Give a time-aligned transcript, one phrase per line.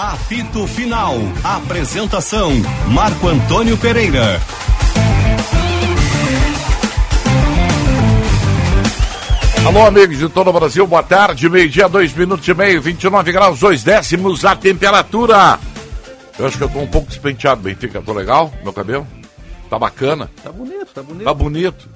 [0.00, 1.14] Apito Final.
[1.44, 2.52] Apresentação:
[2.88, 4.40] Marco Antônio Pereira.
[9.66, 11.50] Alô, amigos de todo o Brasil, boa tarde.
[11.50, 15.58] Meio-dia, dois minutos e meio, 29 graus, dois décimos a temperatura.
[16.38, 18.00] Eu acho que eu tô um pouco despenteado, Benfica.
[18.00, 18.50] Tô legal?
[18.62, 19.06] Meu cabelo?
[19.68, 20.30] Tá bacana?
[20.42, 21.24] Tá bonito, tá bonito.
[21.24, 21.88] Tá bonito.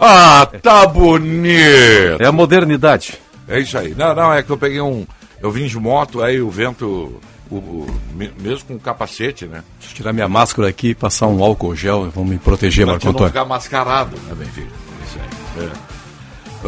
[0.00, 2.18] Ah, tá bonito.
[2.18, 3.20] É a modernidade.
[3.46, 3.94] É isso aí.
[3.94, 5.06] Não, não, é que eu peguei um.
[5.40, 7.20] Eu vim de moto, aí o vento.
[7.52, 8.00] O, o,
[8.40, 9.62] mesmo com capacete, né?
[9.78, 12.10] Deixa eu tirar minha máscara aqui e passar um álcool gel.
[12.10, 13.28] Vamos me proteger, Marco não Antônio.
[13.28, 14.72] ficar mascarado, né, Benfica?
[15.06, 15.18] Isso
[15.58, 15.66] aí.
[15.66, 15.92] É.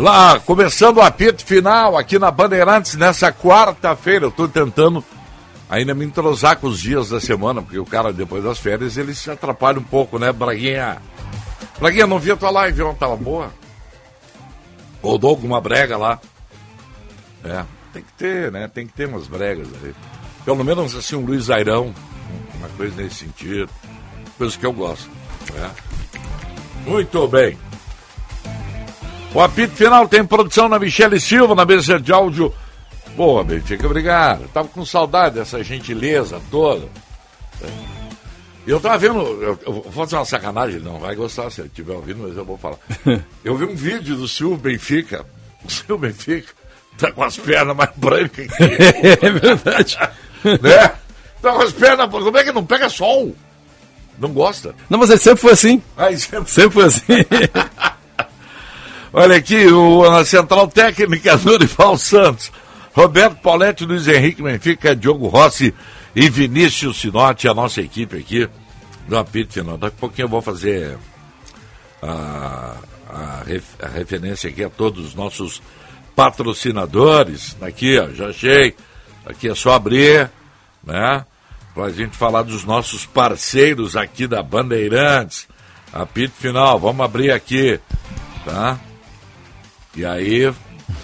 [0.01, 4.27] Lá, começando o apito final aqui na Bandeirantes nessa quarta-feira.
[4.27, 5.03] Eu tô tentando
[5.71, 9.15] ainda me entrosar com os dias da semana, porque o cara, depois das férias, ele
[9.15, 10.99] se atrapalha um pouco, né, Braguinha?
[11.79, 13.51] Braguinha, não vi a tua live ontem, tava boa?
[15.03, 16.21] Rodou alguma brega lá?
[17.43, 18.69] É, tem que ter, né?
[18.69, 19.95] Tem que ter umas bregas aí.
[20.45, 21.95] Pelo menos assim, um Luiz Airão,
[22.57, 23.71] uma coisa nesse sentido.
[24.37, 25.09] Coisa que eu gosto.
[25.53, 25.71] Né?
[26.87, 27.57] Muito bem.
[29.35, 32.55] O apito final tem produção na Michele Silva, na mesa de áudio.
[33.17, 34.49] Boa, Benfica, obrigado.
[34.49, 36.89] Tava com saudade dessa gentileza toda.
[38.67, 41.95] Eu tava vendo, eu, eu vou fazer uma sacanagem, não vai gostar se ele estiver
[41.95, 42.79] ouvindo, mas eu vou falar.
[43.45, 45.27] Eu vi um vídeo do Silvio Benfica,
[45.63, 46.53] o Silvio Benfica
[46.97, 48.65] tá com as pernas mais brancas que
[49.27, 49.99] É verdade.
[50.63, 50.93] né?
[51.41, 53.35] Com as pernas, como é que não pega sol?
[54.19, 54.75] Não gosta?
[54.89, 55.83] Não, mas ele sempre foi assim.
[55.97, 57.03] Aí sempre Sempre foi assim.
[59.13, 62.51] Olha aqui, o, a Central Técnica Dorival Santos,
[62.93, 65.73] Roberto Pauletti, Luiz Henrique Benfica, Diogo Rossi
[66.17, 68.49] e Vinícius Sinotti, a nossa equipe aqui
[69.07, 69.79] do apito final.
[69.79, 70.97] Daqui a pouquinho eu vou fazer
[72.03, 72.77] a,
[73.09, 75.63] a, ref, a referência aqui a todos os nossos
[76.17, 77.57] patrocinadores.
[77.61, 78.75] Aqui, ó, já achei.
[79.27, 80.31] Aqui é só abrir,
[80.83, 81.25] né?
[81.75, 85.49] Pra gente falar dos nossos parceiros aqui da Bandeirantes.
[85.93, 87.81] Apito final, vamos abrir aqui,
[88.45, 88.79] tá?
[89.97, 90.53] E aí,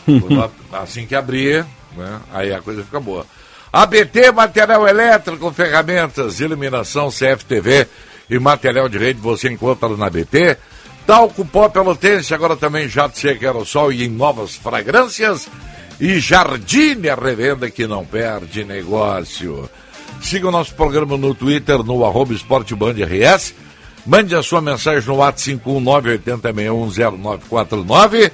[0.72, 1.65] assim que abrir,
[1.97, 3.25] né, aí a coisa fica boa.
[3.72, 7.87] ABT, material elétrico, ferramentas, iluminação, CFTV
[8.28, 10.56] e material de rede você encontra na ABT.
[11.06, 15.49] Talco Pó Pelotense, agora também jato seco aerossol e em novas fragrâncias.
[16.00, 19.69] E Jardine, a revenda que não perde negócio.
[20.22, 23.55] Siga o nosso programa no Twitter, no arroba esportebandrs.
[24.06, 28.33] Mande a sua mensagem no WhatsApp 51980610949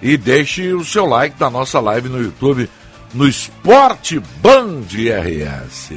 [0.00, 2.70] e deixe o seu like na nossa live no YouTube,
[3.12, 5.92] no Esporte Band RS.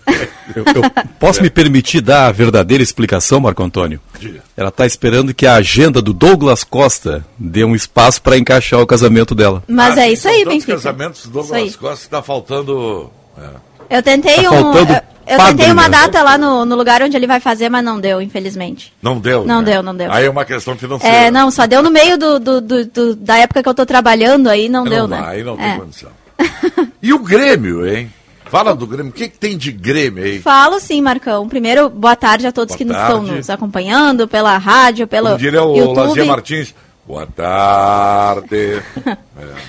[0.57, 0.83] Eu, eu
[1.21, 4.01] posso me permitir dar a verdadeira explicação, Marco Antônio?
[4.19, 4.43] Diga.
[4.57, 8.87] Ela está esperando que a agenda do Douglas Costa dê um espaço para encaixar o
[8.87, 9.63] casamento dela.
[9.69, 10.73] Mas Ah, é isso aí, Benfica.
[10.73, 11.31] casamentos do.
[11.43, 13.11] Douglas Costa que tá faltando.
[13.39, 13.68] é.
[13.91, 14.75] Eu tentei Tá um.
[14.75, 14.87] Eu,
[15.27, 18.21] eu tentei uma data lá no, no lugar onde ele vai fazer, mas não deu,
[18.23, 18.93] infelizmente.
[19.03, 19.45] Não deu.
[19.45, 19.73] Não né?
[19.73, 20.11] deu, não deu.
[20.13, 21.17] Aí é uma questão financeira.
[21.17, 23.85] É, não, só deu no meio do, do- do- do- da época que eu tô
[23.85, 25.27] trabalhando aí, não, Não deu, dá, né?
[25.29, 25.77] Aí não tem É.
[25.79, 26.11] condição.
[27.03, 28.13] E o Grêmio, hein?
[28.47, 29.11] Fala do Grêmio.
[29.11, 30.41] O que, que tem de Grêmio aí?
[30.41, 31.47] Falo sim, Marcão.
[31.49, 33.13] Primeiro, boa tarde a todos Boa que nos tarde.
[33.21, 35.97] estão nos acompanhando pela rádio, pelo Como diria o YouTube.
[36.09, 36.75] Lazier Martins.
[37.07, 38.83] Boa tarde.
[39.07, 39.17] é.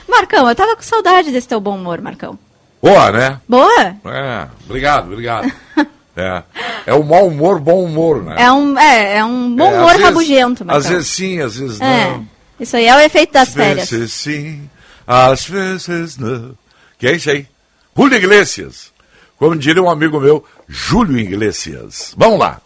[0.07, 2.37] Marcão, eu tava com saudade desse teu bom humor, Marcão.
[2.81, 3.39] Boa, né?
[3.47, 3.95] Boa?
[4.05, 5.51] É, obrigado, obrigado.
[6.15, 6.43] É,
[6.87, 8.35] é o mau humor, bom humor, né?
[8.39, 10.77] É um, é, é um bom É, humor às vezes- rabugento, Marcão.
[10.81, 12.27] Às vezes sim, às vezes É, não.
[12.59, 13.89] isso aí é o efeito das Às férias.
[13.89, 14.69] vezes sim,
[15.07, 16.53] às vezes não.
[16.97, 17.47] Que é isso aí?
[17.95, 18.91] Julio Iglesias.
[19.37, 22.13] Como diria um amigo meu, Júlio Iglesias.
[22.17, 22.59] Vamos lá.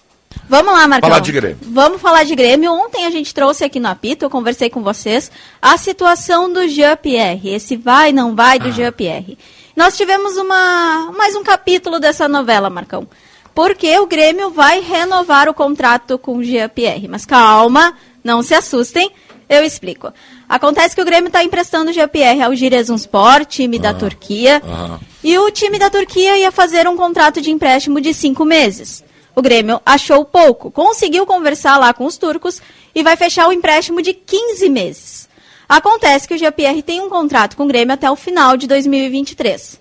[0.49, 1.09] Vamos lá, Marcão.
[1.09, 1.57] Falar de Grêmio.
[1.61, 2.71] Vamos falar de Grêmio.
[2.73, 7.49] Ontem a gente trouxe aqui no apito, eu conversei com vocês, a situação do Jean-Pierre.
[7.53, 8.63] Esse vai, não vai Ah.
[8.63, 9.37] do Jean-Pierre.
[9.75, 13.07] Nós tivemos uma, mais um capítulo dessa novela, Marcão.
[13.55, 17.07] Porque o Grêmio vai renovar o contrato com o Jean-Pierre.
[17.07, 19.11] Mas calma, não se assustem,
[19.49, 20.13] eu explico.
[20.47, 24.61] Acontece que o Grêmio está emprestando o Jean-Pierre ao Giresunspor, time da Turquia.
[24.63, 24.99] aham.
[25.23, 29.03] E o time da Turquia ia fazer um contrato de empréstimo de cinco meses.
[29.35, 32.61] O Grêmio achou pouco, conseguiu conversar lá com os turcos
[32.93, 35.29] e vai fechar o empréstimo de 15 meses.
[35.67, 39.79] Acontece que o GPR tem um contrato com o Grêmio até o final de 2023.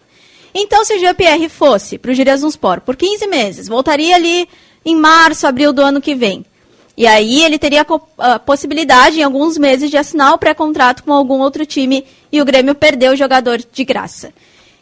[0.54, 4.48] Então, se o GPR fosse para o Giresunspor por 15 meses, voltaria ali
[4.84, 6.44] em março, abril do ano que vem.
[6.96, 7.86] E aí ele teria
[8.18, 12.44] a possibilidade, em alguns meses, de assinar o pré-contrato com algum outro time e o
[12.44, 14.32] Grêmio perdeu o jogador de graça.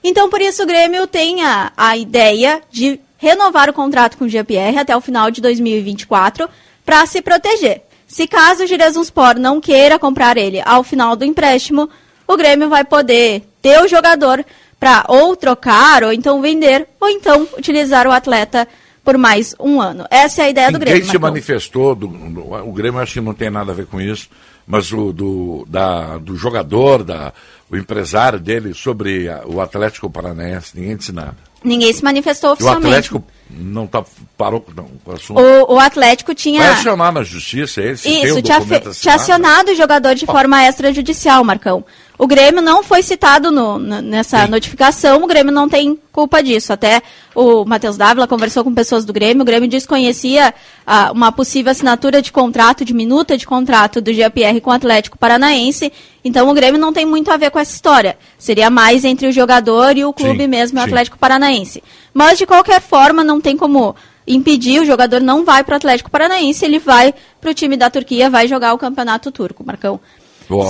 [0.03, 4.29] Então, por isso, o Grêmio tem a, a ideia de renovar o contrato com o
[4.29, 6.49] GPR até o final de 2024
[6.85, 7.83] para se proteger.
[8.11, 11.89] Se caso o Giresunspor não queira comprar ele ao final do empréstimo,
[12.27, 14.45] o Grêmio vai poder ter o jogador
[14.81, 18.67] para ou trocar, ou então vender, ou então utilizar o atleta
[19.05, 20.07] por mais um ano.
[20.11, 21.03] Essa é a ideia Ninguém do Grêmio.
[21.03, 24.01] Quem se manifestou, do, do, o Grêmio acho que não tem nada a ver com
[24.01, 24.29] isso,
[24.67, 27.33] mas o do, da, do jogador, da,
[27.71, 31.37] o empresário dele sobre a, o Atlético Paranaense, ninguém disse nada.
[31.63, 32.87] Ninguém se manifestou oficialmente.
[32.87, 34.05] E o Atlético não tá,
[34.37, 35.41] parou não, com o assunto.
[35.41, 36.63] O, o Atlético tinha.
[36.63, 38.09] Vai acionar na justiça esse?
[38.09, 38.61] Isso, tinha,
[38.93, 41.85] tinha acionado o jogador de forma extrajudicial, Marcão.
[42.21, 44.51] O Grêmio não foi citado no, nessa Sim.
[44.51, 46.71] notificação, o Grêmio não tem culpa disso.
[46.71, 47.01] Até
[47.35, 50.53] o Matheus Dávila conversou com pessoas do Grêmio, o Grêmio desconhecia
[50.87, 55.17] ah, uma possível assinatura de contrato, de minuta de contrato do GPR com o Atlético
[55.17, 55.91] Paranaense.
[56.23, 58.19] Então o Grêmio não tem muito a ver com essa história.
[58.37, 61.83] Seria mais entre o jogador e o clube sim, mesmo, o Atlético Paranaense.
[62.13, 63.97] Mas de qualquer forma, não tem como
[64.27, 67.89] impedir, o jogador não vai para o Atlético Paranaense, ele vai para o time da
[67.89, 69.99] Turquia, vai jogar o campeonato turco, Marcão.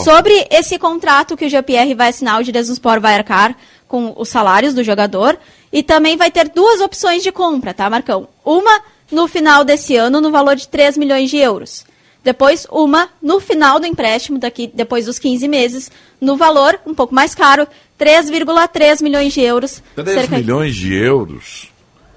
[0.04, 3.56] Sobre esse contrato que o GPR vai assinar, o Giresunspor vai arcar
[3.88, 5.38] com os salários do jogador
[5.72, 8.28] e também vai ter duas opções de compra, tá, Marcão?
[8.44, 8.80] Uma
[9.10, 11.84] no final desse ano no valor de 3 milhões de euros.
[12.22, 15.90] Depois, uma no final do empréstimo, daqui depois dos 15 meses,
[16.20, 17.66] no valor um pouco mais caro,
[17.98, 19.82] 3,3 milhões de euros.
[19.94, 20.36] 3 cerca...
[20.36, 21.70] milhões de euros?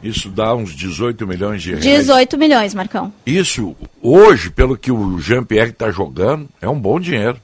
[0.04, 1.84] Isso dá uns 18 milhões de reais.
[1.86, 3.14] 18 milhões, Marcão.
[3.26, 7.40] Isso, hoje, pelo que o Jean-Pierre está jogando, é um bom dinheiro.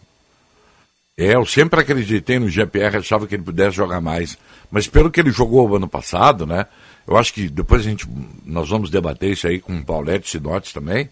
[1.20, 4.38] É, eu sempre acreditei no GPR, achava que ele pudesse jogar mais.
[4.72, 6.66] Mas pelo que ele jogou ano passado, né?
[7.06, 8.08] Eu acho que depois a gente,
[8.46, 11.10] nós vamos debater isso aí com o Paulette Sinotes também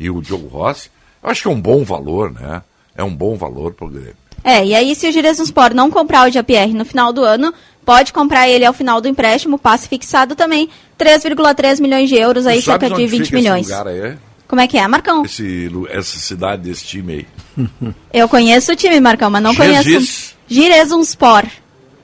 [0.00, 0.90] e o Diogo Rossi.
[1.22, 2.62] Eu acho que é um bom valor, né?
[2.96, 4.16] É um bom valor para o Grêmio.
[4.42, 7.52] É, e aí se o Giresunspor não comprar o GPR no final do ano,
[7.84, 12.62] pode comprar ele ao final do empréstimo, passe fixado também, 3,3 milhões de euros, aí
[12.62, 13.66] cerca de 20 milhões.
[13.68, 14.16] Esse lugar aí?
[14.52, 15.24] Como é que é, Marcão?
[15.24, 17.26] Esse, essa cidade desse time
[17.56, 17.64] aí.
[18.12, 19.82] Eu conheço o time, Marcão, mas não Jesus.
[19.82, 20.34] conheço.
[20.46, 21.46] Giresunspor.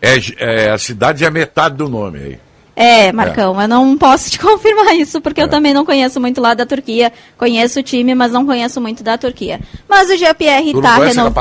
[0.01, 2.39] É, é, a cidade é metade do nome aí.
[2.75, 3.65] É, Marcão, é.
[3.65, 5.45] eu não posso te confirmar isso, porque é.
[5.45, 7.13] eu também não conheço muito lá da Turquia.
[7.37, 9.61] Conheço o time, mas não conheço muito da Turquia.
[9.87, 11.35] Mas o GPR está renovando.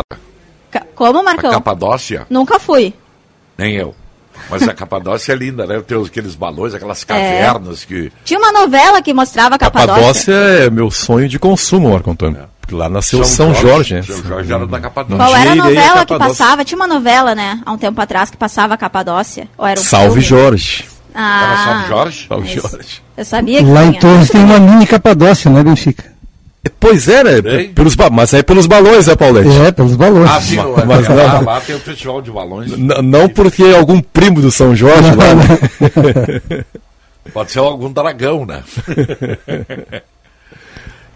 [0.94, 1.52] Como, Marcão?
[1.52, 2.28] A Capadócia?
[2.30, 2.94] Nunca fui.
[3.58, 3.96] Nem eu.
[4.50, 5.82] Mas a Capadócia é linda, né?
[5.82, 7.06] Tem aqueles balões, aquelas é.
[7.06, 7.86] cavernas é.
[7.86, 8.12] que.
[8.24, 9.96] Tinha uma novela que mostrava a Capadócia.
[9.96, 12.42] Capadócia é meu sonho de consumo, Marco Antônio.
[12.42, 12.58] É.
[12.62, 14.02] Porque lá nasceu São, São Jorge, né?
[14.02, 15.26] São Jorge era da Capadócia.
[15.26, 16.66] Qual era a novela a que passava?
[16.66, 17.62] Tinha uma novela, né?
[17.66, 19.48] Há um tempo atrás que passava a Capadócia.
[19.58, 20.22] Ou era um Salve filme?
[20.22, 20.86] Jorge.
[21.16, 22.28] Ah, era Salve Jorge?
[22.28, 23.04] Salve Jorge.
[23.16, 23.96] Eu sabia que Lá tinha.
[23.96, 26.17] em Torres tem uma mini Capadócia, né, Benfica?
[26.70, 27.42] Pois é, né?
[27.74, 29.50] Pelos, mas é pelos balões, né, Paulete?
[29.62, 30.30] É, pelos balões.
[30.30, 32.72] Ah, sim, mas, mas, não, lá, lá tem o festival de balões.
[32.78, 36.66] Não porque é algum primo do São Jorge lá, né?
[37.34, 38.64] Pode ser algum dragão, né?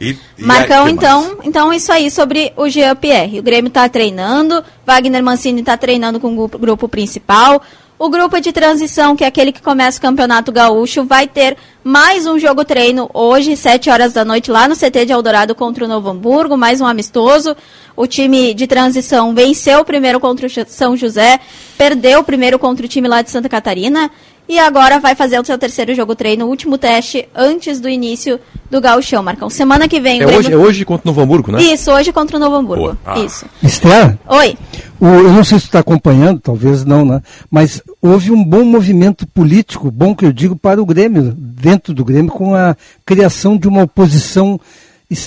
[0.01, 3.37] E, e Marcão, então, então isso aí sobre o GPR.
[3.37, 7.61] O Grêmio está treinando, Wagner Mancini está treinando com o grupo principal.
[8.03, 12.25] O grupo de transição, que é aquele que começa o Campeonato Gaúcho, vai ter mais
[12.25, 15.87] um jogo treino hoje, 7 horas da noite, lá no CT de Eldorado contra o
[15.87, 17.55] Novo Hamburgo, mais um amistoso.
[17.95, 21.39] O time de transição venceu o primeiro contra o São José,
[21.77, 24.09] perdeu o primeiro contra o time lá de Santa Catarina
[24.47, 28.39] e agora vai fazer o seu terceiro jogo treino, o último teste antes do início
[28.69, 29.49] do Gauchão, Marcão.
[29.49, 30.21] Semana que vem.
[30.21, 30.39] É, Grêmio...
[30.39, 31.63] hoje, é hoje contra o Novo Hamburgo, né?
[31.63, 32.97] Isso, hoje contra o Novo Hamburgo.
[33.05, 33.19] Ah.
[33.19, 33.45] Isso.
[33.63, 34.17] Esther?
[34.27, 34.57] Oi.
[34.99, 37.21] O, eu não sei se está acompanhando, talvez não, né?
[37.49, 42.05] Mas houve um bom movimento político, bom que eu digo, para o Grêmio, dentro do
[42.05, 44.59] Grêmio, com a criação de uma oposição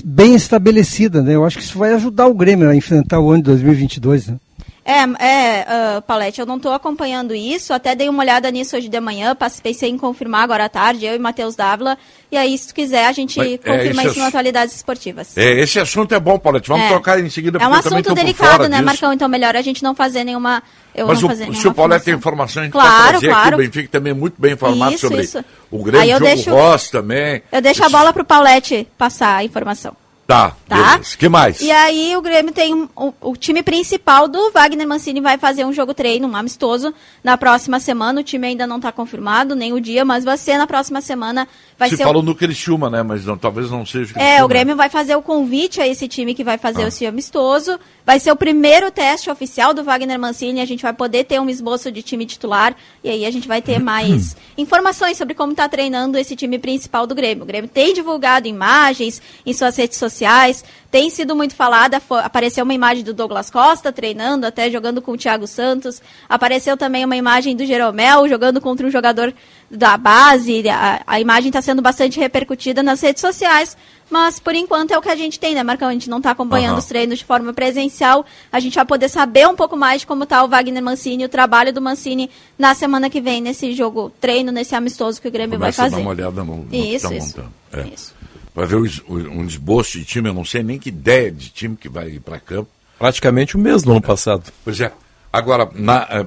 [0.04, 1.34] bem estabelecida, né?
[1.34, 4.36] Eu acho que isso vai ajudar o Grêmio a enfrentar o ano de 2022, né?
[4.84, 5.66] É, é
[5.98, 9.34] uh, Paulette, eu não estou acompanhando isso, até dei uma olhada nisso hoje de manhã,
[9.62, 11.96] pensei em confirmar agora à tarde, eu e Matheus Dávila,
[12.30, 15.38] e aí, se tu quiser, a gente Mas, é, confirma é, isso no Atualidades Esportivas.
[15.38, 16.88] É, esse assunto é bom, Paulette, vamos é.
[16.90, 17.58] tocar em seguida.
[17.58, 18.82] É um assunto delicado, né, disso.
[18.84, 19.12] Marcão?
[19.12, 20.62] Então, melhor a gente não fazer nenhuma...
[20.94, 23.46] Eu Mas não o, fazer se o Paulette tem informação, a gente claro, trazer claro.
[23.46, 25.44] aqui, o Benfica também é muito bem informado isso, sobre isso.
[25.70, 27.42] o grande jogo deixo, Ross também.
[27.50, 27.94] Eu deixo Esse...
[27.94, 29.96] a bola para o Paulette passar a informação.
[30.26, 30.90] Tá, tá?
[30.92, 31.16] Beleza.
[31.16, 31.60] que mais?
[31.60, 35.64] E aí o Grêmio tem um- o, o time principal do Wagner Mancini vai fazer
[35.64, 38.20] um jogo treino, um amistoso, na próxima semana.
[38.20, 41.46] O time ainda não está confirmado, nem o dia, mas vai ser na próxima semana.
[41.78, 43.02] Vai Se ser o- falou no Criciúma, né?
[43.02, 46.06] Mas não, talvez não seja o É, o Grêmio vai fazer o convite a esse
[46.08, 46.88] time que vai fazer Ah.
[46.88, 47.78] esse amistoso.
[48.06, 50.60] Vai ser o primeiro teste oficial do Wagner Mancini.
[50.60, 52.76] A gente vai poder ter um esboço de time titular.
[53.02, 57.06] E aí a gente vai ter mais informações sobre como está treinando esse time principal
[57.06, 57.44] do Grêmio.
[57.44, 60.63] O Grêmio tem divulgado imagens em suas redes sociais.
[60.90, 62.00] Tem sido muito falada.
[62.00, 66.00] fo- Apareceu uma imagem do Douglas Costa treinando, até jogando com o Thiago Santos.
[66.28, 69.32] Apareceu também uma imagem do Jeromel jogando contra um jogador
[69.70, 70.68] da base.
[70.68, 73.76] A, a imagem está sendo bastante repercutida nas redes sociais.
[74.10, 75.88] Mas por enquanto é o que a gente tem, né, Marcão?
[75.88, 76.78] A gente não está acompanhando Aham.
[76.78, 78.24] os treinos de forma presencial.
[78.52, 81.28] A gente vai poder saber um pouco mais de como está o Wagner Mancini, o
[81.28, 85.58] trabalho do Mancini na semana que vem, nesse jogo treino, nesse amistoso que o Grêmio
[85.58, 86.02] Começa vai a dar fazer.
[86.06, 87.26] uma olhada no, no que Isso, tá isso.
[87.38, 87.54] montando.
[87.72, 87.94] É.
[87.94, 88.14] Isso.
[88.54, 91.88] Vai ver um esboço de time, eu não sei nem que ideia de time que
[91.88, 92.68] vai ir para campo.
[92.98, 94.44] Praticamente o mesmo no ano passado.
[94.64, 94.92] Pois é.
[95.32, 96.26] Agora, na, eh,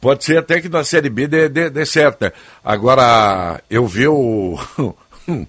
[0.00, 2.22] pode ser até que na Série B dê, dê, dê certo.
[2.22, 2.32] né?
[2.64, 4.56] Agora, eu vi o,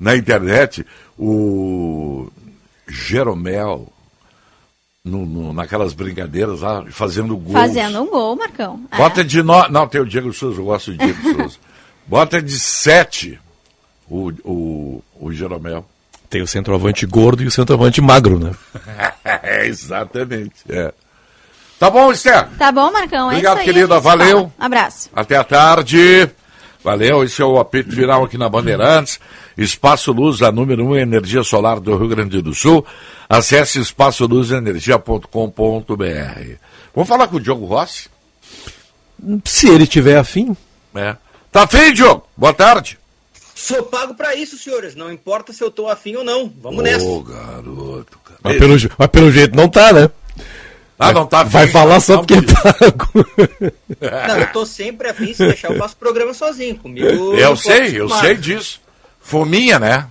[0.00, 0.84] na internet
[1.16, 2.28] o
[2.88, 3.88] Jeromel
[5.04, 7.52] no, no- naquelas brincadeiras lá, fazendo gols.
[7.52, 8.80] Fazendo um gol, Marcão.
[8.90, 8.96] É.
[8.96, 9.68] Bota de no...
[9.68, 11.56] Não, tem o Diego Souza, eu gosto do Diego Souza.
[12.06, 13.38] Bota de sete
[14.08, 15.84] o, o, o Jeromel.
[16.28, 18.52] Tem o centroavante gordo e o centroavante magro, né?
[19.24, 20.54] É, exatamente.
[20.68, 20.92] É.
[21.78, 22.48] Tá bom, Esther?
[22.58, 23.28] Tá bom, Marcão?
[23.28, 24.38] Obrigado, é isso aí, querida, valeu.
[24.38, 24.52] fala.
[24.58, 25.10] Abraço.
[25.14, 26.28] Até a tarde.
[26.82, 29.18] Valeu, esse é o apito final aqui na Bandeirantes.
[29.56, 32.84] Espaço Luz, a número 1 um, energia solar do Rio Grande do Sul.
[33.28, 36.56] Acesse espaçoluzenergia.com.br.
[36.94, 38.08] Vamos falar com o Diogo Rossi?
[39.44, 40.54] Se ele tiver afim.
[40.94, 41.16] É.
[41.50, 42.26] Tá feio, Diogo?
[42.36, 42.98] Boa tarde.
[43.54, 44.94] Sou pago pra isso, senhores.
[44.94, 46.52] Não importa se eu tô afim ou não.
[46.60, 47.04] Vamos nessa.
[47.04, 48.40] Ô, garoto, cara.
[48.42, 50.10] Mas pelo, mas pelo jeito não tá, né?
[50.98, 53.26] Ah, não tá Vai afim, falar não, só não, porque é pago.
[54.28, 55.34] Não, eu tô sempre afim.
[55.34, 56.76] Se deixar, eu faço programa sozinho.
[56.76, 57.34] Comigo.
[57.34, 58.80] Eu sei, eu sei disso.
[59.20, 60.06] Fominha, né?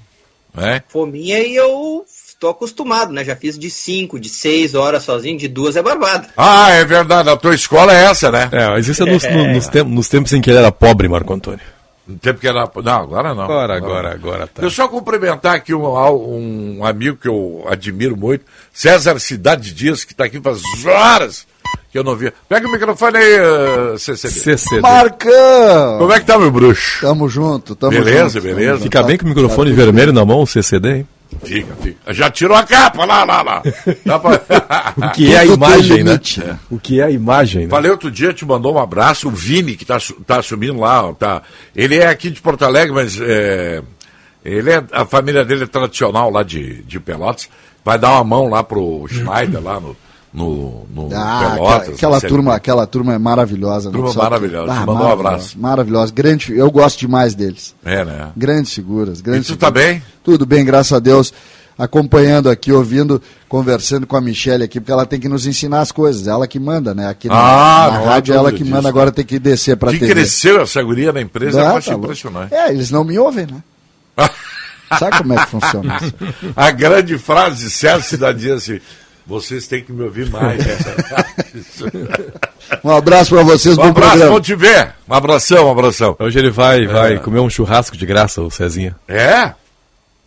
[0.57, 0.83] É.
[0.89, 2.05] Fominha e eu
[2.37, 3.23] tô acostumado, né?
[3.23, 6.27] Já fiz de 5, de 6 horas sozinho, de duas é barbada.
[6.35, 7.29] Ah, é verdade.
[7.29, 8.49] A tua escola é essa, né?
[8.51, 11.07] É, mas isso é nos, no- nos, tempos, nos tempos em que ele era pobre,
[11.07, 11.61] Marco Antônio.
[12.05, 12.69] No tempo que era.
[12.83, 13.43] Não, agora não.
[13.43, 14.61] Agora, agora, agora tá.
[14.61, 18.43] Deixa eu só cumprimentar aqui um, um amigo que eu admiro muito,
[18.73, 21.47] César Cidade Dias, que está aqui faz horas
[21.93, 22.33] que eu não vi.
[22.49, 24.33] Pega o microfone aí, uh, CCD.
[24.33, 24.81] CCD.
[24.81, 25.99] Marcão!
[25.99, 27.01] Como é que tá, meu bruxo?
[27.01, 28.43] Tamo junto, tamo Beleza, junto.
[28.43, 28.71] beleza.
[28.73, 31.07] Tamo Fica bem com o microfone vermelho na mão, o CCD, hein?
[31.43, 32.13] Fica, fica.
[32.13, 33.61] Já tirou a capa, lá, lá, lá.
[34.19, 34.93] Pra...
[35.07, 36.11] O que é a imagem, né?
[36.11, 36.43] limite.
[36.69, 37.69] O que é a imagem, né?
[37.69, 41.41] Falei outro dia, te mandou um abraço, o Vini, que tá, tá assumindo lá, tá.
[41.75, 43.81] Ele é aqui de Porto Alegre, mas é,
[44.43, 47.49] ele é, a família dele é tradicional lá de, de Pelotas.
[47.83, 49.95] Vai dar uma mão lá pro Schneider, lá no,
[50.33, 51.89] no, no Ah, Pelotas.
[51.89, 53.89] aquela, aquela turma, aquela turma é maravilhosa.
[53.89, 53.95] né?
[53.95, 54.71] Turma que- maravilhosa.
[54.73, 55.59] Ah, Mandou um abraço.
[55.59, 56.11] Maravilhosa.
[56.13, 57.75] Grande, eu gosto demais deles.
[57.85, 58.29] É, né?
[58.35, 59.21] Grandes figuras.
[59.21, 59.87] Grandes E tu tá figuras.
[59.91, 60.03] bem?
[60.23, 61.31] Tudo bem, graças a Deus.
[61.77, 65.91] Acompanhando aqui, ouvindo, conversando com a Michelle aqui, porque ela tem que nos ensinar as
[65.91, 66.27] coisas.
[66.27, 67.07] Ela que manda, né?
[67.09, 68.89] Aqui na, Ah, na não rádio, ela que disso, manda, né?
[68.89, 70.13] agora tem que descer pra Que TV.
[70.13, 72.53] cresceu essa guria na empresa, eu Ah, acho tá impressionante.
[72.53, 73.63] É, eles não me ouvem, né?
[74.99, 76.13] Sabe como é que funciona isso?
[76.55, 78.79] A grande frase de César Cidadinha assim,
[79.25, 80.61] vocês têm que me ouvir mais.
[82.83, 84.31] Um abraço pra vocês, um bom abraço, programa.
[84.31, 84.93] vamos te ver.
[85.07, 86.15] Um abração, um abração.
[86.19, 88.95] Hoje ele vai, vai comer um churrasco de graça, o Cezinha.
[89.07, 89.53] É?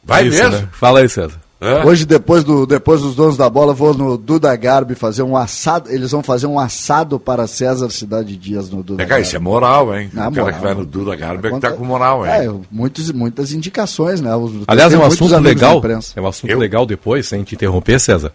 [0.04, 0.56] Vai Isso, mesmo?
[0.60, 0.68] né?
[0.72, 1.40] Fala aí, César.
[1.60, 1.84] É?
[1.84, 5.90] Hoje, depois, do, depois dos donos da bola, vou no Duda Garbi fazer um assado.
[5.90, 9.38] Eles vão fazer um assado para César Cidade Dias no Duda É, cara, isso é
[9.38, 10.10] moral, hein?
[10.14, 10.52] Ah, o cara moral.
[10.52, 12.32] que vai no Duda Garbi é que tá com moral, hein?
[12.32, 14.34] É, muitos, muitas indicações, né?
[14.36, 15.78] Os- Aliás, é um assunto na legal.
[15.78, 16.12] imprensa.
[16.14, 16.58] É um assunto Eu?
[16.58, 18.32] legal depois, sem te interromper, César.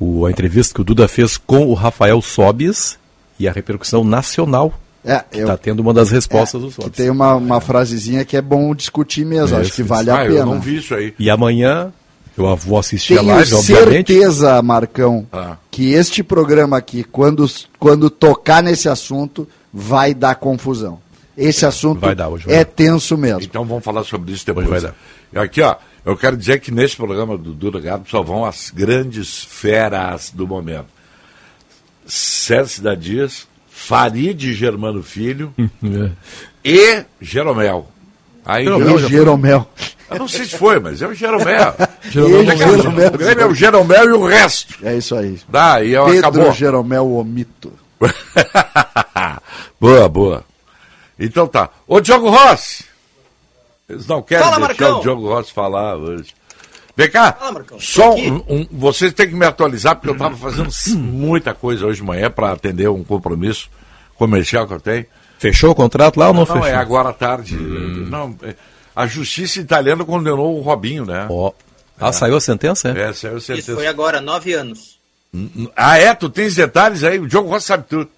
[0.00, 2.98] O, a entrevista que o Duda fez com o Rafael Sobis
[3.38, 4.72] e a repercussão nacional.
[5.04, 6.92] É, Que eu, tá tendo uma das respostas do que Sobis.
[6.92, 9.56] tem uma, uma frasezinha que é bom discutir mesmo.
[9.56, 10.44] É, acho que isso, vale ah, a eu pena.
[10.46, 11.14] não vi isso aí.
[11.18, 11.92] E amanhã
[12.36, 14.12] eu vou assistir a Tenho live, obviamente.
[14.12, 15.56] certeza, Marcão, Ah.
[15.70, 17.44] que este programa aqui, quando,
[17.78, 20.98] quando tocar nesse assunto, vai dar confusão.
[21.36, 22.72] Esse assunto Vai dar, hoje vai é dar.
[22.72, 23.40] tenso mesmo.
[23.42, 24.68] Então vamos falar sobre isso depois.
[24.68, 24.94] Hoje vai E
[25.34, 29.44] Aqui, ó, eu quero dizer que nesse programa do Duda Garbi só vão as grandes
[29.44, 30.86] feras do momento.
[32.06, 35.52] Sérgio Cidadias, Farid Germano Filho
[35.84, 36.10] É.
[36.64, 37.90] e Jeromel.
[38.44, 39.70] Aí, Jeromel Jeromel.
[40.10, 41.74] Eu não sei se foi, mas é o Jeromel.
[42.10, 43.08] Jeromel E Daqui a- Jeromel.
[43.08, 44.74] O Grêmio é o Jeromel e o resto.
[44.82, 45.38] É isso aí.
[45.48, 46.52] Dá, e eu Pedro acabou.
[46.54, 47.70] Jeromel o Mito.
[49.78, 50.44] boa, boa.
[51.18, 51.68] Então tá.
[51.86, 52.84] Ô, Diogo Rossi.
[53.88, 54.98] Eles não querem Fala, deixar Marcão.
[54.98, 56.34] o Diogo Rossi falar hoje.
[56.96, 57.80] Vem cá, Fala, Marcão.
[57.80, 60.68] só um, um- vocês têm que me atualizar, porque eu estava fazendo
[60.98, 63.70] muita coisa hoje de manhã para atender um compromisso
[64.16, 65.06] comercial que eu tenho.
[65.38, 66.66] Fechou o contrato lá ou não, Não, fechou?
[66.66, 67.56] é agora à tarde.
[67.56, 68.54] Não, é-
[68.96, 71.26] a justiça italiana condenou o Robinho, né?
[71.30, 71.52] Ó.
[72.00, 72.88] Ah, saiu a sentença?
[72.90, 73.08] É?
[73.08, 73.74] É, saiu Isso certeza.
[73.74, 74.98] foi agora, nove anos.
[75.76, 76.12] Ah, é?
[76.14, 77.18] Tu tens detalhes aí?
[77.18, 78.10] O Diogo Rossi sabe tudo.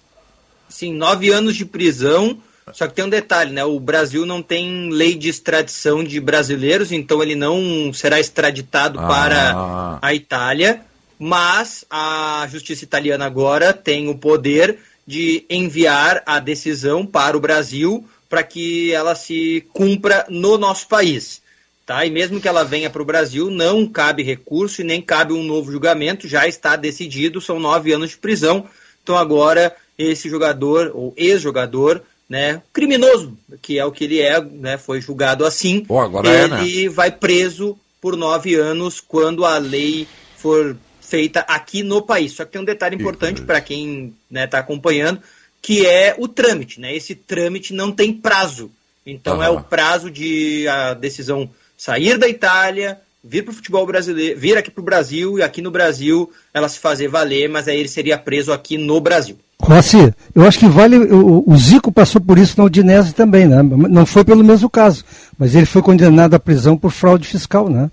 [0.69, 2.37] Sim, nove anos de prisão.
[2.73, 3.63] Só que tem um detalhe, né?
[3.63, 9.07] O Brasil não tem lei de extradição de brasileiros, então ele não será extraditado Ah.
[9.07, 10.81] para a Itália.
[11.19, 18.03] Mas a justiça italiana agora tem o poder de enviar a decisão para o Brasil
[18.27, 21.41] para que ela se cumpra no nosso país.
[21.85, 22.05] Tá?
[22.05, 25.43] E mesmo que ela venha para o Brasil, não cabe recurso e nem cabe um
[25.43, 28.65] novo julgamento, já está decidido, são nove anos de prisão.
[29.03, 32.01] Então agora esse jogador, ou ex-jogador,
[32.31, 36.45] né, criminoso, que é o que ele é, né, foi julgado assim, Pô, agora é,
[36.45, 40.07] ele vai preso por nove anos quando a lei
[40.37, 42.31] for feita aqui no país.
[42.31, 45.21] Só que tem um detalhe importante para quem está acompanhando,
[45.61, 46.79] que é o trâmite.
[46.79, 46.95] Né?
[46.95, 48.71] Esse trâmite não tem prazo.
[49.05, 54.39] Então é o prazo de a decisão sair da Itália, vir para o futebol brasileiro,
[54.39, 57.79] vir aqui para o Brasil e aqui no Brasil ela se fazer valer, mas aí
[57.79, 59.37] ele seria preso aqui no Brasil.
[59.61, 60.97] Rossi, eu acho que vale.
[60.97, 63.61] O, o Zico passou por isso na Udinese também, né?
[63.61, 65.05] Não foi pelo mesmo caso,
[65.37, 67.91] mas ele foi condenado à prisão por fraude fiscal, né?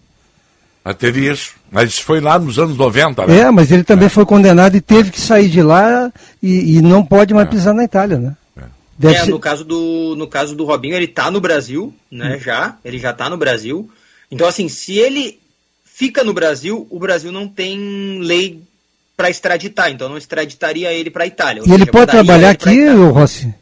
[0.83, 1.53] Ah, teve isso.
[1.71, 3.41] Mas isso foi lá nos anos 90, né?
[3.41, 6.11] É, mas ele também foi condenado e teve que sair de lá
[6.43, 8.35] e, e não pode mais pisar na Itália, né?
[8.99, 12.37] Deve É, ser- no caso do no caso do Robinho, ele tá no Brasil, né,
[12.43, 13.89] já, ele já tá no Brasil.
[14.31, 15.39] Então assim, se ele
[15.85, 18.63] fica no Brasil, o Brasil não tem lei
[19.17, 21.63] para extraditar, então não extraditaria ele para Itália.
[21.63, 23.11] ou E ele seja, pode mandaria trabalhar ele aqui, Itália.
[23.11, 23.55] Rossi?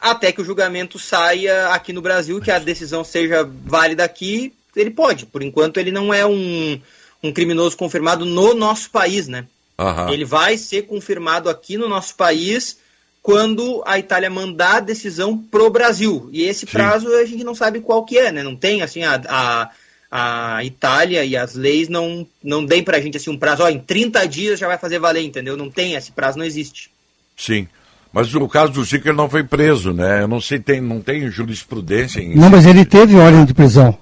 [0.00, 4.90] até que o julgamento saia aqui no Brasil, que a decisão seja válida aqui, ele
[4.90, 5.26] pode.
[5.26, 6.80] Por enquanto ele não é um
[7.20, 9.44] um criminoso confirmado no nosso país, né?
[9.76, 10.12] Aham.
[10.12, 12.78] Ele vai ser confirmado aqui no nosso país
[13.20, 16.28] quando a Itália mandar a decisão pro Brasil.
[16.32, 16.72] E esse Sim.
[16.72, 18.44] prazo a gente não sabe qual que é, né?
[18.44, 19.70] Não tem assim a, a,
[20.10, 23.78] a Itália e as leis não não deem pra gente assim um prazo, ó, em
[23.78, 25.56] 30 dias já vai fazer valer, entendeu?
[25.56, 26.90] Não tem, esse prazo não existe.
[27.36, 27.68] Sim.
[28.12, 30.22] Mas no caso do Zico, ele não foi preso, né?
[30.22, 32.34] Eu não sei, tem, não tem jurisprudência em.
[32.34, 33.96] Não, mas ele teve ordem de prisão.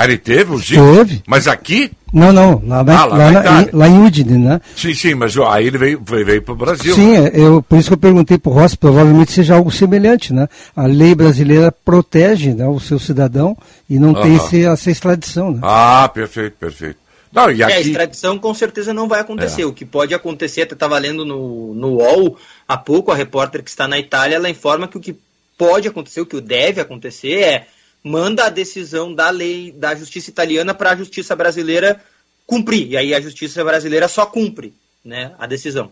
[0.00, 0.80] Ah, ele teve o Zico?
[0.94, 1.22] Teve.
[1.26, 1.90] Mas aqui?
[2.12, 4.60] Não, não, lá, na- Ah, lá lá na em, lá em Udine, né?
[4.76, 6.94] Sim, sim, mas ó, aí ele veio, veio, veio para o Brasil.
[6.94, 10.32] Sim, é, eu, por isso que eu perguntei para o Rossi, provavelmente seja algo semelhante,
[10.32, 10.48] né?
[10.76, 13.56] A lei brasileira protege né, o seu cidadão
[13.90, 14.46] e não tem Aham.
[14.46, 15.58] esse, essa extradição, né?
[15.62, 16.96] Ah, perfeito, perfeito.
[17.32, 17.88] Não, e É, a aqui.
[17.88, 19.62] extradição com certeza não vai acontecer.
[19.62, 19.66] É.
[19.66, 23.68] O que pode acontecer, até estava lendo no, no UOL há pouco, a repórter que
[23.68, 25.16] está na Itália, ela informa que o que
[25.58, 27.66] pode acontecer, o que deve acontecer é
[28.08, 32.00] manda a decisão da lei da justiça italiana para a justiça brasileira
[32.46, 32.88] cumprir.
[32.88, 34.72] E aí a justiça brasileira só cumpre
[35.04, 35.90] né, a decisão.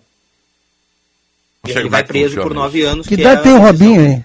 [1.66, 3.07] E ele vai é preso funciona por nove anos.
[3.07, 3.59] Que é idade a tem o.
[3.59, 4.24] Robinho aí?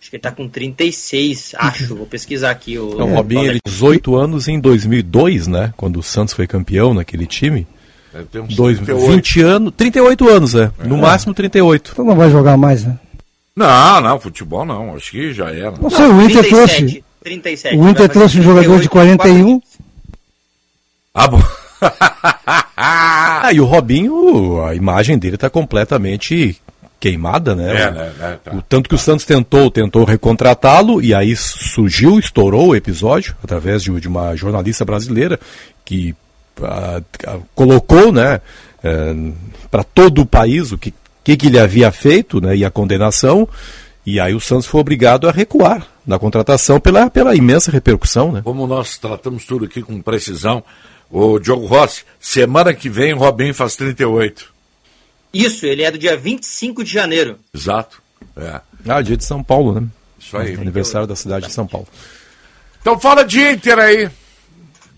[0.00, 1.96] Acho que ele está com 36, acho.
[1.96, 2.78] Vou pesquisar aqui.
[2.78, 5.72] O, Então, o Robinho, ele 18 anos em 2002, né?
[5.76, 7.66] Quando o Santos foi campeão naquele time.
[8.12, 9.12] Deve ter uns Dois, 38.
[9.12, 10.70] 20 anos, 38 anos, é.
[10.84, 11.90] No máximo 38.
[11.92, 12.98] Então não vai jogar mais, né?
[13.58, 14.94] Não, não, futebol não.
[14.94, 15.72] Acho que já era.
[15.72, 17.04] Não sei, o Inter 37, trouxe.
[17.24, 19.62] 37, O Inter trouxe um jogador de 38, 41.
[21.12, 21.42] Ah, bom.
[22.80, 26.60] Ah, e o Robinho, a imagem dele tá completamente
[27.00, 27.70] queimada, né?
[27.70, 28.54] É, né, né, tá.
[28.54, 33.82] O tanto que o Santos tentou, tentou recontratá-lo, e aí surgiu, estourou o episódio, através
[33.82, 35.40] de, de uma jornalista brasileira
[35.84, 36.14] que
[36.62, 37.00] ah,
[37.54, 38.40] colocou, né,
[39.70, 40.94] para todo o país o que,
[41.28, 43.46] que, que ele havia feito, né, e a condenação,
[44.06, 48.40] e aí o Santos foi obrigado a recuar na contratação pela, pela imensa repercussão, né?
[48.42, 50.64] Como nós tratamos tudo aqui com precisão,
[51.10, 54.50] o Diogo Rossi, semana que vem o Robinho faz 38.
[55.34, 57.38] Isso, ele é do dia 25 de janeiro.
[57.54, 58.00] Exato.
[58.34, 59.86] É, Ah, dia de São Paulo, né?
[60.18, 60.54] isso aí.
[60.54, 61.86] Aniversário da cidade de São Paulo.
[62.80, 64.08] Então fala de Inter aí.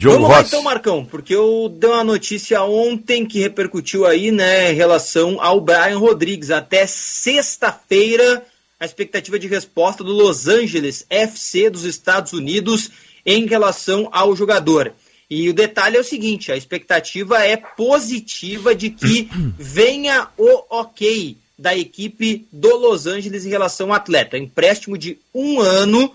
[0.01, 4.73] Diogo Vamos lá então, Marcão, porque eu dei uma notícia ontem que repercutiu aí, né,
[4.73, 6.51] em relação ao Brian Rodrigues.
[6.51, 8.43] Até sexta-feira,
[8.81, 12.91] a expectativa de resposta do Los Angeles FC dos Estados Unidos
[13.27, 14.95] em relação ao jogador.
[15.29, 21.37] E o detalhe é o seguinte: a expectativa é positiva de que venha o ok
[21.59, 24.39] da equipe do Los Angeles em relação ao atleta.
[24.39, 26.11] Empréstimo de um ano,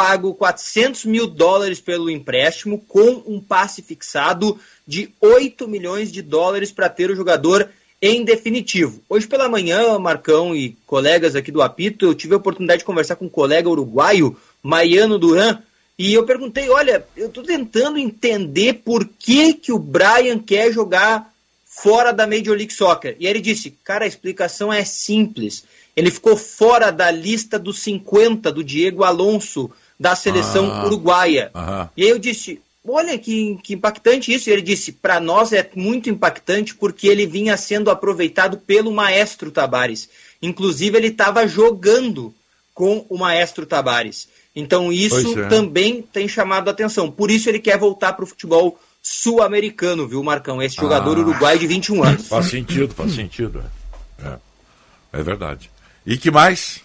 [0.00, 6.72] pago 400 mil dólares pelo empréstimo, com um passe fixado de 8 milhões de dólares
[6.72, 7.68] para ter o jogador
[8.00, 9.02] em definitivo.
[9.10, 13.16] Hoje pela manhã, Marcão e colegas aqui do Apito, eu tive a oportunidade de conversar
[13.16, 15.58] com um colega uruguaio, Maiano Duran,
[15.98, 21.30] E eu perguntei, olha, eu estou tentando entender por que, que o Brian quer jogar
[21.66, 23.16] fora da Major League Soccer.
[23.20, 25.62] E ele disse, cara, a explicação é simples.
[25.94, 30.86] Ele ficou fora da lista dos 50 do Diego Alonso, da seleção Ah.
[30.86, 31.50] uruguaia.
[31.54, 31.90] Aham.
[31.94, 32.58] E aí eu disse,
[32.88, 34.48] olha que, que impactante isso.
[34.48, 39.50] E ele disse, para nós é muito impactante porque ele vinha sendo aproveitado pelo maestro
[39.50, 40.08] Tabares.
[40.40, 42.34] Inclusive ele estava jogando
[42.72, 44.26] com o maestro Tabares.
[44.56, 45.48] Então isso é.
[45.48, 47.10] também tem chamado a atenção.
[47.10, 50.62] Por isso ele quer voltar para o futebol sul-americano, viu, Marcão?
[50.62, 51.20] Esse jogador Ah.
[51.20, 52.26] uruguaio de 21 anos.
[52.28, 53.62] Faz sentido, faz sentido.
[54.22, 54.28] É.
[54.28, 54.38] É.
[55.20, 55.70] É verdade.
[56.06, 56.80] E que mais?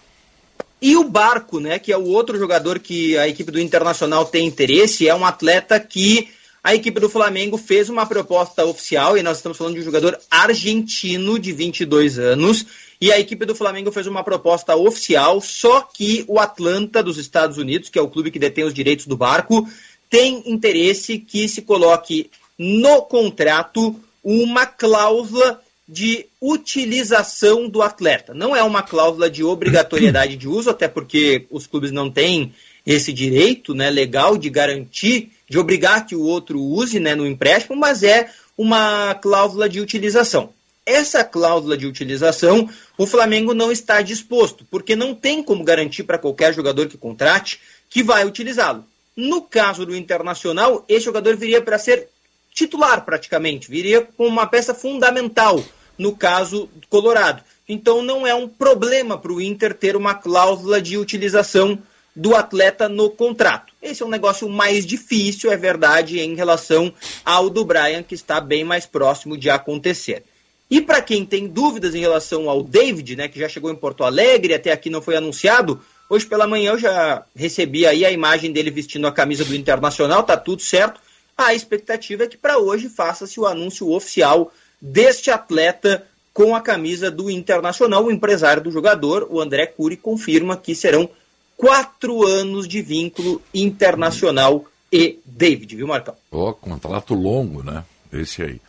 [0.82, 4.46] E o Barco, né, que é o outro jogador que a equipe do Internacional tem
[4.46, 6.30] interesse, é um atleta que
[6.64, 10.20] a equipe do Flamengo fez uma proposta oficial, e nós estamos falando de um jogador
[10.30, 12.66] argentino de 22 anos,
[13.00, 17.58] e a equipe do Flamengo fez uma proposta oficial, só que o Atlanta dos Estados
[17.58, 19.68] Unidos, que é o clube que detém os direitos do Barco,
[20.10, 28.34] tem interesse que se coloque no contrato uma cláusula de utilização do atleta.
[28.34, 32.54] Não é uma cláusula de obrigatoriedade de uso, até porque os clubes não têm
[32.86, 37.76] esse direito né, legal de garantir, de obrigar que o outro use né, no empréstimo,
[37.76, 40.50] mas é uma cláusula de utilização.
[40.86, 46.20] Essa cláusula de utilização, o Flamengo não está disposto, porque não tem como garantir para
[46.20, 48.86] qualquer jogador que contrate que vai utilizá-lo.
[49.16, 52.10] No caso do Internacional, esse jogador viria para ser
[52.56, 55.62] titular praticamente, viria como uma peça fundamental
[55.98, 57.44] no caso do Colorado.
[57.68, 61.78] Então não é um problema para o Inter ter uma cláusula de utilização
[62.16, 63.74] do atleta no contrato.
[63.82, 66.94] Esse é um negócio mais difícil, é verdade, em relação
[67.26, 70.24] ao do Brian, que está bem mais próximo de acontecer.
[70.72, 74.04] E para quem tem dúvidas em relação ao David, né, que já chegou em Porto
[74.04, 78.52] Alegre, até aqui não foi anunciado, hoje pela manhã eu já recebi aí a imagem
[78.52, 81.02] dele vestindo a camisa do Internacional, tá tudo certo.
[81.38, 87.12] A expectativa é que para hoje faça-se o anúncio oficial deste atleta com a camisa
[87.12, 88.06] do Internacional.
[88.06, 91.10] O empresário do jogador, o André Cury, confirma que serão
[91.58, 96.16] quatro anos de vínculo internacional e David, viu, Marcão?
[96.32, 97.84] Ó, contrato longo, né?
[98.14, 98.62] Esse aí.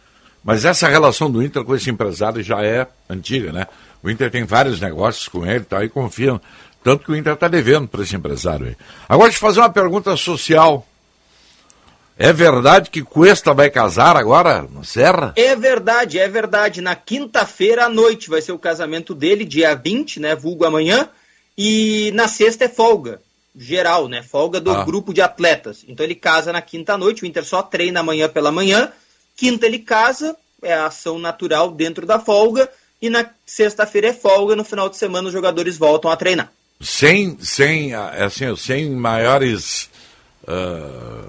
[0.42, 3.66] Mas essa relação do Inter com esse empresário já é antiga, né?
[4.02, 6.40] O Inter tem vários negócios com ele, tá aí confiando.
[6.82, 8.76] Tanto que o Inter está devendo para esse empresário aí.
[9.08, 10.86] Agora, deixa eu fazer uma pergunta social.
[12.18, 15.34] É verdade que Cuesta vai casar agora no Serra?
[15.36, 16.80] É verdade, é verdade.
[16.80, 20.34] Na quinta-feira à noite vai ser o casamento dele, dia 20, né?
[20.34, 21.08] Vulgo amanhã.
[21.58, 23.20] E na sexta é folga,
[23.54, 24.22] geral, né?
[24.22, 24.84] Folga do Ah.
[24.84, 25.84] grupo de atletas.
[25.86, 28.90] Então ele casa na quinta noite, o Inter só treina amanhã pela manhã.
[29.36, 32.68] Quinta ele casa, é a ação natural dentro da folga.
[33.00, 36.50] E na sexta-feira é folga, no final de semana os jogadores voltam a treinar.
[36.80, 39.90] Sem, sem, ah, assim, sem maiores
[40.48, 41.28] ah,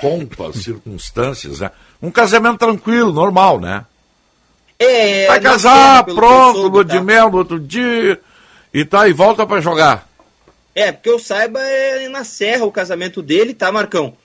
[0.00, 1.70] pompas, circunstâncias, né?
[2.00, 3.84] Um casamento tranquilo, normal, né?
[4.78, 8.20] É, Vai casar, pronto, lua de mel no outro dia,
[8.72, 10.08] e tá, e volta para jogar.
[10.74, 14.16] É, porque eu saiba é na Serra o casamento dele, tá, Marcão?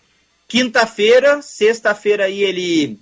[0.48, 3.00] Quinta-feira, sexta-feira aí ele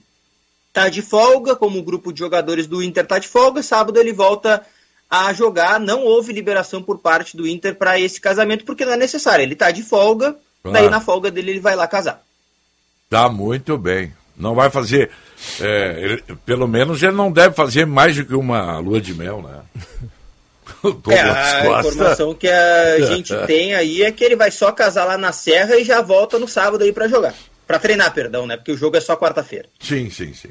[0.71, 4.13] tá de folga, como o grupo de jogadores do Inter tá de folga, sábado ele
[4.13, 4.65] volta
[5.09, 5.77] a jogar.
[5.77, 9.43] Não houve liberação por parte do Inter para esse casamento, porque não é necessário.
[9.43, 10.89] Ele tá de folga, daí Claro.
[10.89, 12.23] na folga dele ele vai lá casar.
[13.11, 14.11] Tá muito bem.
[14.37, 15.11] Não vai fazer.
[15.59, 19.41] é, ele- pelo menos ele não deve fazer mais do que uma lua de mel,
[19.43, 19.59] né?
[21.09, 21.89] É, a Costa.
[21.89, 25.75] informação que a gente tem aí é que ele vai só casar lá na Serra
[25.77, 27.35] e já volta no sábado aí para jogar.
[27.67, 28.55] Para treinar, perdão, né?
[28.57, 29.65] Porque o jogo é só quarta-feira.
[29.79, 30.49] Sim, sim, sim.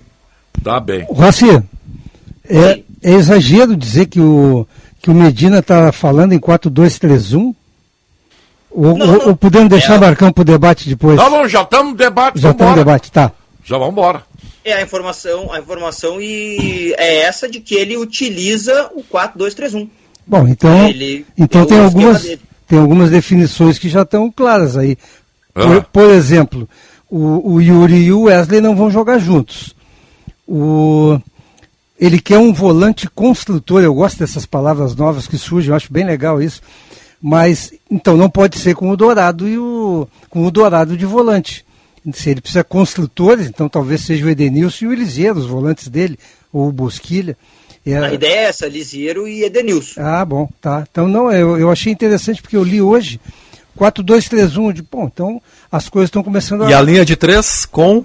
[0.62, 1.05] Tá bem.
[1.09, 1.46] Rossi,
[2.49, 4.66] é, é exagero dizer que o,
[5.03, 7.53] que o Medina está falando em 4-2-3-1?
[8.71, 9.29] Ou, Não, ou- não.
[9.29, 9.99] ou podemos deixar É.
[9.99, 11.17] Marcão para o debate depois?
[11.17, 12.39] Tá bom, já estamos no debate.
[12.41, 13.33] Já está no debate, tá.
[13.65, 14.23] Já vamos embora.
[14.65, 19.89] É a informação, a informação e é essa de que ele utiliza o 4-2-3-1.
[20.27, 22.23] Bom, então, Ele então tem algumas,
[22.69, 24.97] tem algumas definições que já estão claras aí.
[25.55, 25.63] Ah.
[25.67, 26.69] Por, por exemplo,
[27.09, 29.75] o, o Yuri e o Wesley não vão jogar juntos.
[30.47, 31.19] O,
[31.99, 36.05] ele quer um volante construtor, eu gosto dessas palavras novas que surgem, eu acho bem
[36.05, 36.61] legal isso.
[37.23, 41.65] Mas, então, não pode ser com o Dourado e o, com o Dourado de volante.
[42.15, 45.89] Se ele precisa de construtores, então talvez seja o Edenilson e o Eliseiro, os volantes
[45.89, 46.19] dele,
[46.53, 47.37] ou o Bosquilha.
[47.85, 50.01] É, A ideia é essa, Lisieiro e Edenilson.
[50.01, 50.87] ah, bom, tá.
[50.91, 53.21] Então, não, eu, eu achei interessante porque eu li hoje
[53.79, 58.05] 4-2-3-1, de bom, então as coisas estão começando E a linha de três com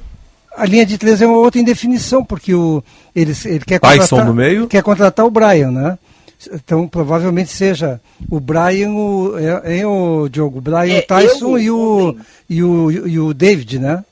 [0.57, 2.83] A linha de três é uma outra indefinição, porque o,
[3.15, 4.67] ele, ele quer, Tyson contratar, no meio?
[4.67, 5.97] quer contratar o Brian, né?
[6.51, 11.57] Então, provavelmente seja o Brian, o, é, é o Diogo, o Brian É, o Tyson
[11.57, 14.03] eu- e, o, ontem- e, o, e o David, né?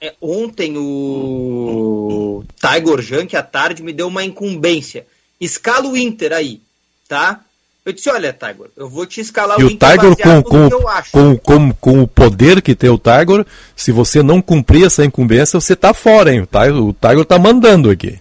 [0.00, 5.06] É, ontem o Tiger Junk à tarde me deu uma incumbência.
[5.40, 6.60] Escala o Inter aí,
[7.08, 7.40] tá?
[7.84, 10.68] Eu disse, olha, Tiger, eu vou te escalar E o Inter Tiger, com, no com,
[10.68, 11.10] que eu acho.
[11.10, 13.44] com, com, com o poder que tem o Tiger,
[13.74, 16.40] se você não cumprir essa incumbência, você tá fora, hein?
[16.42, 18.18] O Tiger, o Tiger tá mandando aqui.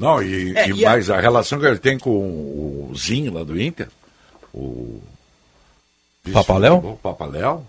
[0.00, 3.34] Não, e, É, e e a- mais a relação que ele tem com o Zinho
[3.34, 3.88] lá do Inter,
[4.52, 5.00] o.
[6.32, 6.76] Papaléu?
[6.78, 7.66] O Papaléu,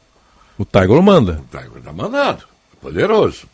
[0.58, 1.42] O Tiger manda.
[1.44, 2.48] o Tiger tá mandando.
[2.82, 3.48] Poderoso.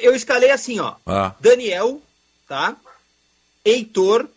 [0.00, 0.94] Eu escalei assim, ó.
[1.06, 1.34] Ah.
[1.40, 2.00] Daniel,
[2.48, 2.76] tá?
[3.64, 4.28] Heitor,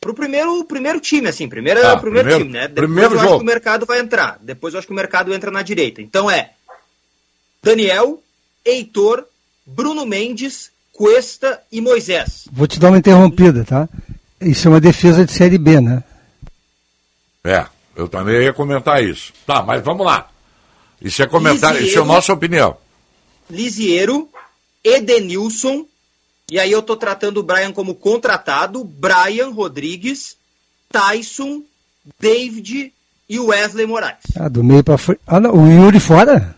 [0.00, 2.68] pro primeiro, primeiro time, assim, primeiro, Ah, primeiro, primeiro- time, né?
[2.68, 3.38] Depois primeiro eu acho jogo.
[3.38, 4.38] que o mercado vai entrar.
[4.40, 6.00] Depois eu acho que o mercado entra na direita.
[6.02, 6.52] Então é
[7.62, 8.22] Daniel,
[8.64, 9.26] Heitor,
[9.66, 12.46] Bruno Mendes, Cuesta e Moisés.
[12.52, 13.88] Vou te dar uma interrompida, tá?
[14.40, 16.04] Isso é uma defesa de Série B, né?
[17.42, 19.32] É, eu também ia comentar isso.
[19.44, 20.30] Tá, mas vamos lá.
[21.02, 22.76] Isso é comentário, isso é a nossa opinião.
[23.50, 24.28] Lisiero,
[24.82, 25.84] Edenilson,
[26.50, 30.36] e aí eu tô tratando o Brian como contratado, Brian Rodrigues,
[30.90, 31.62] Tyson,
[32.20, 32.92] David
[33.28, 34.18] e Wesley Moraes.
[34.36, 35.20] Ah, do meio pra frente.
[35.26, 36.54] Ah, não, o Yuri fora?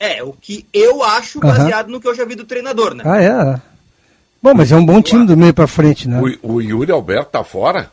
[0.00, 3.04] É, o que eu acho baseado no que eu já vi do treinador, né?
[3.06, 3.60] Ah, é.
[4.42, 6.18] Bom, mas é um bom time do meio pra frente, né?
[6.42, 7.90] O, o Yuri Alberto tá fora?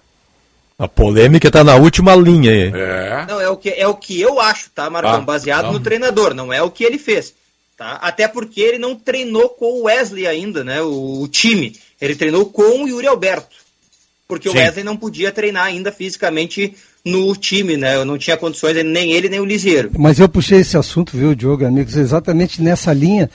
[0.80, 2.72] A polêmica tá na última linha aí.
[2.74, 3.26] É.
[3.28, 5.16] Não, é o que, é o que eu acho, tá, Marcão?
[5.16, 5.74] Ah, baseado não.
[5.74, 7.34] no treinador, não é o que ele fez.
[7.76, 7.94] Tá?
[7.96, 10.82] Até porque ele não treinou com o Wesley ainda, né?
[10.82, 11.76] O, o time.
[12.00, 13.56] Ele treinou com o Yuri Alberto.
[14.28, 14.56] Porque Sim.
[14.56, 16.76] o Wesley não podia treinar ainda fisicamente
[17.08, 17.96] no time, né?
[17.96, 19.92] Eu não tinha condições, nem ele, nem o Lisieiro.
[19.98, 23.30] Mas eu puxei esse assunto, viu, Diogo, amigos, exatamente nessa linha,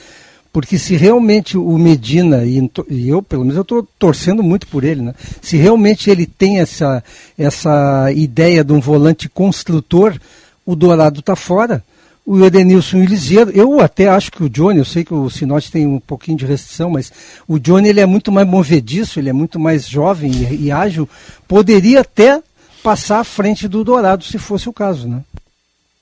[0.51, 4.83] porque se realmente o Medina, e, e eu, pelo menos, eu estou torcendo muito por
[4.83, 5.15] ele, né?
[5.41, 7.03] Se realmente ele tem essa,
[7.37, 10.15] essa ideia de um volante construtor,
[10.63, 11.83] o Dourado está fora.
[12.25, 15.29] O Edenilson e o Lisieiro, eu até acho que o Johnny, eu sei que o
[15.29, 17.11] Sinote tem um pouquinho de restrição, mas
[17.45, 21.09] o Johnny ele é muito mais movediço, ele é muito mais jovem e, e ágil,
[21.49, 22.41] poderia até
[22.83, 25.21] passar à frente do Dourado, se fosse o caso, né?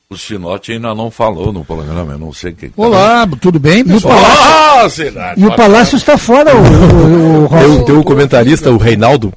[0.09, 2.67] O Sinote ainda não falou no programa, eu não sei o que.
[2.67, 5.39] que tá- Olá, tudo bem, E o Sinote!
[5.39, 9.31] E o Palácio está fora, o, o, o Tem, o- comentarista, o Reinaldo,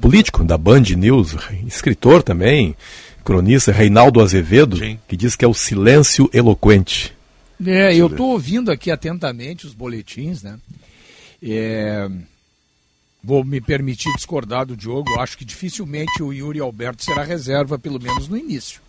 [0.00, 2.76] político da Band News, escritor também,
[3.24, 4.98] cronista, Reinaldo Azevedo, Sim.
[5.08, 7.14] que diz que é o silêncio eloquente.
[7.64, 10.56] É, eu estou ouvindo aqui atentamente os boletins, né?
[11.42, 12.08] É,
[13.22, 15.20] Vou me permitir discordar do Diogo.
[15.20, 18.80] Acho que dificilmente o Yuri Alberto será reserva, pelo menos no início.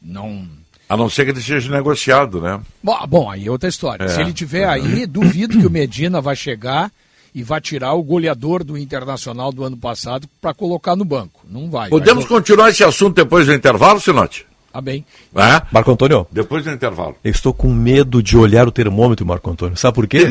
[0.00, 0.46] Não.
[0.88, 2.60] A não ser que ele seja negociado, né?
[2.82, 4.04] Bom, bom, aí é outra história.
[4.04, 4.08] É.
[4.08, 6.92] Se ele tiver aí, duvido que o Medina vai chegar
[7.34, 11.40] e vai tirar o goleador do Internacional do ano passado para colocar no banco.
[11.46, 11.90] Não vai.
[11.90, 12.38] Podemos vai...
[12.38, 14.46] continuar esse assunto depois do intervalo, Sinote?
[14.72, 15.04] Tá bem.
[15.34, 15.62] É?
[15.72, 17.16] Marco Antônio, Depois do intervalo.
[17.24, 19.76] eu estou com medo de olhar o termômetro, Marco Antônio.
[19.76, 20.28] Sabe por quê?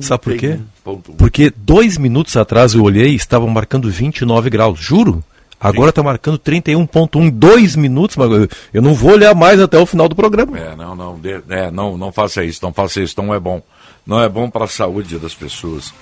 [0.00, 0.48] Sabe por quê?
[0.48, 0.66] Tem
[0.98, 5.22] Porque dois minutos atrás eu olhei e estavam marcando 29 graus, juro.
[5.62, 8.30] Agora está marcando 31.1, dois minutos, mas
[8.72, 10.58] eu- não vou olhar mais até o final do programa.
[10.58, 13.62] É, não, não, de- é, não, não faça isso, não faça isso, não é bom.
[14.06, 15.92] Não é bom para a saúde das pessoas.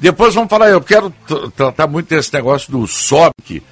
[0.00, 1.14] Depois vamos falar, eu quero
[1.54, 3.62] tratar muito desse negócio do SOB, que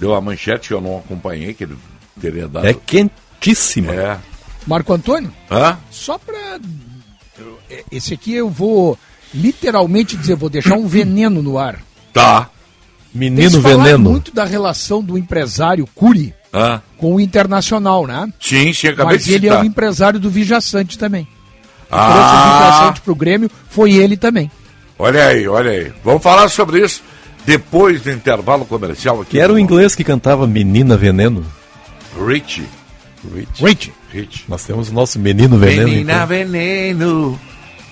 [0.00, 1.76] deu a manchete que eu não acompanhei, que ele
[2.18, 2.66] teria dado.
[2.66, 3.92] É quentíssima.
[3.92, 4.18] É.
[4.66, 5.76] Marco Antônio, Hã?
[5.90, 6.58] só para.
[7.92, 8.98] Esse aqui eu vou
[9.34, 11.78] literalmente dizer, vou deixar um veneno no ar.
[12.12, 12.48] Tá.
[13.14, 13.98] Menino veneno.
[14.10, 16.80] muito da relação do empresário Cury Hã?
[16.96, 18.28] com o Internacional, né?
[18.40, 19.64] Sim, sim, acabei Mas de ele é citar.
[19.64, 21.22] o empresário do Vijaçante também.
[21.90, 22.12] O Ah.
[22.12, 24.50] trouxe o Vijaçante pro Grêmio foi ele também.
[24.98, 25.92] Olha aí, olha aí.
[26.04, 27.02] Vamos falar sobre isso
[27.46, 29.32] depois do intervalo comercial aqui.
[29.32, 31.46] Que era o inglês que cantava Menina Veneno.
[32.26, 32.64] Rich.
[33.34, 33.64] Rich.
[33.64, 33.92] Rich.
[34.12, 34.44] Rich.
[34.48, 35.88] Nós temos o nosso Menino Veneno.
[35.88, 36.26] Menina então.
[36.26, 37.40] veneno.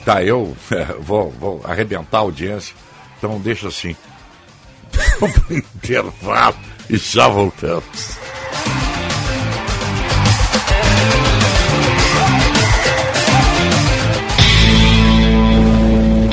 [0.06, 2.74] Tá, eu é, vou, vou arrebentar a audiência.
[3.18, 3.96] Então deixa assim.
[5.18, 6.56] Vamos pro intervalo
[6.88, 8.16] e já voltamos.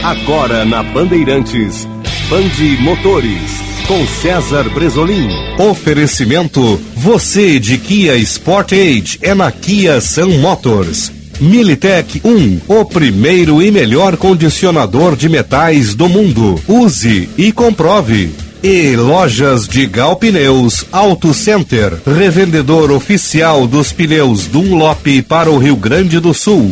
[0.03, 1.88] Agora na Bandeirantes,
[2.29, 5.29] Bande Motores, com César Bresolim.
[5.57, 11.22] Oferecimento: você de Kia Sportage é na Kia Sun Motors.
[11.43, 16.58] Militech 1, o primeiro e melhor condicionador de metais do mundo.
[16.69, 18.34] Use e comprove.
[18.63, 25.75] E lojas de Gal Pneus Auto Center, revendedor oficial dos pneus Dunlop para o Rio
[25.75, 26.71] Grande do Sul.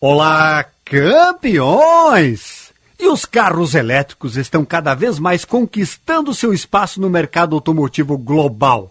[0.00, 2.70] Olá, Campeões!
[2.98, 8.90] E os carros elétricos estão cada vez mais conquistando seu espaço no mercado automotivo global,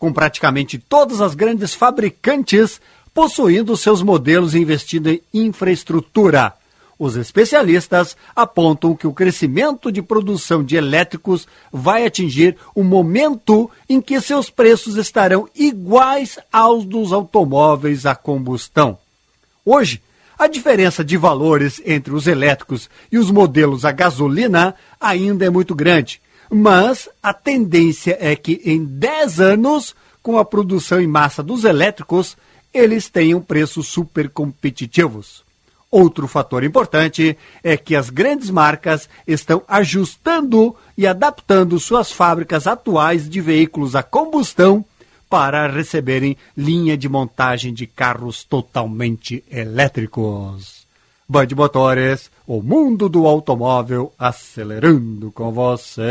[0.00, 2.80] com praticamente todas as grandes fabricantes
[3.12, 6.54] possuindo seus modelos e investindo em infraestrutura.
[6.98, 14.00] Os especialistas apontam que o crescimento de produção de elétricos vai atingir um momento em
[14.00, 18.98] que seus preços estarão iguais aos dos automóveis a combustão.
[19.64, 20.02] Hoje,
[20.38, 25.74] a diferença de valores entre os elétricos e os modelos a gasolina ainda é muito
[25.74, 31.64] grande, mas a tendência é que em 10 anos, com a produção em massa dos
[31.64, 32.36] elétricos,
[32.74, 35.44] eles tenham preços super competitivos.
[35.90, 43.28] Outro fator importante é que as grandes marcas estão ajustando e adaptando suas fábricas atuais
[43.28, 44.84] de veículos a combustão
[45.28, 50.86] para receberem linha de montagem de carros totalmente elétricos.
[51.28, 56.02] Band Motores, o mundo do automóvel acelerando com você.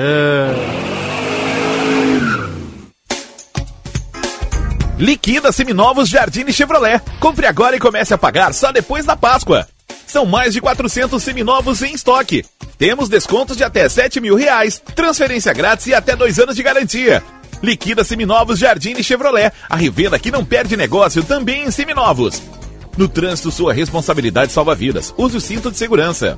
[4.97, 7.01] Liquida seminovos Jardine Chevrolet.
[7.19, 9.67] Compre agora e comece a pagar só depois da Páscoa.
[10.07, 12.45] São mais de 400 seminovos em estoque.
[12.77, 17.21] Temos descontos de até 7 mil reais, transferência grátis e até dois anos de garantia.
[17.61, 19.51] Liquida Seminovos Jardine Chevrolet.
[19.69, 22.41] A revenda que não perde negócio também em seminovos.
[22.99, 25.13] No trânsito, sua responsabilidade salva vidas.
[25.17, 26.37] Use o cinto de segurança.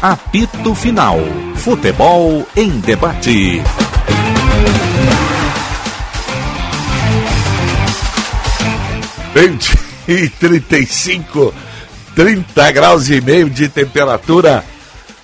[0.00, 1.18] Apito Final.
[1.56, 3.60] Futebol em debate.
[9.34, 11.52] Vinte e 35,
[12.14, 14.64] 30 graus e meio de temperatura.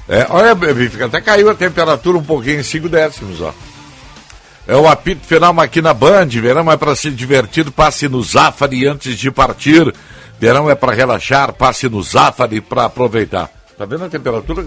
[0.09, 0.57] É, olha,
[1.05, 3.55] até caiu a temperatura um pouquinho, 5 décimos, ó.
[4.67, 6.27] É o apito final aqui na Band.
[6.27, 9.95] Verão é para ser divertido, passe no Zafari antes de partir.
[10.41, 13.49] Verão é para relaxar, passe no Zafari para aproveitar.
[13.77, 14.65] Tá vendo a temperatura?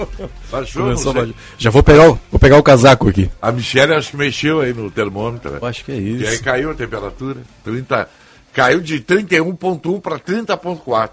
[0.50, 0.82] Baixou.
[0.84, 1.14] Começou
[1.58, 3.30] Já vou pegar, o, vou pegar o casaco aqui.
[3.40, 5.58] A Michelle acho que mexeu aí no termômetro.
[5.60, 6.24] Eu acho que é isso.
[6.24, 7.40] E aí caiu a temperatura.
[7.64, 8.08] 30,
[8.52, 11.10] caiu de 31,1 para 30,4.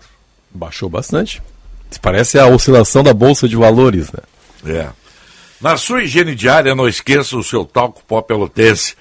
[0.51, 1.41] Baixou bastante.
[2.01, 4.19] Parece a oscilação da Bolsa de Valores, né?
[4.65, 4.89] É.
[5.61, 8.95] Na sua higiene diária, não esqueça o seu talco pó pelotense.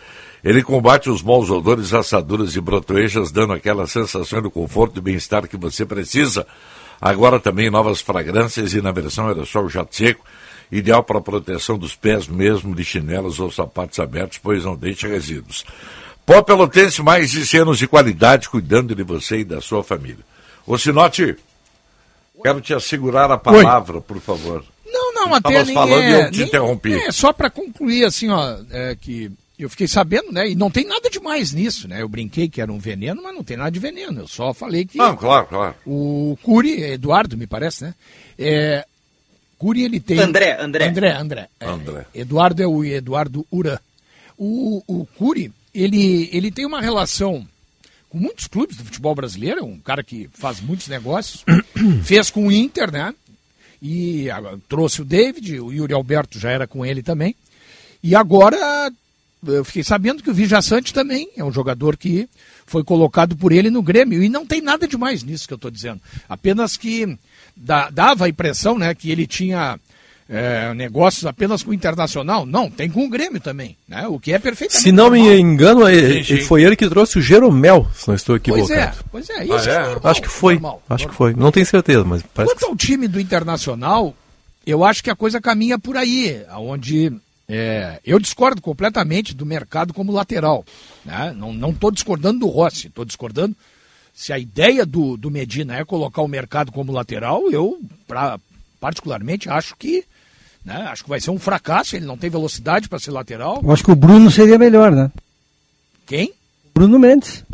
[0.44, 5.48] Ele combate os maus odores, assaduras e brotoejas, dando aquela sensação de conforto e bem-estar
[5.48, 6.46] que você precisa.
[7.00, 10.24] Agora também novas fragrâncias e na versão aerossol jato seco,
[10.70, 15.64] ideal para proteção dos pés mesmo de chinelos ou sapatos abertos, pois não deixa resíduos.
[16.24, 20.24] Pó Pelotense, mais de 100 anos de qualidade, cuidando de você e da sua família.
[20.66, 21.36] Ô Sinote,
[22.42, 24.02] quero te assegurar a palavra, Oi.
[24.02, 24.64] por favor.
[24.84, 26.94] Não, não, até nem falando é, e eu te nem, interrompi.
[26.94, 30.50] É, só para concluir, assim, ó, é, que eu fiquei sabendo, né?
[30.50, 32.02] E não tem nada de mais nisso, né?
[32.02, 34.20] Eu brinquei que era um veneno, mas não tem nada de veneno.
[34.20, 34.98] Eu só falei que.
[34.98, 35.74] Não, claro, claro.
[35.86, 37.94] O Curi, Eduardo, me parece, né?
[38.38, 38.86] É,
[39.58, 40.18] Curi, ele tem.
[40.18, 40.88] André, André.
[40.88, 41.48] André, André.
[41.58, 42.06] É, André.
[42.14, 43.78] Eduardo é o Eduardo Uran.
[44.36, 47.46] O, o Curi, ele, ele tem uma relação
[48.10, 51.44] com muitos clubes do futebol brasileiro, é um cara que faz muitos negócios.
[52.04, 53.14] fez com o Inter, né?
[53.80, 57.34] E agora, trouxe o David, o Yuri Alberto já era com ele também.
[58.02, 58.90] E agora
[59.46, 62.28] eu fiquei sabendo que o Vijaçante também é um jogador que
[62.66, 64.22] foi colocado por ele no Grêmio.
[64.22, 66.00] E não tem nada de mais nisso que eu estou dizendo.
[66.28, 67.16] Apenas que
[67.56, 69.78] dá, dava a impressão né, que ele tinha
[70.28, 72.44] é, negócios apenas com o Internacional.
[72.44, 74.08] Não, tem com o Grêmio também, né?
[74.08, 75.28] O que é perfeitamente Se não normal.
[75.28, 79.04] me engano, é- foi ele que trouxe o Jeromel, se não estou Pois é, equivocado.
[79.12, 79.82] pois é, isso Ah, é, é?
[79.86, 81.34] normal, Acho que foi, normal, acho que foi.
[81.34, 84.12] Não tenho certeza, mas parece Quanto ao time do Internacional,
[84.66, 87.12] eu acho que a coisa caminha por aí, onde
[87.48, 90.64] é, eu discordo completamente do mercado como lateral.
[91.04, 91.34] Né?
[91.36, 93.54] Não estou discordando do Rossi, estou discordando.
[94.14, 98.38] Se a ideia do, do Medina é colocar o mercado como lateral, eu pra,
[98.80, 100.04] particularmente acho que
[100.64, 101.94] né, acho que vai ser um fracasso.
[101.94, 103.60] Ele não tem velocidade para ser lateral.
[103.62, 105.12] Eu acho que o Bruno seria melhor, né?
[106.06, 106.32] Quem?
[106.74, 107.44] Bruno Mendes.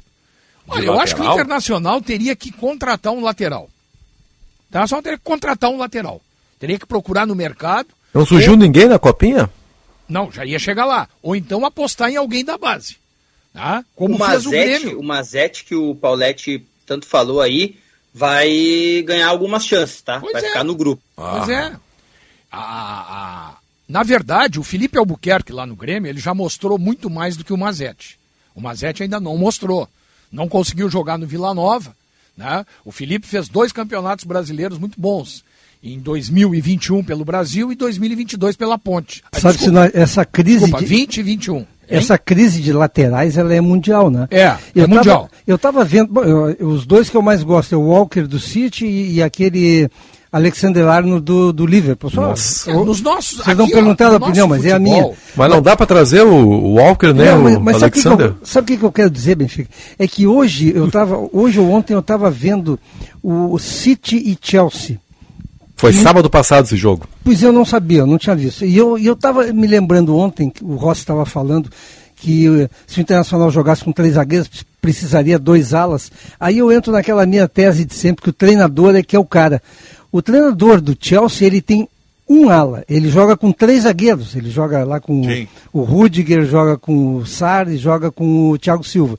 [0.66, 3.64] Olha, eu acho que o Internacional teria que contratar um lateral.
[3.64, 6.22] O Internacional teria que contratar um lateral.
[6.58, 7.88] Teria que procurar no mercado.
[8.14, 9.50] Não surgiu ou- ninguém na copinha?
[10.12, 11.08] Não, já ia chegar lá.
[11.22, 12.96] Ou então apostar em alguém da base.
[13.52, 13.84] Tá?
[13.96, 15.00] Como o fez o Mazete, Grêmio.
[15.00, 17.76] o Mazete que o Pauletti tanto falou aí,
[18.14, 20.20] vai ganhar algumas chances, tá?
[20.20, 20.48] Pois vai é.
[20.48, 21.02] ficar no grupo.
[21.16, 21.74] Pois é.
[22.50, 23.56] A- a-
[23.88, 27.52] Na verdade, o Felipe Albuquerque lá no Grêmio, ele já mostrou muito mais do que
[27.52, 28.18] o Mazete.
[28.54, 29.88] O Mazete ainda não mostrou.
[30.30, 31.94] Não conseguiu jogar no Vila Nova.
[32.36, 32.64] Né?
[32.84, 35.44] O Felipe fez dois campeonatos brasileiros muito bons.
[35.82, 39.22] Em 2021 pelo Brasil e 2022 pela Ponte.
[39.32, 41.66] Ah, Sabe se desculpa, nós- essa crise desculpa, de- 20 e 21.
[41.88, 44.26] Essa crise de laterais, ela é mundial, né?
[44.30, 45.22] É, eu é mundial.
[45.24, 48.22] Tava, eu tava vendo, bom, eu- os dois que eu mais gosto é o Walker
[48.22, 49.90] do City e, e aquele
[50.30, 52.08] Alexander Arnold do, do Liverpool.
[52.10, 52.70] Só- Nossa.
[52.70, 54.94] eu- Nos nossos, Vocês não perguntaram a opinião, mas é a minha.
[55.02, 57.32] futebol, Mas não dá para trazer o, o Walker, né?
[57.32, 58.26] Não, mas, o mas sabe o Alexander?
[58.28, 59.68] eu- sabe o que, que eu quero dizer, Benfica?
[59.98, 62.78] É que hoje eu tava, hoje ou ontem eu estava vendo
[63.22, 64.98] o City e Chelsea.
[65.82, 66.00] Foi Hum.
[66.00, 67.08] sábado passado esse jogo.
[67.24, 68.64] Pois eu não sabia, eu não tinha visto.
[68.64, 71.68] E eu estava me lembrando ontem, que o Rossi estava falando
[72.14, 76.12] que eh, se o Internacional jogasse com três zagueiros, pre- precisaria dois alas.
[76.38, 79.24] Aí eu entro naquela minha tese de sempre, que o treinador é que é o
[79.24, 79.60] cara.
[80.12, 81.88] O treinador do Chelsea, ele tem
[82.28, 84.36] um ala, ele joga com três zagueiros.
[84.36, 85.48] Ele joga lá com Sim.
[85.72, 89.18] o Rudiger, joga com o Sarri, joga com o Thiago Silva.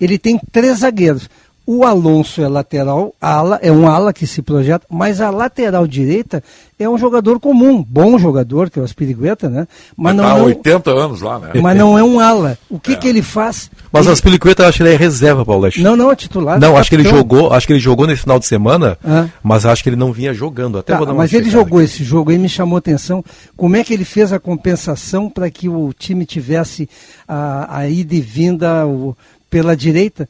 [0.00, 1.28] Ele tem três zagueiros.
[1.72, 6.42] O Alonso é lateral, ala, é um ala que se projeta, mas a lateral direita
[6.76, 9.68] é um jogador comum, bom jogador, que é o Aspirigueta, né?
[9.96, 11.50] Mas não, Tá há é um- 80 anos lá, né?
[11.62, 12.58] mas não é um ala.
[12.68, 13.70] O que, que ele faz?
[13.92, 14.12] Mas ele...
[14.14, 15.80] as Pelicueta eu acho que ele é reserva, Paulete.
[15.80, 16.58] Não, não, é titular.
[16.58, 19.28] Não, é acho que ele jogou, acho que ele jogou nesse final de semana, Ah.
[19.40, 20.76] mas acho que ele não vinha jogando.
[20.76, 23.24] Até Tá, vou dar uma mas ele jogou esse jogo aí, me chamou a atenção.
[23.56, 26.88] Como é que ele fez a compensação para que o time tivesse
[27.28, 29.16] a, a ida e vinda o-
[29.48, 30.28] pela direita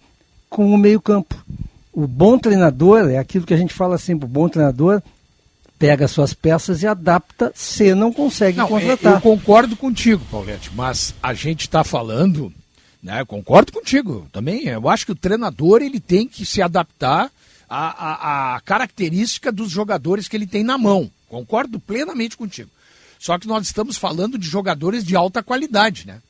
[0.50, 1.34] com o meio-campo?
[1.92, 5.00] O bom treinador, é aquilo que a gente fala sempre, o bom treinador
[5.78, 9.14] pega suas peças e adapta se não consegue Não, contratar.
[9.14, 12.52] eu concordo contigo, Paulette, mas a gente está falando,
[13.02, 13.22] né?
[13.22, 14.64] eu Concordo contigo também.
[14.66, 17.30] Eu acho que o treinador ele tem que se adaptar
[17.68, 21.10] à, à- à característica dos jogadores que ele tem na mão.
[21.28, 22.68] Concordo plenamente contigo.
[23.18, 26.20] Só que nós estamos falando de jogadores de alta qualidade, né?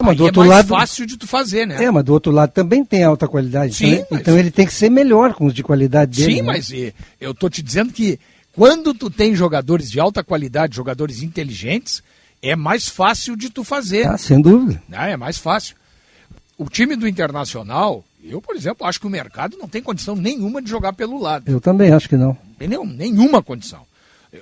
[0.00, 1.82] Mas Aí do é outro mais lado- fácil de tu fazer, né?
[1.84, 3.74] É, mas do outro lado também tem alta qualidade.
[3.74, 6.34] Sim, então, mas- então ele tem que ser melhor com os de qualidade dele.
[6.36, 6.46] Sim, né?
[6.46, 8.18] mas eh, eu tô te dizendo que
[8.52, 12.02] quando tu tem jogadores de alta qualidade, jogadores inteligentes,
[12.42, 14.06] é mais fácil de tu fazer.
[14.06, 14.82] Ah, sem dúvida.
[14.88, 15.12] né?
[15.12, 15.76] É mais fácil.
[16.58, 20.60] O time do Internacional, eu, por exemplo, acho que o mercado não tem condição nenhuma
[20.62, 21.50] de jogar pelo lado.
[21.50, 22.36] Eu também acho que não.
[22.56, 22.84] Entendeu?
[22.86, 23.80] Nenhuma condição.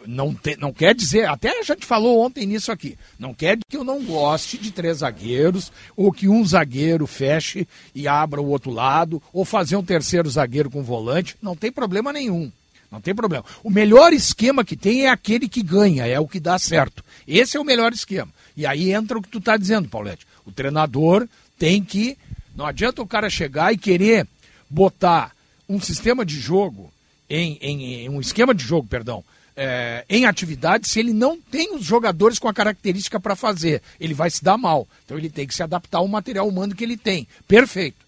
[0.07, 3.77] Não, te- não quer dizer, até a gente falou ontem nisso aqui, não quer que
[3.77, 8.71] eu não goste de três zagueiros, ou que um zagueiro feche e abra o outro
[8.71, 12.51] lado, ou fazer um terceiro zagueiro com volante, não tem problema nenhum.
[12.91, 13.43] Não tem problema.
[13.65, 17.03] O melhor esquema que tem é aquele que ganha, é o que dá certo.
[17.27, 18.31] Esse é o melhor esquema.
[18.55, 20.27] E aí entra o que tu está dizendo, Paulette.
[20.45, 21.27] O treinador
[21.59, 22.19] tem que.
[22.55, 24.27] Não adianta o cara chegar e querer
[24.69, 25.33] botar
[25.69, 26.93] um sistema de jogo
[27.31, 29.25] em, em- em um esquema de jogo, perdão,
[29.57, 33.83] é, em atividade se ele não tem os jogadores com a característica para fazer.
[34.01, 34.87] Ele vai se dar mal.
[35.05, 37.27] Então ele tem que se adaptar ao material humano que ele tem.
[37.47, 38.05] Perfeito.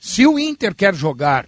[0.00, 1.46] Se o Inter quer jogar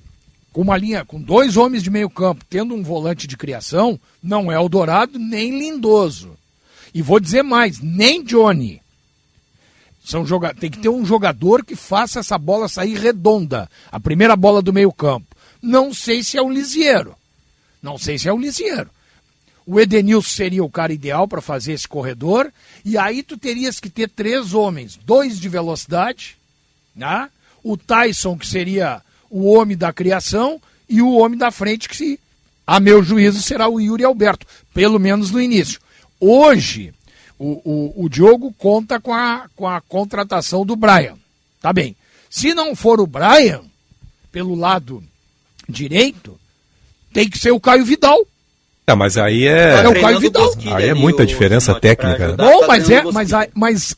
[0.53, 4.51] com uma linha, com dois homens de meio campo, tendo um volante de criação, não
[4.51, 6.37] é o Dourado nem Lindoso.
[6.93, 8.81] E vou dizer mais, nem Johnny.
[10.05, 13.69] São joga tem que ter um jogador que faça essa bola sair redonda.
[13.93, 15.27] A primeira bola do meio campo.
[15.61, 17.15] Não sei se é o Lisieiro.
[17.83, 18.91] Não sei se é o Lisieiro.
[19.71, 22.51] O Edenilson seria o cara ideal para fazer esse corredor.
[22.83, 24.99] E aí tu terias que ter três homens.
[25.05, 26.39] Dois de velocidade,
[26.97, 27.29] né?
[27.63, 30.59] o Tyson, que seria o homem da criação,
[30.89, 32.19] e o homem da frente, que, se,
[32.67, 35.79] a meu juízo, será o Yuri Alberto, pelo menos no início.
[36.19, 36.95] Hoje,
[37.39, 41.19] o, o, o Diogo conta com a, com a contratação do Brian.
[41.61, 41.95] Tá bem.
[42.31, 43.61] Se não for o Brian,
[44.33, 45.05] pelo lado
[45.69, 46.41] direito,
[47.13, 48.27] tem que ser o Caio Vidal.
[48.93, 49.83] É, mas aí é.
[49.85, 50.53] É o Caio Vidal.
[50.75, 52.29] Aí é muita diferença técnica.
[52.29, 52.35] né?
[52.39, 53.97] Não, mas é, mas, mas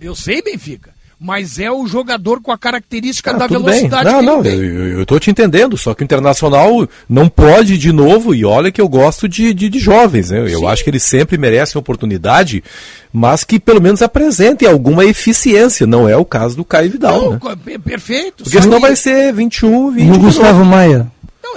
[0.00, 3.58] eu sei, Benfica, mas é o jogador com a característica da Ah, bem.
[3.58, 4.58] velocidade Não, que não, ele tem.
[4.60, 8.70] eu, eu- tô te entendendo, só que o Internacional não pode de novo, e olha
[8.70, 10.46] que eu gosto de, de, de jovens, né?
[10.48, 12.62] Eu acho que eles sempre merecem oportunidade,
[13.12, 17.50] mas que pelo menos apresentem alguma eficiência, não é o caso do Caio Vidal, Não,
[17.50, 17.78] né?
[17.84, 18.44] perfeito.
[18.44, 20.06] Porque senão vai ser 21, 20.
[20.06, 20.64] E o Gustavo.
[20.64, 21.08] Maia?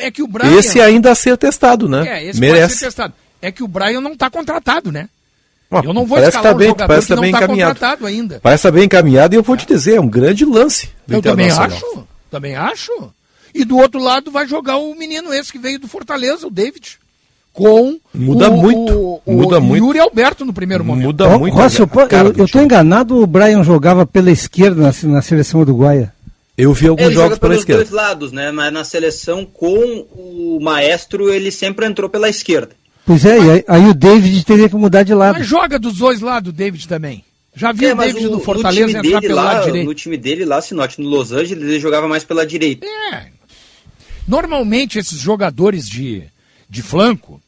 [0.02, 0.52] É que o Brian.
[0.58, 2.08] Esse ainda a ser testado, né?
[2.08, 2.76] É, esse pode Merece.
[2.78, 3.14] ser testado.
[3.42, 5.10] É que o Brian não está contratado, né?
[5.72, 7.22] Ah, eu não vou parece que escalar tá um bem, jogador parece que tá não
[7.22, 7.74] bem está encaminhado.
[7.74, 8.40] contratado ainda.
[8.42, 11.22] Parece estar bem encaminhado e eu vou te dizer, é um grande lance do Eu
[11.22, 12.92] também acho, também acho.
[13.56, 17.00] E do outro lado vai jogar o menino esse que veio do Fortaleza, o David.
[17.54, 19.86] Com Muda o, muito, o, o muda muito.
[19.86, 21.06] Yuri Alberto no primeiro momento.
[21.06, 21.54] Muda muito.
[21.54, 26.14] Rossi, a eu, tô enganado, o Brian jogava pela esquerda na, na seleção uruguaia.
[26.58, 27.84] Eu vi alguns Ele jogos joga pela pelos esquerda.
[27.84, 28.52] dois lados, né?
[28.52, 32.76] Mas na seleção com o maestro ele sempre entrou pela esquerda.
[33.06, 35.40] Pois é, e aí, aí o David teria que mudar de lado.
[35.40, 37.24] Mas joga dos dois lados o David também.
[37.56, 39.66] Já vi É, o David o- no no Fortaleza time entrar dele pelo lá, lado
[39.66, 39.86] direito.
[39.88, 42.86] No time dele lá, Sinote, no Los Angeles, ele jogava mais pela direita.
[42.86, 43.28] É.
[44.28, 46.24] Normalmente esses jogadores de,
[46.70, 47.42] de flanco,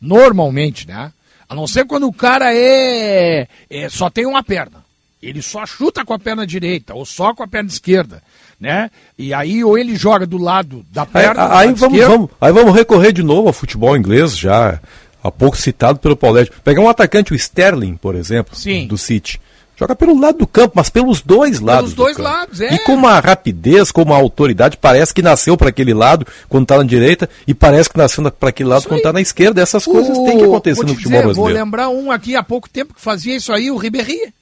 [0.00, 1.12] normalmente, né?
[1.48, 4.84] A não ser quando o cara é, é- só tem uma perna.
[5.22, 8.22] Ele só chuta com a perna direita ou só com a perna esquerda,
[8.60, 8.90] né?
[9.18, 12.30] E aí ou ele joga do lado da Aí, perna, do aí lado vamos, vamos,
[12.40, 14.80] aí vamos recorrer de novo ao futebol inglês, já
[15.22, 16.50] há pouco citado pelo Paulete.
[16.64, 18.86] Pegar um atacante, o Sterling, por exemplo, Sim.
[18.86, 19.40] do City.
[19.78, 21.90] Joga pelo lado do campo, mas pelos dois lados.
[21.90, 22.26] do dois campo.
[22.30, 22.72] lados, é.
[22.74, 26.78] E com uma rapidez, com uma autoridade, parece que nasceu para aquele lado quando está
[26.78, 29.60] na direita e parece que nasceu para aquele lado quando está na esquerda.
[29.60, 31.64] Essas coisas têm que acontecer vou no te futebol dizer, Vou brasileiro.
[31.64, 34.32] lembrar um aqui há pouco tempo que fazia isso aí, o Ribéry.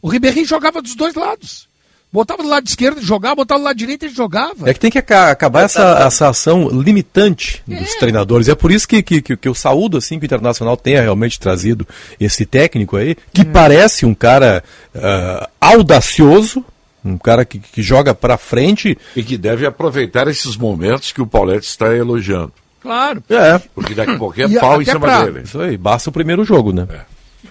[0.00, 1.68] O Ribéry jogava dos dois lados.
[2.12, 4.68] Botava do lado esquerdo e jogava, botava do lado direito e ele jogava.
[4.68, 8.48] É que tem que aca- acabar essa, essa ação limitante dos treinadores.
[8.48, 11.40] É por isso que, que, que, que eu saúdo assim, que o Internacional tenha realmente
[11.40, 11.88] trazido
[12.20, 14.62] esse técnico aí, que parece um cara
[14.94, 16.62] ah, audacioso,
[17.04, 18.96] um cara que, que joga pra frente.
[19.16, 22.52] E que deve aproveitar esses momentos que o Paulette está elogiando.
[22.82, 23.22] Claro.
[23.30, 23.58] É.
[23.74, 25.42] Porque daqui a pouco é pau em cima pra- dele.
[25.44, 26.86] Isso aí, basta o primeiro jogo, né?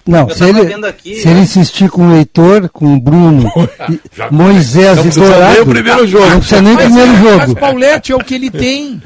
[0.05, 3.51] Não, Eu se ele, vendo aqui, se ele insistir com o Heitor, com o Bruno,
[3.89, 6.25] e Já- Moisés Não e Dourado, o primeiro jogo.
[6.29, 7.37] não precisa nem o Mas, primeiro é, jogo.
[7.37, 9.01] mas Paulette é o que ele tem.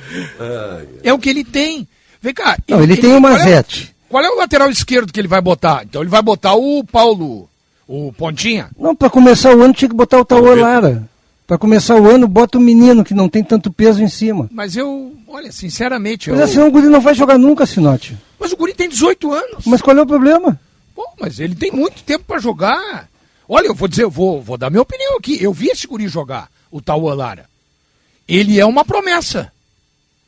[1.03, 1.87] É o que ele tem.
[2.21, 2.57] Vem cá.
[2.69, 3.95] Não, ele tem o qual é Mazete.
[4.09, 5.83] Qual é o lateral esquerdo que ele vai botar?
[5.83, 7.49] Então ele vai botar o Paulo,
[7.87, 8.69] o Pontinha.
[8.79, 11.03] Não, para começar o ano tinha que botar o Tauan Lara.
[11.45, 14.49] Para começar o ano, bota o menino que não tem tanto peso em cima.
[14.51, 16.31] Mas eu, olha, sinceramente.
[16.31, 18.17] Mas eu- assim o guri não vai jogar nunca, Sinote.
[18.39, 19.63] Mas o Guri tem 18 anos.
[19.65, 20.59] Mas qual é o problema?
[20.95, 23.09] Pô, mas ele tem muito tempo pra jogar.
[23.47, 25.41] Olha, eu vou dizer, eu vou, vou dar minha opinião aqui.
[25.43, 27.49] Eu vi esse Guri jogar, o Tauan Lara.
[28.27, 29.51] Ele é uma promessa.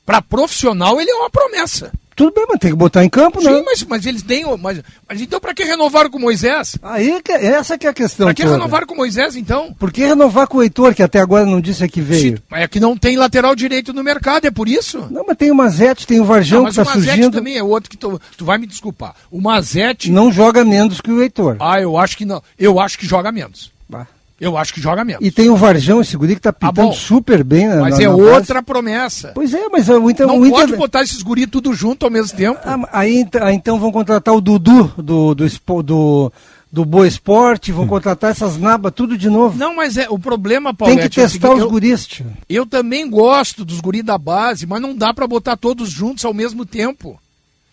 [0.06, 1.92] Pra profissional, ele é uma promessa.
[2.18, 3.52] Tudo bem, mas tem que botar em campo, né?
[3.52, 4.44] Sim, mas, mas eles têm.
[4.58, 6.76] Mas, mas então pra que renovaram com o Moisés?
[6.82, 8.26] Aí que, essa que é a questão.
[8.26, 8.56] Pra que toda.
[8.56, 9.72] renovaram com o Moisés, então?
[9.78, 12.42] Por que renovar com o Heitor, que até agora não disse que veio?
[12.52, 15.08] É que não tem lateral direito no mercado, é por isso?
[15.12, 17.34] Não, mas tem o Mazete, tem o Varjão Não, que mas está o Mazete surgindo.
[17.34, 19.14] também é outro que tu, tu vai me desculpar.
[19.30, 20.10] O Mazete.
[20.10, 21.58] Não joga menos que o Heitor.
[21.60, 22.42] Ah, eu acho que não.
[22.58, 23.72] Eu acho que joga menos.
[23.88, 24.08] Bah.
[24.40, 25.26] Eu acho que joga menos.
[25.26, 26.94] E tem o Varjão, esse guri que tá pitando bom.
[26.94, 28.30] super bem na Mas na- é na base.
[28.30, 29.32] outra promessa.
[29.34, 30.28] Pois é, mas o Inter...
[30.28, 30.60] Não o Inter...
[30.60, 32.60] pode botar esses guri tudo junto ao mesmo tempo.
[32.64, 36.32] Ah, aí, ent- aí então vão contratar o Dudu do, do, do,
[36.72, 39.58] do Boa Esporte, vão contratar essas nabas tudo de novo.
[39.58, 40.94] Não, mas é o problema, Paulo.
[40.94, 42.28] Tem que testar os guris, tio.
[42.48, 46.34] Eu também gosto dos guri da base, mas não dá pra botar todos juntos ao
[46.34, 47.20] mesmo tempo.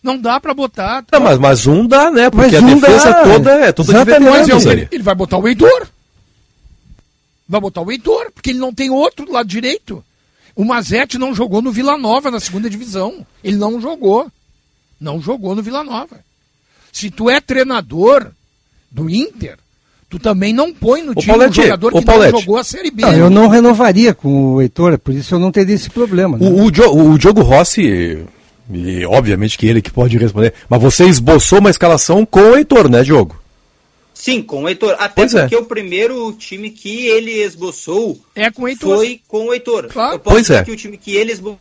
[0.03, 1.05] Não dá pra botar.
[1.13, 2.29] Não, mas, mas um dá, né?
[2.31, 3.23] Porque Mas a um defesa dá.
[3.23, 4.31] toda é toda de Exatamente.
[4.53, 5.87] Mas eu- ele, ele vai botar o Heitor.
[7.49, 10.03] Vai botar o Heitor, porque ele não tem outro do lado direito.
[10.57, 13.27] O Mazete não jogou no Vila Nova na segunda divisão.
[13.43, 14.31] Ele não jogou.
[15.01, 16.21] Não jogou no Vila Nova.
[16.93, 18.29] Se tu é treinador
[18.91, 19.59] do Inter,
[20.09, 22.33] tu também não põe no Ô, time um Paulete, jogador ô, que Paulete.
[22.33, 23.03] não jogou a Série B.
[23.03, 26.39] Não, eu não renovaria com o Heitor, por isso eu não teria esse problema.
[26.39, 26.47] né?
[26.49, 28.25] O, o, Dio- o Diogo Rossi,
[28.73, 32.89] e obviamente que ele que pode responder, mas você esboçou uma escalação com o Heitor,
[32.89, 33.37] né, Diogo?
[34.25, 34.97] Sim, com o Heitor.
[34.99, 35.41] Até Pois é.
[35.43, 38.97] porque o primeiro time que ele esboçou é com o Heitor.
[38.97, 39.89] foi com o Heitor.
[39.89, 40.15] Claro.
[40.15, 40.65] Eu posso Pois dizer é.
[40.65, 41.61] que o time que ele esboçou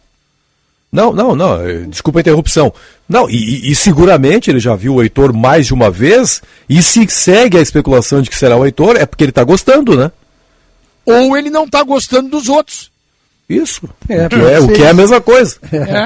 [0.89, 2.73] Não, não, não, eh, desculpa a interrupção.
[3.09, 7.05] Não, e, e- seguramente ele já viu o Heitor mais de uma vez, e se
[7.09, 10.09] segue a especulação de que será o Heitor, é porque ele está gostando, né?
[11.05, 12.89] Ou ele não tá gostando dos outros.
[13.49, 13.81] Isso.
[14.07, 15.57] É, o, que é, o que é a mesma coisa.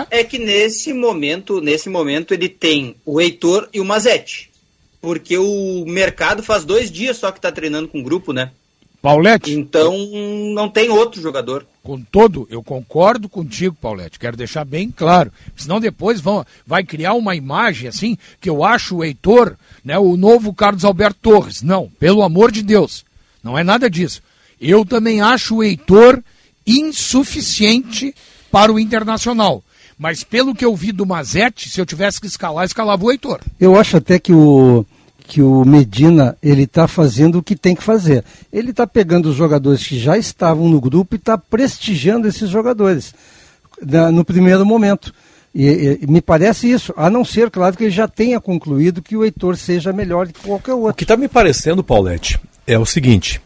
[0.10, 0.22] É.
[0.22, 4.47] é que nesse momento, nesse momento ele tem o Heitor e o Mazete.
[5.02, 8.52] Porque o mercado faz dois dias só que tá treinando com o grupo, né?
[9.02, 9.54] Paulette.
[9.54, 9.96] Então
[10.54, 11.66] não tem outro jogador.
[11.84, 14.20] Com todo, eu concordo contigo, Paulette.
[14.20, 15.32] Quero deixar bem claro.
[15.56, 20.18] Senão depois vão, vai criar uma imagem assim que eu acho o Heitor, né, o
[20.18, 21.62] novo Carlos Alberto Torres.
[21.62, 23.06] Não, pelo amor de Deus.
[23.44, 24.22] Não é nada disso.
[24.60, 26.22] Eu também acho o Heitor
[26.66, 28.14] insuficiente
[28.52, 29.64] para o Internacional.
[29.98, 33.40] Mas pelo que eu vi do Mazete, se eu tivesse que escalar, escalava o Heitor.
[33.60, 34.86] Eu acho até que o,
[35.28, 38.24] que o Medina ele está fazendo o que tem que fazer.
[38.54, 43.14] Ele está pegando os jogadores que já estavam no grupo e está prestigiando esses jogadores
[43.82, 45.14] na, no primeiro momento.
[45.54, 49.18] E, e, me parece isso, a não ser, claro, que ele já tenha concluído que
[49.18, 50.92] o Heitor seja melhor que qualquer outro.
[50.92, 53.42] O que está me parecendo, Paulette, é o seguinte: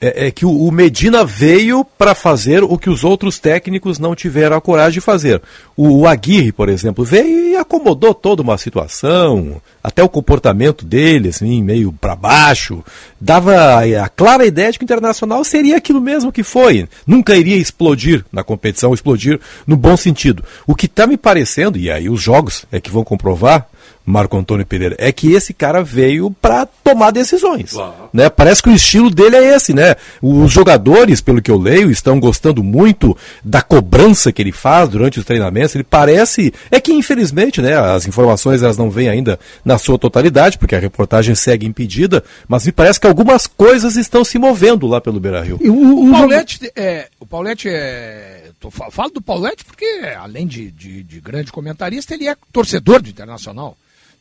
[0.00, 4.56] é, é que o, Medina veio para fazer o que os outros técnicos não tiveram
[4.56, 5.42] a coragem de fazer.
[5.76, 11.28] O, o Aguirre, por exemplo, veio e acomodou toda uma situação, até o comportamento dele,
[11.28, 12.84] assim, meio para baixo,
[13.20, 16.88] dava a, a clara ideia de que o Internacional seria aquilo mesmo que foi.
[17.06, 20.44] Nunca iria explodir na competição, explodir no bom sentido.
[20.66, 23.68] O que está me parecendo, e aí os jogos é que vão comprovar,
[24.08, 27.72] Marco Antônio Pereira, é que esse cara veio para tomar decisões.
[27.72, 28.07] Claro.
[28.12, 28.28] Né?
[28.28, 29.96] Parece que o estilo dele é esse, né?
[30.22, 35.18] Os jogadores, pelo que eu leio, estão gostando muito da cobrança que ele faz durante
[35.18, 35.74] os treinamentos.
[35.74, 36.52] Ele parece.
[36.70, 40.78] É que, infelizmente, né, as informações elas não vêm ainda na sua totalidade, porque a
[40.78, 45.42] reportagem segue impedida, mas me parece que algumas coisas estão se movendo lá pelo Beira
[45.42, 45.58] Rio.
[45.62, 48.44] O, o, Paulette, é, o Paulette é.
[48.60, 49.84] Tô, falo do Paulette porque,
[50.18, 53.76] além de, de, de grande comentarista, ele é torcedor do Internacional.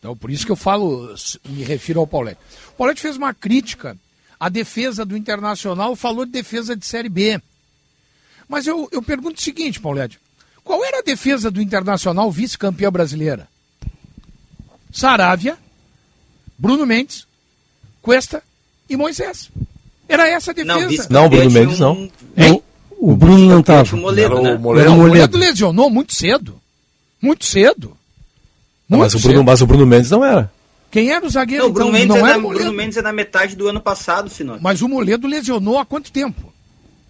[0.07, 1.13] Então, por isso que eu falo,
[1.49, 2.39] me refiro ao Paulette.
[2.69, 3.97] O Paulette fez uma crítica
[4.39, 7.41] à defesa do Internacional, falou de defesa de Série B.
[8.47, 10.17] Mas eu, eu pergunto o seguinte, Paulette,
[10.63, 13.49] qual era a defesa do Internacional vice-campeã brasileira?
[14.93, 15.57] Saravia,
[16.57, 17.27] Bruno Mendes,
[18.01, 18.41] Cuesta
[18.89, 19.51] e Moisés.
[20.07, 21.07] Era essa a defesa.
[21.09, 22.09] Não, não Bruno Mendes não.
[22.37, 22.63] Hein?
[22.97, 23.93] O, Bruno não estava.
[23.93, 24.53] O Moledo, né?
[24.53, 24.89] o Moledo.
[24.93, 26.61] o Moledo lesionou muito cedo.
[27.21, 27.96] Muito cedo.
[28.89, 30.49] Não, mas, o Bruno, mas o Bruno Mendes não era.
[30.89, 31.63] Quem era o zagueiro?
[31.63, 33.81] Não, o Bruno, então, Mendes, não é da, Bruno Mendes é da metade do ano
[33.81, 34.57] passado, senhor.
[34.61, 36.53] Mas o Moledo lesionou há quanto tempo?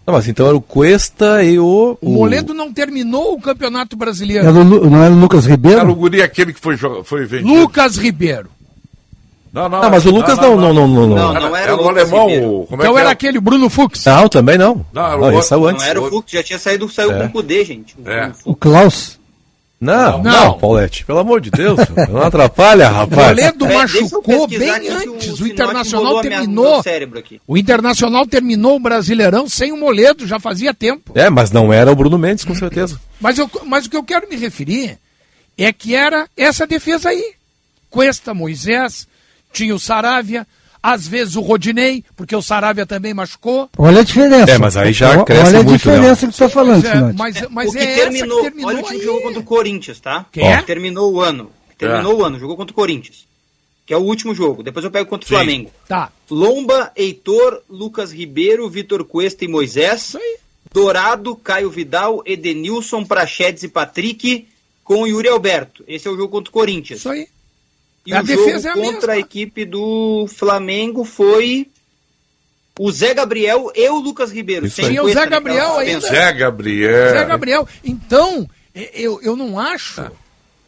[0.04, 1.96] Não, mas então era o Cuesta e o.
[2.00, 4.46] O, Moledo não terminou o Campeonato Brasileiro.
[4.46, 5.80] Era o, não era o Lucas Ribeiro?
[5.80, 7.48] Era o Guri aquele que foi, foi vendido.
[7.48, 8.48] Lucas Ribeiro.
[9.52, 11.08] Não, não, não, mas o Lucas não, não, não, não.
[11.08, 12.26] Não, não, era, o alemão.
[12.26, 13.12] O, como então é era é?
[13.12, 14.04] aquele Bruno Fux.
[14.04, 14.84] Não, também não.
[14.92, 15.82] Não, não, esse saiu antes.
[15.82, 17.20] Não era o Fux, já tinha saído, saiu é.
[17.20, 17.94] com o Cudê, gente.
[18.04, 18.30] É.
[18.44, 19.17] O Klaus.
[19.80, 21.78] Não, não, não, Paulette, pelo amor de Deus,
[22.10, 23.30] não atrapalha, rapaz.
[23.30, 25.40] O Toledo é, machucou bem antes.
[25.40, 26.82] O, o Internacional terminou.
[27.46, 31.12] O Internacional terminou o Brasileirão sem o Moledo, já fazia tempo.
[31.14, 33.00] É, mas não era o Bruno Mendes, com certeza.
[33.20, 34.96] Mas, eu, mas o que eu quero me referir
[35.56, 37.32] é que era essa defesa aí.
[37.90, 39.08] Cuesta, Moisés,
[39.52, 40.46] tinha o Saravia,
[40.82, 43.68] às vezes o Rodinei, porque o Saravia também machucou.
[43.76, 44.52] Olha a diferença.
[44.52, 46.14] É, mas aí já cresce Olha a muito, diferença não.
[46.14, 48.98] que você está falando, é, mas, mas, é, é terminou, que terminou, Olha o time
[48.98, 50.26] que jogou contra o Corinthians, tá?
[50.32, 50.62] Quem é?
[50.62, 51.50] Terminou o ano.
[51.76, 52.14] Terminou é.
[52.16, 53.26] o ano, jogou contra o Corinthians.
[53.86, 54.62] Que é o último jogo.
[54.62, 55.34] Depois eu pego contra o Sim.
[55.34, 55.70] Flamengo.
[55.88, 56.12] Tá.
[56.30, 60.14] Lomba, Heitor, Lucas Ribeiro, Vitor Cuesta e Moisés.
[60.72, 64.46] Dourado, Caio Vidal, Edenilson, Prachedes e Patrick
[64.84, 65.84] com o Yuri Alberto.
[65.86, 67.00] Esse é o jogo contra o Corinthians.
[67.00, 67.28] Isso aí.
[68.08, 71.68] E a o jogo é a contra a equipe do Flamengo foi
[72.78, 74.64] o Zé Gabriel e o Lucas Ribeiro.
[74.64, 76.08] Isso sem o Zé Gabriel ainda.
[76.08, 77.10] Zé Gabriel.
[77.10, 77.68] Zé Gabriel.
[77.84, 78.48] Então,
[78.94, 80.10] eu, eu não acho,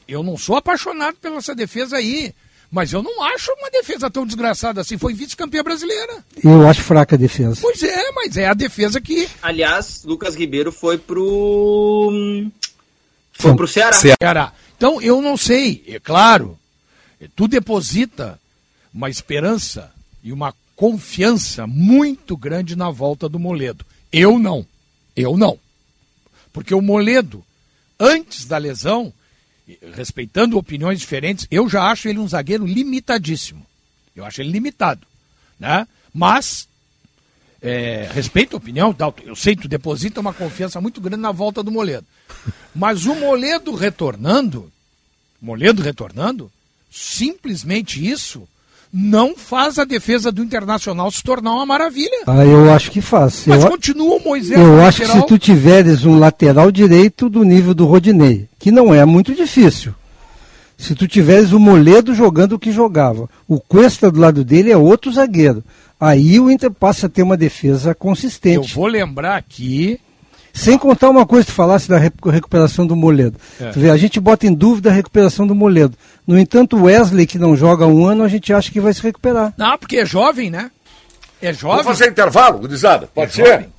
[0.07, 2.35] eu não sou apaixonado pela essa defesa aí.
[2.71, 4.99] Mas eu não acho uma defesa tão desgraçada assim.
[4.99, 6.23] Foi vice-campeã brasileira.
[6.45, 7.59] Eu acho fraca a defesa.
[7.61, 9.29] Pois é, mas é a defesa que.
[9.43, 12.13] Aliás, Lucas Ribeiro foi pro.
[13.33, 13.93] Foi pro Ceará.
[13.95, 14.53] Ceará.
[14.77, 15.83] Então, eu não sei.
[15.89, 16.60] É claro,
[17.29, 18.41] tu deposita
[18.93, 19.93] uma esperança
[20.23, 23.85] e uma confiança muito grande na volta do Moledo.
[24.13, 24.67] Eu não.
[25.15, 25.59] Eu não.
[26.53, 27.45] Porque o Moledo,
[27.99, 29.13] antes da lesão,
[29.95, 33.65] respeitando opiniões diferentes, eu já acho ele um zagueiro limitadíssimo.
[34.17, 35.07] Eu acho ele limitado.
[35.59, 35.87] Né?
[36.13, 36.67] Mas,
[37.63, 41.63] é, respeito a opinião, eu sei que tu deposita uma confiança muito grande na volta
[41.63, 42.07] do Moledo.
[42.75, 44.73] Mas o Moledo retornando,
[45.41, 46.51] Moledo retornando,
[46.91, 48.47] simplesmente isso
[48.93, 52.25] não faz a defesa do Internacional se tornar uma maravilha.
[52.27, 53.45] Ah, eu acho que faz.
[53.47, 54.59] Mas eu, continua o Moisés.
[54.59, 55.23] Eu acho lateral...
[55.23, 59.35] que se tu tiveres um lateral direito do nível do Rodinei, que não é muito
[59.35, 59.95] difícil.
[60.77, 64.77] Se tu tiveres o Moledo jogando o que jogava, o Cuesta do lado dele é
[64.77, 65.63] outro zagueiro.
[66.01, 68.71] Aí o Inter passa a ter uma defesa consistente.
[68.71, 70.01] Eu vou lembrar aqui
[70.53, 73.37] Sem contar uma coisa que tu falasse da recu- recuperação do Moledo.
[73.61, 73.71] É.
[73.71, 75.97] Tu vê, a gente bota em dúvida a recuperação do Moledo.
[76.27, 78.93] No entanto, o Wesley, que não joga há um ano, a gente acha que vai
[78.93, 79.53] se recuperar.
[79.57, 80.71] Não, porque é jovem, né?
[81.41, 81.83] É jovem.
[81.83, 83.09] Vamos fazer intervalo, gurizada?
[83.15, 83.47] Pode É ser?
[83.53, 83.73] jovem.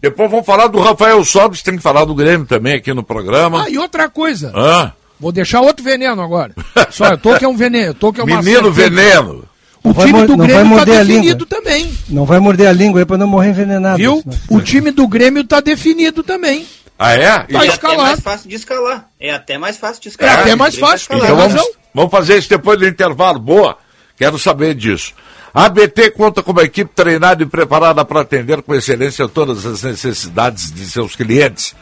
[0.00, 3.64] Depois vamos falar do Rafael Sobres, tem que falar do Grêmio também aqui no programa.
[3.64, 4.52] Ah, e outra coisa.
[4.54, 4.92] Hã?
[5.18, 6.54] Vou deixar outro veneno agora.
[6.90, 7.86] Só, eu tô que é um veneno.
[7.88, 8.90] Eu tô que é uma Menino certeza.
[8.90, 9.44] veneno.
[9.84, 11.04] O Não time do Grêmio tá língua.
[11.04, 11.92] definido também.
[12.08, 13.98] Não vai morder a língua aí para não morrer envenenado.
[13.98, 14.22] Viu?
[14.22, 16.66] senão- O time do Grêmio tá definido também.
[16.98, 17.44] Ah, é?
[17.48, 19.08] E Tá é até mais fácil de escalar.
[19.20, 20.38] É até mais fácil de É escalar.
[20.40, 20.96] até mais tá fácil.
[21.02, 21.26] escalado.
[21.26, 21.80] Então Tem vamos, razão.
[21.94, 23.38] vamos fazer isso depois do intervalo.
[23.38, 23.76] Boa.
[24.16, 25.12] Quero saber disso.
[25.52, 29.82] A ABT conta com uma equipe treinada e preparada para atender com excelência todas as
[29.82, 31.74] necessidades de seus clientes.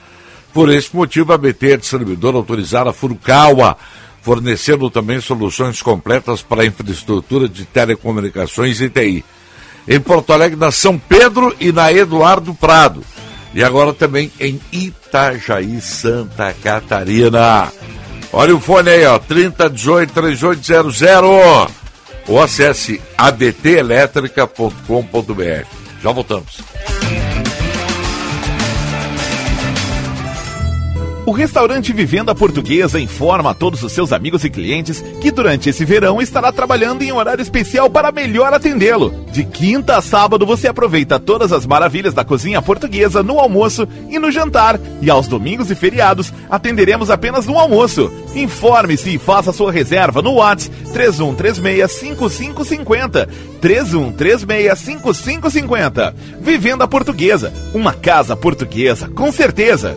[0.52, 3.76] Por esse motivo, a ABT é distribuidora autorizada Furukawa,
[4.22, 9.24] fornecendo também soluções completas para a infraestrutura de telecomunicações e TI.
[9.86, 13.02] Em Porto Alegre, na São Pedro e na Eduardo Prado.
[13.52, 17.70] E agora também em Itajaí, Santa Catarina.
[18.32, 21.82] Olha o fone aí, ó, 3018 3800.
[22.28, 25.66] Ou acesse abtelétrica.com.br.
[26.02, 26.91] Já voltamos.
[31.24, 35.84] O restaurante Vivenda Portuguesa informa a todos os seus amigos e clientes que durante esse
[35.84, 39.14] verão estará trabalhando em horário especial para melhor atendê-lo.
[39.30, 44.18] De quinta a sábado você aproveita todas as maravilhas da cozinha portuguesa no almoço e
[44.18, 44.80] no jantar.
[45.00, 48.10] E aos domingos e feriados atenderemos apenas no almoço.
[48.34, 53.28] Informe-se e faça sua reserva no WhatsApp 3136-5550.
[53.62, 56.14] 3136-5550.
[56.40, 57.52] Vivenda Portuguesa.
[57.72, 59.96] Uma casa portuguesa, com certeza.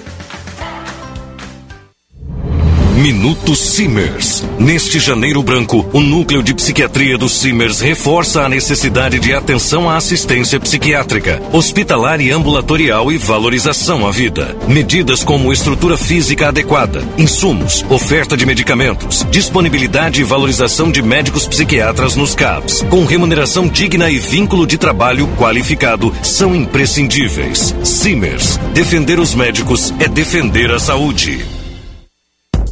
[3.01, 4.43] Minuto Simers.
[4.59, 9.97] Neste janeiro branco, o núcleo de psiquiatria do Simers reforça a necessidade de atenção à
[9.97, 14.55] assistência psiquiátrica, hospitalar e ambulatorial e valorização à vida.
[14.67, 22.15] Medidas como estrutura física adequada, insumos, oferta de medicamentos, disponibilidade e valorização de médicos psiquiatras
[22.15, 27.73] nos CAPs, com remuneração digna e vínculo de trabalho qualificado são imprescindíveis.
[27.83, 28.59] Simers.
[28.75, 31.60] Defender os médicos é defender a saúde.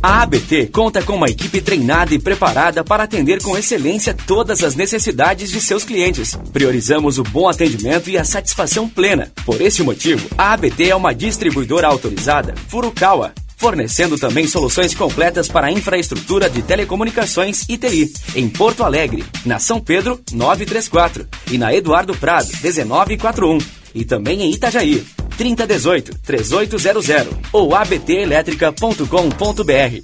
[0.02, 4.74] A ABT conta com uma equipe treinada e preparada para atender com excelência todas as
[4.74, 6.40] necessidades de seus clientes.
[6.54, 9.30] Priorizamos o bom atendimento e a satisfação plena.
[9.46, 15.68] Por esse motivo, a ABT é uma distribuidora autorizada Furukawa, fornecendo também soluções completas para
[15.68, 21.74] a infraestrutura de telecomunicações e TI, em Porto Alegre, na São Pedro 934 e na
[21.74, 23.58] Eduardo Prado 1941
[23.94, 25.06] e também em Itajaí
[25.38, 30.04] 3018 3800 ou abtelétrica.com.br.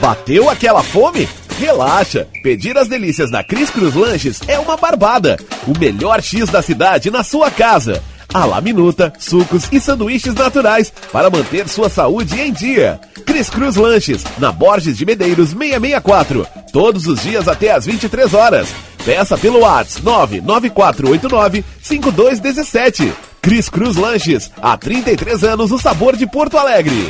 [0.00, 1.26] Bateu aquela fome?
[1.58, 2.28] Relaxa!
[2.42, 5.38] Pedir as delícias da Cris Cruz Lanches é uma barbada.
[5.66, 8.02] O melhor X da cidade na sua casa.
[8.32, 13.00] A la minuta, sucos e sanduíches naturais para manter sua saúde em dia.
[13.24, 16.46] Cris Cruz Lanches, na Borges de Medeiros 664.
[16.72, 18.68] Todos os dias até às 23 horas.
[19.04, 23.12] Peça pelo WhatsApp 99489 5217.
[23.40, 27.08] Cris Cruz Lanches, há 33 anos o sabor de Porto Alegre.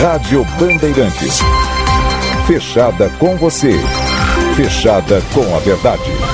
[0.00, 1.40] Rádio Bandeirantes.
[2.46, 3.72] Fechada com você.
[4.54, 6.33] Fechada com a verdade.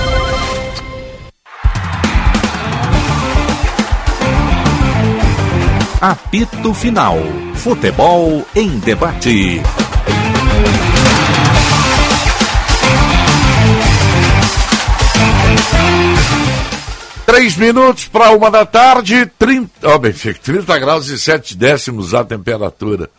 [6.01, 7.19] Apito Final.
[7.57, 9.61] Futebol em debate.
[17.27, 22.25] Três minutos para uma da tarde, 30, ó, Benfica, 30 graus e 7 décimos a
[22.25, 23.11] temperatura.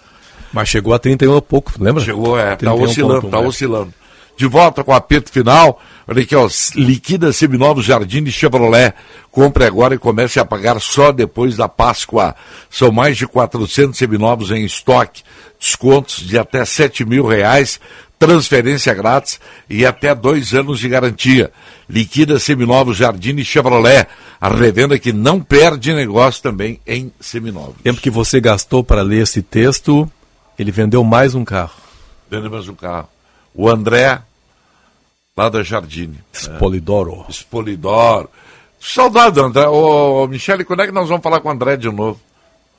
[0.51, 2.03] Mas chegou a 31 e pouco, lembra?
[2.03, 3.47] Chegou, é, tá 31 oscilando, ponto tá um, é.
[3.47, 3.93] oscilando.
[4.37, 5.79] De volta com o apito final.
[6.07, 8.93] Olha aqui, ó, liquida seminovos Jardim de Chevrolet.
[9.29, 12.35] Compre agora e comece a pagar só depois da Páscoa.
[12.69, 15.23] São mais de 400 seminovos em estoque.
[15.59, 17.79] Descontos de até 7 mil reais.
[18.17, 21.51] Transferência grátis e até dois anos de garantia.
[21.89, 24.07] Liquida seminovos Jardim de Chevrolet.
[24.39, 27.75] A revenda que não perde negócio também em seminovos.
[27.83, 30.11] Tempo que você gastou para ler esse texto,
[30.57, 31.73] ele vendeu mais um carro.
[32.29, 33.07] Vendo mais um carro.
[33.53, 34.21] O André,
[35.35, 36.19] lá da Jardine.
[36.33, 37.25] Spolidoro.
[37.27, 37.31] É.
[37.31, 38.29] Spolidoro.
[38.79, 39.67] Saudade, André.
[39.67, 42.19] Ô, Michele, quando é que nós vamos falar com o André de novo?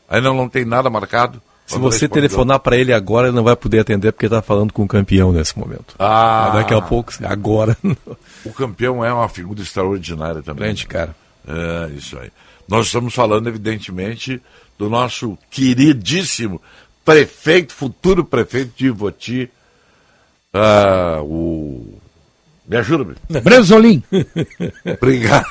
[0.09, 1.41] Ainda não tem nada marcado?
[1.67, 4.83] Se você telefonar para ele agora, ele não vai poder atender porque está falando com
[4.83, 5.95] o campeão nesse momento.
[5.99, 6.51] Ah.
[6.55, 7.77] Daqui a pouco, agora.
[8.45, 10.65] O campeão é uma figura extraordinária também.
[10.65, 11.15] Grande cara.
[11.47, 12.31] É, isso aí.
[12.69, 14.43] Nós estamos falando, evidentemente,
[14.77, 16.61] do nosso queridíssimo
[17.05, 19.51] prefeito, futuro prefeito de Ivoti,
[20.55, 21.99] ah, o...
[22.67, 23.43] Me ajuda, meu.
[23.43, 24.03] Bresolim.
[25.01, 25.45] Obrigado.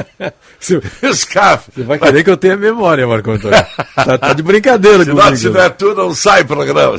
[1.02, 1.70] Escafe.
[1.74, 3.56] Você vai querer que eu tenha memória, Marco Antônio.
[3.94, 5.36] Tá, tá de brincadeira Senão, comigo.
[5.36, 6.96] se não é tu, não sai programa.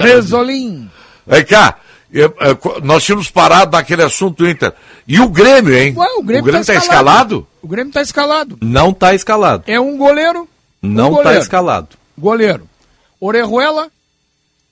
[0.00, 0.88] Bresolim.
[1.26, 1.78] Vem cá,
[2.12, 4.72] eu- eu- nós tínhamos parado naquele assunto Inter.
[5.08, 5.94] E o Grêmio, hein?
[5.96, 6.84] Ué, o Grêmio, tá escalado.
[6.84, 7.46] escalado?
[7.62, 8.58] O Grêmio tá escalado.
[8.60, 9.64] Não tá escalado.
[9.66, 10.46] É um goleiro.
[10.82, 11.88] Não um tá escalado.
[12.16, 12.68] Goleiro.
[13.18, 13.88] Orejuela,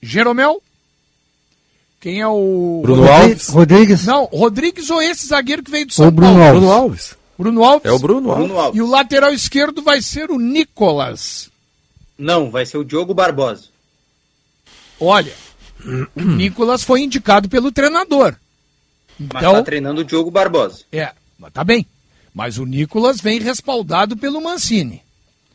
[0.01, 0.61] Jeromel.
[2.05, 2.81] Quem é o.
[2.83, 3.49] Bruno Alves.
[3.49, 4.05] Rodrigues.
[4.05, 6.71] Não, Rodrigues ou esse zagueiro que veio do São Ou Bruno Paulo?
[6.71, 6.71] Alves.
[6.71, 7.17] Bruno Alves.
[7.35, 7.85] Bruno Alves.
[7.85, 8.45] É o Bruno Alves.
[8.45, 8.77] Bruno Alves.
[8.77, 11.49] E o lateral esquerdo vai ser o Nicolas.
[12.15, 13.69] Não, vai ser o Diogo Barbosa.
[14.99, 15.33] Olha,
[16.15, 18.35] o Nicolas foi indicado pelo treinador.
[19.17, 20.83] Mas Então, tá treinando o Diogo Barbosa.
[20.91, 21.87] é, mas tá bem.
[22.31, 25.01] Mas o Nicolas vem respaldado pelo Mancini.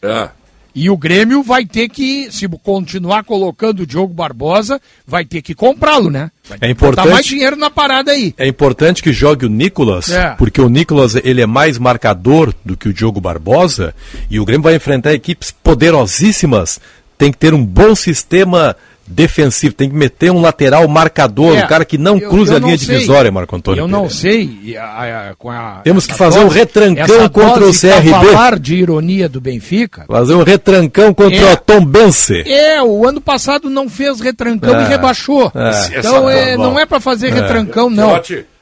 [0.03, 0.31] É.
[0.75, 5.55] E o Grêmio vai ter que, se continuar colocando o Diogo Barbosa, vai ter que
[5.55, 6.31] comprá-lo, né?
[6.49, 8.35] Vai É importante- mais dinheiro na parada aí.
[8.39, 10.31] É importante que jogue o Nicolas, É.
[10.37, 13.95] porque o Nicolas ele é mais marcador do que o Diogo Barbosa,
[14.31, 16.81] e o Grêmio vai enfrentar equipes poderosíssimas.
[17.19, 18.75] Tem que ter um bom sistema
[19.11, 22.57] defensivo, tem que meter um lateral marcador, É, um cara que não eu- cruza eu
[22.57, 22.95] a linha não sei.
[22.95, 23.83] divisória, Marco Antônio.
[23.83, 24.21] Eu não Pereira.
[24.21, 24.59] sei.
[24.63, 28.11] e a- a- com a- Temos que fazer um retrancão essa contra o dose CRB.
[28.11, 30.05] cavalar de ironia do Benfica.
[30.07, 31.53] Fazer um retrancão contra É.
[31.53, 32.43] o Tom Bense.
[32.47, 34.85] É, o ano passado não fez retrancão É.
[34.85, 35.51] e rebaixou.
[35.55, 35.99] É.
[35.99, 37.31] Então é, Essa- não é para fazer É.
[37.33, 38.21] retrancão, não.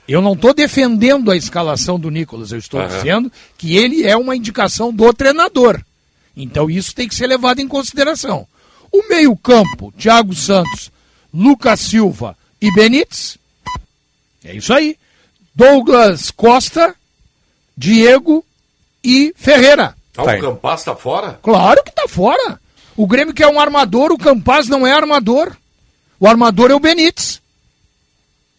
[0.08, 2.88] Eu não estou defendendo a escalação do Nicolas, eu estou Aham.
[2.88, 5.78] dizendo que ele é uma indicação do treinador.
[6.34, 8.46] Então isso tem que ser levado em consideração.
[8.92, 10.90] O meio-campo, Thiago Santos,
[11.32, 13.36] Lucas Silva e Benítez.
[14.44, 14.96] É isso aí.
[15.54, 16.94] Douglas Costa,
[17.76, 18.44] Diego
[19.02, 19.94] e Ferreira.
[19.94, 20.40] Ah, Tá o aí.
[20.40, 21.38] Campas tá fora?
[21.42, 22.58] Claro que tá fora.
[22.96, 25.56] O Grêmio quer um armador, o Campaz não é armador.
[26.18, 27.40] O armador é o Benítez.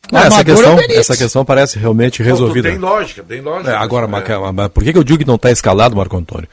[0.09, 0.99] O Ah, essa, é o questão, Benítez.
[0.99, 2.69] essa questão parece realmente Não, resolvida.
[2.69, 3.71] tem lógica, tem lógica.
[3.71, 4.69] É, agora, É.
[4.69, 6.47] Por que, que eu digo que não está escalado, Marco Antônio?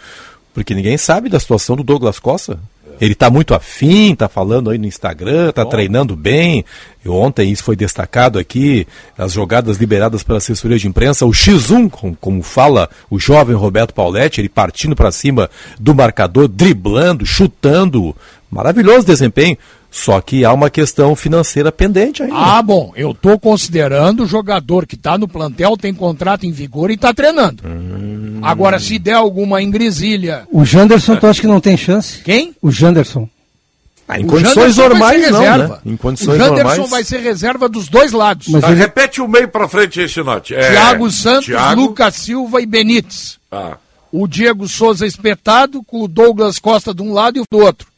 [0.52, 2.58] Porque ninguém sabe da situação do Douglas Costa.
[3.00, 6.64] Ele está muito afim, está falando aí no Instagram, está treinando bem.
[7.06, 8.86] Ontem isso foi destacado aqui,
[9.16, 13.94] as jogadas liberadas pela assessoria de imprensa, o X1, com- como fala o jovem Roberto
[13.94, 18.14] Pauletti, ele partindo para cima do marcador, driblando, chutando.
[18.50, 19.56] Maravilhoso desempenho.
[19.98, 22.34] Só que há uma questão financeira pendente ainda.
[22.36, 26.90] Ah, bom, eu tô considerando o jogador que tá no plantel, tem contrato em vigor
[26.90, 27.62] e tá treinando.
[27.66, 28.40] Hum.
[28.42, 30.46] Agora, se der alguma engresilha.
[30.52, 32.18] O Janderson, tu acha que não tem chance?
[32.22, 32.54] Quem?
[32.60, 33.26] O Janderson.
[34.06, 35.78] Ah, em o condições Janderson vai normais, não, né?
[35.86, 36.90] Em condições o Janderson normais.
[36.90, 38.48] vai ser reserva dos dois lados.
[38.48, 40.54] Mas Tá, ele- Repete o meio pra frente esse note.
[40.54, 43.38] É, Thiago Santos, Thiago- Lucas Silva e Benítez.
[43.50, 43.78] Ah,
[44.12, 47.88] O Diego Souza espetado, com o Douglas Costa de um lado e o do outro.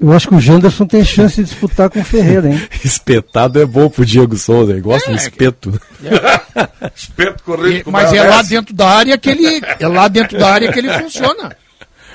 [0.00, 2.68] Eu acho que o Janderson tem chance de disputar com o Ferreira, hein?
[2.84, 5.80] Espetado é bom pro Diego Souza, ele gosta É, do espeto.
[6.94, 9.60] espeto corrido E- com mas é lá dentro da área que ele.
[9.80, 11.56] É lá dentro da área que ele funciona.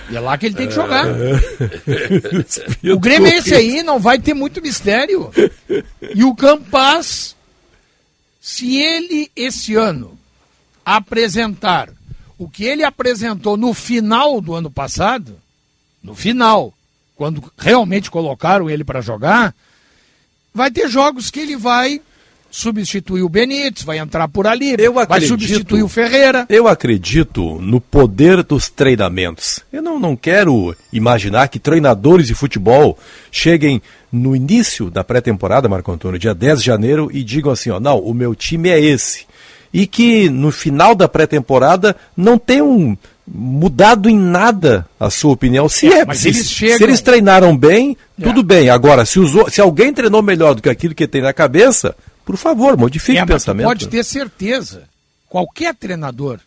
[0.09, 1.05] E é lá que ele tem que jogar.
[2.93, 5.31] O Grêmio é esse aí, não vai ter muito mistério.
[6.15, 7.35] E o Campas,
[8.39, 10.17] se ele esse ano
[10.85, 11.89] apresentar
[12.37, 15.37] o que ele apresentou no final do ano passado,
[16.03, 16.73] no final,
[17.15, 19.53] quando realmente colocaram ele para jogar,
[20.53, 22.01] vai ter jogos que ele vai
[22.49, 26.45] substituir o Benítez, vai entrar por ali, Eu vai acredito- substituir o Ferreira.
[26.47, 29.61] Eu acredito no poder dos treinamentos.
[29.73, 32.95] Eu não, não quero imaginar que treinadores de futebol
[33.31, 37.79] cheguem no início da pré-temporada, Marco Antônio, dia 10 de janeiro, e digam assim, ó,
[37.79, 39.25] não, o meu time é esse.
[39.73, 42.95] E que no final da pré-temporada não tenham
[43.27, 45.67] mudado em nada a sua opinião.
[45.69, 48.23] Se, É, é, se, eles se chegam- eles treinaram bem, É.
[48.23, 48.69] tudo bem.
[48.69, 51.95] Agora, se, os o- se alguém treinou melhor do que aquilo que tem na cabeça,
[52.25, 53.67] por favor, modifique É, o pensamento.
[53.67, 54.83] pode ter certeza.
[55.29, 56.39] Qualquer treinador.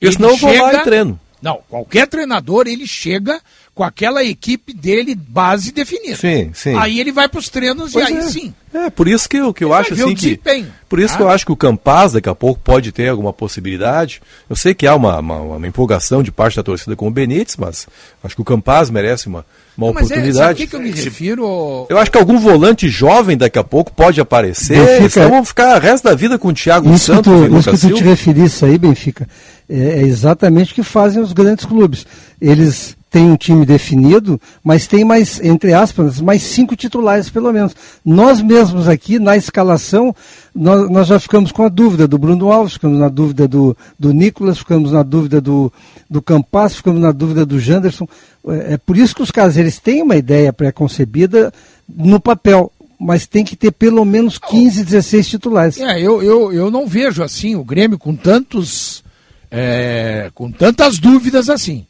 [0.00, 1.20] Porque senão eu vou lá e treino.
[1.40, 3.40] Não, qualquer treinador, ele chega
[3.74, 6.16] com aquela equipe dele base definida.
[6.16, 6.76] Sim, sim.
[6.76, 8.22] Aí ele vai para os treinos Pois e aí é.
[8.28, 8.54] sim.
[8.74, 10.40] É, por isso que eu, que eu Ele acho assim o que.
[10.88, 11.16] Por isso tá?
[11.16, 14.20] que eu acho que o Campaz daqui a pouco pode ter alguma possibilidade.
[14.48, 17.56] Eu sei que há uma, uma, uma empolgação de parte da torcida com o Benítez,
[17.56, 17.86] mas
[18.22, 19.44] acho que o Campaz merece uma,
[19.76, 20.58] uma Mas é, oportunidade.
[20.58, 21.86] que, que eu me refiro?
[21.88, 24.78] Eu acho que algum volante jovem daqui a pouco pode aparecer.
[25.00, 27.46] Benfica- vamos ficar o resto da vida com o Thiago Isso que, Santos tu, e
[27.46, 29.28] isso Lucas que tu te referisse aí, Benfica,
[29.68, 32.06] é, é exatamente o que fazem os grandes clubes.
[32.40, 37.76] Eles têm um time definido, mas tem mais, entre aspas, mais cinco titulares pelo menos.
[38.02, 40.16] Nós mesmos aqui, na escalação,
[40.54, 44.14] nós, nós já ficamos com a dúvida do Bruno Alves, ficamos na dúvida do, do
[44.14, 45.70] Nicolas, ficamos na dúvida do,
[46.08, 48.08] do Campas, ficamos na dúvida do Janderson.
[48.48, 51.52] É, é por isso que os eles têm uma ideia pré-concebida
[51.86, 55.78] no papel, mas tem que ter pelo menos 15, 16 titulares.
[55.78, 59.04] É, eu, eu, eu não vejo assim o Grêmio com tantos.
[59.50, 61.84] é, com tantas dúvidas assim.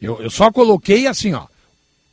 [0.00, 1.46] Eu, eu só coloquei assim, ó.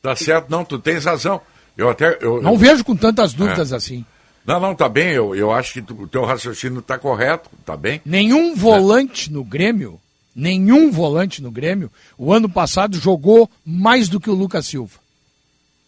[0.02, 1.42] Tá certo, não, tu tens razão.
[1.78, 2.18] Eu até.
[2.22, 3.76] Eu, Não eu- vejo com tantas dúvidas É.
[3.76, 4.06] assim.
[4.46, 5.10] Não, não, tá bem.
[5.10, 8.02] Eu, eu acho que tu- o teu raciocínio tá correto, tá bem?
[8.06, 10.00] Nenhum volante no Grêmio,
[10.36, 15.00] nenhum volante no Grêmio, o ano passado jogou mais do que o Lucas Silva.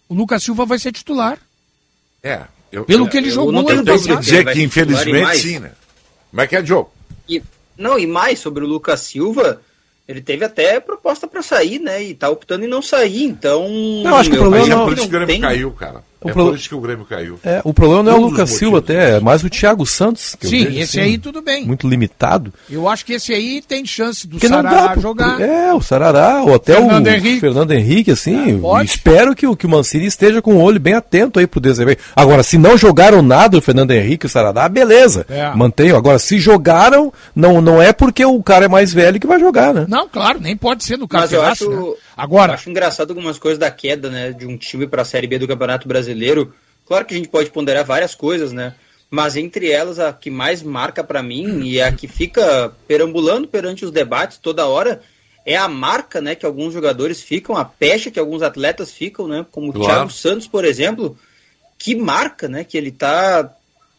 [0.09, 1.37] O Lucas Silva vai ser titular.
[2.23, 2.41] É.
[2.71, 4.19] Eu, Pelo eu- que ele eu jogou não no ano que passado.
[4.19, 5.71] dizer Ele vai que infelizmente sim, né?
[6.31, 6.91] Como é que é, Diogo?
[7.29, 7.41] E,
[7.77, 9.61] não, e mais sobre o Lucas Silva,
[10.07, 12.01] ele teve até proposta para sair, né?
[12.01, 13.65] E tá optando em não sair, então.
[14.03, 16.03] Eu acho que o problema Mas é não- que o não tem- caiu, cara.
[16.19, 17.39] O é pro- por isso que o Grêmio caiu.
[17.43, 20.35] É, o problema não é Um o Lucas Silva até, é mais o Thiago Santos.
[20.41, 21.63] Sim, vejo, esse assim, aí tudo bem.
[21.65, 22.51] Muito limitado.
[22.69, 25.39] Eu acho que esse aí tem chance do Porque Sarará pro- jogar.
[25.39, 27.39] É, o Sarará, ou até Fernando o Henrique.
[27.39, 28.59] Fernando Henrique, assim.
[28.59, 28.89] pode.
[28.89, 31.97] espero que o, que o Mancini esteja com o olho bem atento aí pro desempenho.
[32.15, 35.25] Agora, se não jogaram nada o Fernando Henrique e o Sarará, beleza.
[35.29, 35.53] É.
[35.55, 35.95] Mantenho.
[35.95, 39.73] Agora, se jogaram, não, não é porque o cara é mais velho que vai jogar,
[39.73, 39.85] né?
[39.87, 41.93] Não, claro, nem pode ser no Mas eu acho, né?
[42.17, 45.27] Agora, eu acho engraçado algumas coisas da queda, né, de um time para a Série
[45.27, 46.51] B do Campeonato Brasileiro.
[46.87, 48.73] Claro que a gente pode ponderar várias coisas, né?
[49.09, 53.85] Mas entre elas a que mais marca para mim e a que fica perambulando perante
[53.85, 55.01] os debates toda hora
[55.45, 59.45] é a marca, né, que alguns jogadores ficam, a pecha que alguns atletas ficam, né,
[59.49, 59.87] como o Claro.
[59.87, 61.17] Thiago Santos, por exemplo,
[61.77, 63.53] que marca, né, que ele tá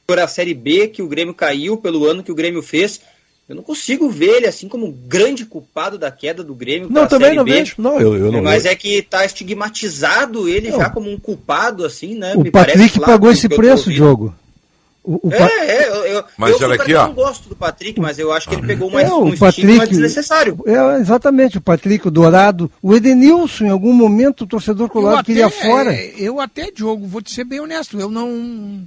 [0.07, 3.01] por a Série B que o Grêmio caiu pelo ano que o Grêmio fez.
[3.49, 6.89] Eu não consigo ver ele assim como um grande culpado da queda do Grêmio.
[6.91, 7.53] Não, também Série não B.
[7.53, 7.75] vejo.
[7.79, 11.85] Não, eu, eu não Mas eu- é que tá estigmatizado ele já como um culpado,
[11.85, 12.35] assim, né?
[12.37, 13.91] O Me Patrick claro pagou esse preço.
[13.91, 14.35] Diogo.
[15.03, 15.39] O, o É,
[15.85, 17.07] é, eu, eu, Mas eu olha aqui, ó.
[17.07, 19.87] não gosto do Patrick, mas eu acho que ele pegou mais É, um Patrick.
[19.89, 20.59] desnecessário.
[20.67, 22.71] É, exatamente, o Patrick, o Dourado.
[22.83, 25.95] O Edenilson, em algum momento, o torcedor eu colorado até, queria fora.
[25.95, 28.83] eu até, Diogo, vou te ser bem honesto, eu não.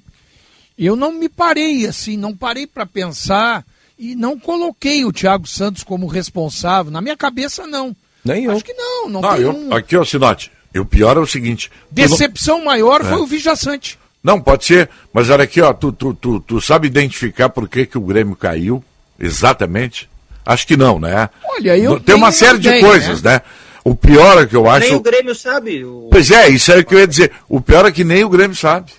[0.77, 3.65] Eu não me parei assim, não parei para pensar
[4.01, 6.91] e não coloquei o Thiago Santos como responsável.
[6.91, 7.95] Na minha cabeça, não.
[8.25, 8.51] Nem eu.
[8.53, 9.73] Acho que não, não, eu, um...
[9.75, 10.51] aqui, ó, Sinote.
[10.73, 11.69] E o pior é o seguinte.
[11.69, 13.21] tu não- Decepção maior foi É.
[13.21, 13.99] o Vijaçante.
[14.23, 17.85] Não, pode ser, mas olha aqui, ó, tu, tu, tu, tu sabe identificar por que,
[17.85, 18.83] que o Grêmio caiu?
[19.19, 20.09] Exatamente?
[20.45, 21.29] Acho que não, né?
[21.43, 23.41] Olha, eu Tem uma série de ideia, coisas, né?
[23.83, 24.95] O pior é que eu Nem acho.
[24.95, 25.83] o Grêmio sabe.
[25.83, 26.07] O...
[26.11, 27.31] Pois é, isso aí que eu ia dizer.
[27.47, 28.91] O pior é que nem o Grêmio sabe.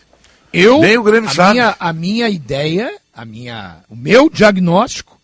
[0.53, 1.53] Eu, Nem o Grêmio a sabe.
[1.55, 5.21] Minha, a minha ideia, a minha, o meu diagnóstico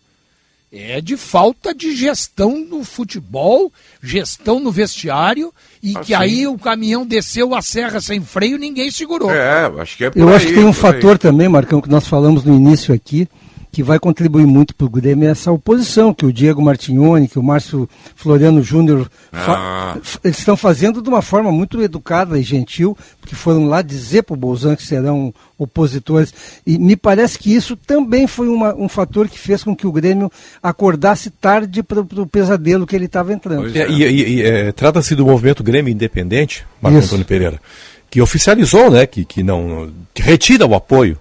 [0.71, 3.73] é de falta de gestão no futebol,
[4.03, 8.59] gestão no vestiário, e Ah, que aí o caminhão desceu a serra sem freio e
[8.59, 9.31] ninguém segurou.
[9.31, 10.93] É, acho que é por Eu aí, acho que tem um por aí.
[10.93, 13.27] fator também, Marcão, que nós falamos no início aqui,
[13.71, 17.37] que vai contribuir muito para o Grêmio, é essa oposição que o Diego Martignoni, que
[17.37, 19.55] o Márcio Floriano Júnior, fa-
[19.95, 19.97] Ah.
[20.23, 24.37] estão fazendo de uma forma muito educada e gentil, porque foram lá dizer para o
[24.37, 26.33] Bolzan que serão opositores.
[26.65, 29.91] E me parece que isso também foi uma- um fator que fez com que o
[29.91, 30.31] Grêmio
[30.63, 33.67] acordasse tarde para o pesadelo que ele estava entrando.
[33.77, 37.07] É, e e- e, é, trata-se do movimento Grêmio Independente, Marco Isso.
[37.09, 37.61] Antônio Pereira,
[38.09, 41.17] que oficializou, né, que, que não que retira o apoio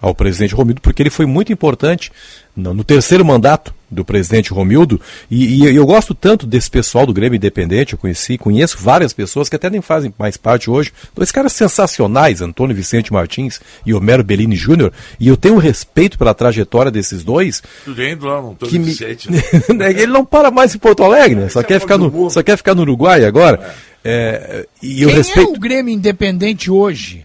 [0.00, 2.10] ao presidente Romildo, porque ele foi muito importante
[2.56, 7.12] no, no terceiro mandato do presidente Romildo, e, e, eu gosto tanto desse pessoal do
[7.12, 11.32] Grêmio Independente, eu conheci, conheço várias pessoas que até nem fazem mais parte hoje, dois
[11.32, 16.90] caras sensacionais, Antônio Vicente Martins e Homero Bellini Júnior, e eu tenho respeito pela trajetória
[16.90, 17.60] desses dois.
[17.84, 18.84] Tudo indo lá, Antônio que me...
[18.86, 19.28] Vicente.
[19.74, 19.90] Né?
[19.90, 21.48] ele não para mais em Porto Alegre, né?
[21.48, 23.74] só, quer ficar no, só quer ficar no Uruguai agora.
[24.04, 25.50] É, e eu Quem respeito...
[25.50, 27.24] é o Grêmio Independente hoje?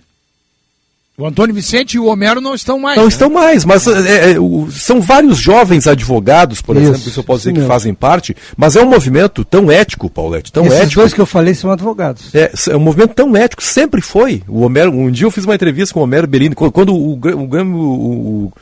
[1.18, 2.98] O Antônio Vicente e o Homero não estão mais.
[2.98, 3.10] Não né?
[3.10, 7.24] estão mais, mas é, é, o, são vários jovens advogados, por Isso, exemplo, isso eu
[7.24, 7.72] posso dizer que mesmo.
[7.72, 11.00] fazem parte, mas é um movimento tão ético, Paulette, tão Esses ético.
[11.00, 12.36] dois que eu falei são advogados.
[12.36, 14.44] É, é um movimento tão ético, sempre foi.
[14.46, 17.14] O Homero, um dia eu fiz uma entrevista com o Homero Bellini, quando, quando o,
[17.14, 18.54] o Grêmio, o, o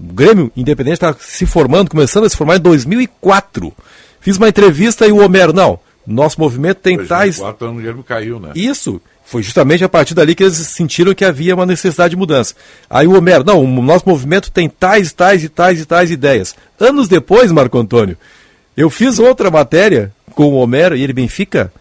[0.00, 3.72] Grêmio Independente estava se formando, começando a se formar em 2004.
[4.20, 7.36] Fiz uma entrevista e o Homero, não, nosso movimento tem tais...
[7.36, 8.50] 2004 ano o Grêmio caiu, né?
[8.56, 9.00] Isso.
[9.32, 12.54] Foi justamente a partir dali que eles sentiram que havia uma necessidade de mudança.
[12.90, 16.54] Aí o Homero, não, o nosso movimento tem tais, tais e tais e tais ideias.
[16.78, 18.14] Anos depois, Marco Antônio,
[18.76, 21.72] eu fiz outra matéria com o Homero e ele, Benfica,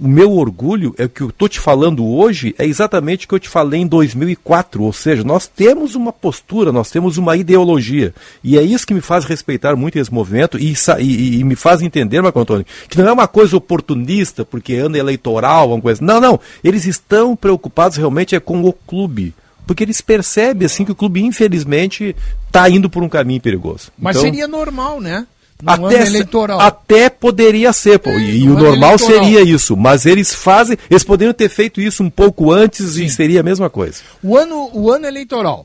[0.00, 3.38] o meu orgulho é que eu estou te falando hoje é exatamente o que eu
[3.40, 4.82] te falei em 2004.
[4.82, 8.12] Ou seja, nós temos uma postura, nós temos uma ideologia.
[8.42, 11.80] E é isso que me faz respeitar muito esse movimento e, e- e me faz
[11.82, 16.04] entender, Marco Antônio, que não é uma coisa oportunista, porque é ano eleitoral, uma coisa.
[16.04, 16.40] Não, não.
[16.62, 19.32] Eles estão preocupados realmente é com o clube.
[19.66, 22.14] Porque eles percebem assim que o clube, infelizmente,
[22.46, 23.90] está indo por um caminho perigoso.
[23.98, 25.26] Mas Então- seria normal, né?
[25.62, 26.60] No até, ano eleitoral.
[26.60, 28.98] até poderia ser, pô, e, e o normal eleitoral.
[28.98, 33.40] seria isso, mas eles fazem, eles poderiam ter feito isso um pouco antes e seria
[33.40, 34.02] a mesma coisa.
[34.22, 35.64] O ano, o ano eleitoral,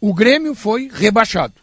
[0.00, 1.54] o Grêmio foi rebaixado.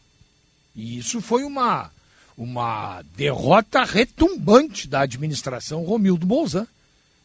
[0.76, 1.89] E isso foi uma,
[2.38, 6.67] uma derrota retumbante da administração Romildo Bolzan,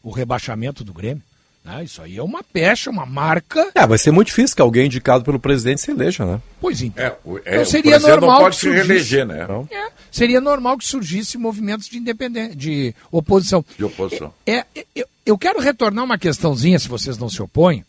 [0.03, 1.23] o rebaixamento do Grêmio.
[1.63, 1.83] Né?
[1.83, 3.71] Isso aí é uma pecha, uma marca.
[3.75, 6.41] É, vai ser muito difícil que alguém indicado pelo presidente se eleja, né?
[6.59, 7.03] Pois então.
[7.05, 9.47] É, o, Então o seria normal não pode que se surgisse- reeleger, né?
[9.71, 13.63] É, seria normal que surgisse movimentos de independência, de oposição.
[13.77, 14.33] De oposição.
[14.45, 17.85] É, eu, eu quero retornar uma questãozinha, se vocês não se opõem,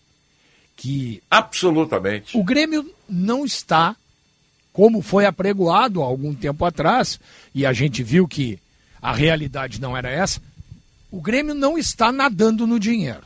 [0.76, 2.36] que Absolutamente.
[2.36, 3.94] o Grêmio não está,
[4.72, 7.18] como foi apregoado há algum tempo atrás,
[7.54, 8.58] e a gente viu que
[9.00, 10.40] a realidade não era essa,
[11.10, 13.22] o Grêmio não está nadando no dinheiro.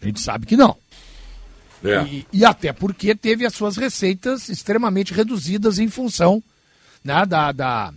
[0.00, 0.76] A gente sabe que não.
[1.84, 2.02] É.
[2.04, 6.42] E, e até porque teve as suas receitas extremamente reduzidas em função
[7.04, 7.92] né, da, da,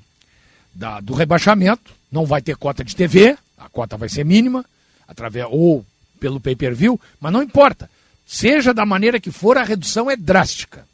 [0.73, 1.91] da- do rebaixamento.
[2.11, 4.65] Não vai ter cota de TV, a cota vai ser mínima,
[5.07, 5.85] através ou
[6.19, 7.89] pelo pay-per-view, mas não importa.
[8.27, 10.85] Seja da maneira que for, a redução é drástica.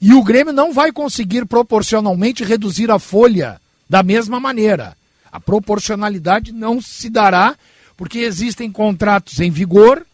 [0.00, 4.96] E o Grêmio não vai conseguir proporcionalmente reduzir a folha da mesma maneira.
[5.32, 7.56] A proporcionalidade não se dará,
[7.96, 10.04] porque existem contratos em vigor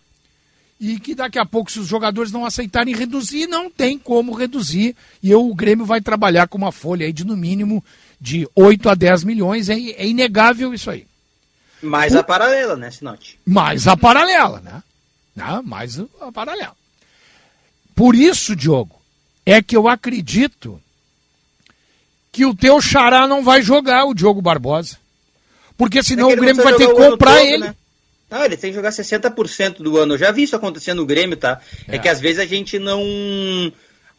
[0.80, 4.96] e que daqui a pouco, se os jogadores não aceitarem reduzir, não tem como reduzir.
[5.22, 7.84] E eu, o Grêmio vai trabalhar com uma folha aí de no mínimo
[8.18, 9.68] de 8 a 10 milhões.
[9.68, 11.06] É, é inegável isso aí.
[11.82, 13.38] Mais a paralela, né, Sinote?
[13.44, 14.82] Mais a paralela, né?
[15.36, 15.60] né?
[15.62, 16.74] Mais a paralela.
[17.94, 18.98] Por isso, Diogo,
[19.44, 20.80] é que eu acredito
[22.32, 24.96] que o teu xará não vai jogar, o Diogo Barbosa.
[25.76, 27.58] Porque senão É o Grêmio não vai ter que comprar todo, ele.
[27.58, 27.74] né?
[28.30, 30.14] Não, ele tem que jogar 60% do ano.
[30.14, 31.60] Eu já vi isso acontecer no Grêmio, tá?
[31.88, 33.02] É, que às vezes a gente não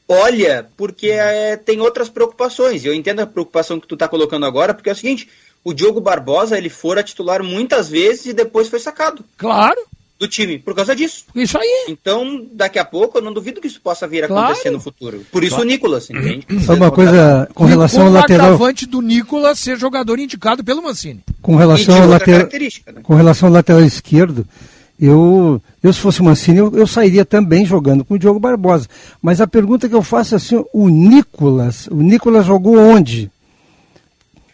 [0.08, 2.84] olha porque é, tem outras preocupações.
[2.84, 5.30] E eu entendo a preocupação que tu tá colocando agora, porque é o seguinte,
[5.64, 9.24] o Diogo Barbosa, ele fora titular muitas vezes e depois foi sacado.
[9.38, 9.82] Claro.
[10.22, 11.24] Do time, por causa disso.
[11.34, 11.86] Isso aí.
[11.90, 14.46] Então, daqui a pouco, eu não duvido que isso possa vir a Claro.
[14.52, 15.26] acontecer no futuro.
[15.32, 15.68] Por isso Claro.
[15.68, 16.46] o Nicolas, entende?
[16.64, 18.46] Só uma coisa com relação ao o lateral.
[18.54, 21.22] agravante do Nicolas ser jogador indicado pelo Mancini.
[21.42, 23.02] Com relação, ao lateral, né?
[23.02, 24.46] com relação ao lateral esquerdo,
[25.00, 28.88] eu, eu se fosse o Mancini, eu, eu sairia também jogando com o Diogo Barbosa.
[29.24, 33.32] Mas a pergunta que eu faço é assim, o Nicolas, o Nicolas jogou onde?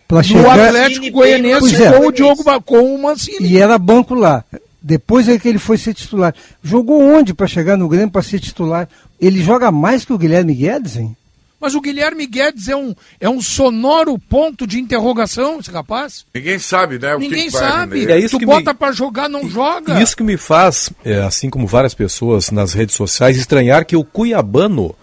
[0.07, 1.91] Pra No Atlético Goianense Pois é.
[1.91, 3.49] com o Diogo com o Mancini.
[3.49, 4.45] E era banco lá.
[4.81, 6.33] Depois é que ele foi ser titular.
[6.63, 8.87] Jogou onde para chegar no Grêmio para ser titular?
[9.19, 11.15] Ele joga mais que o Guilherme Guedes, hein?
[11.59, 16.23] Mas o Guilherme Guedes é um, é um sonoro ponto de interrogação, esse rapaz.
[16.33, 17.15] Ninguém sabe, né?
[17.15, 18.05] o que Ninguém sabe.
[18.11, 19.99] É isso tu que bota me- pra jogar, não joga.
[19.99, 24.03] Isso que me faz, é, assim como várias pessoas nas redes sociais, estranhar que o
[24.03, 24.93] Cuiabano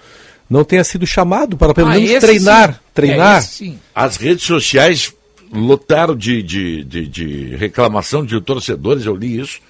[0.49, 2.75] não tenha sido chamado para pelo Ah, menos treinar.
[2.75, 2.79] sim.
[2.95, 3.43] Treinar.
[3.43, 3.73] É.
[3.93, 5.13] As redes sociais
[5.55, 9.61] lotaram de, de, de, de reclamação de torcedores, eu li isso.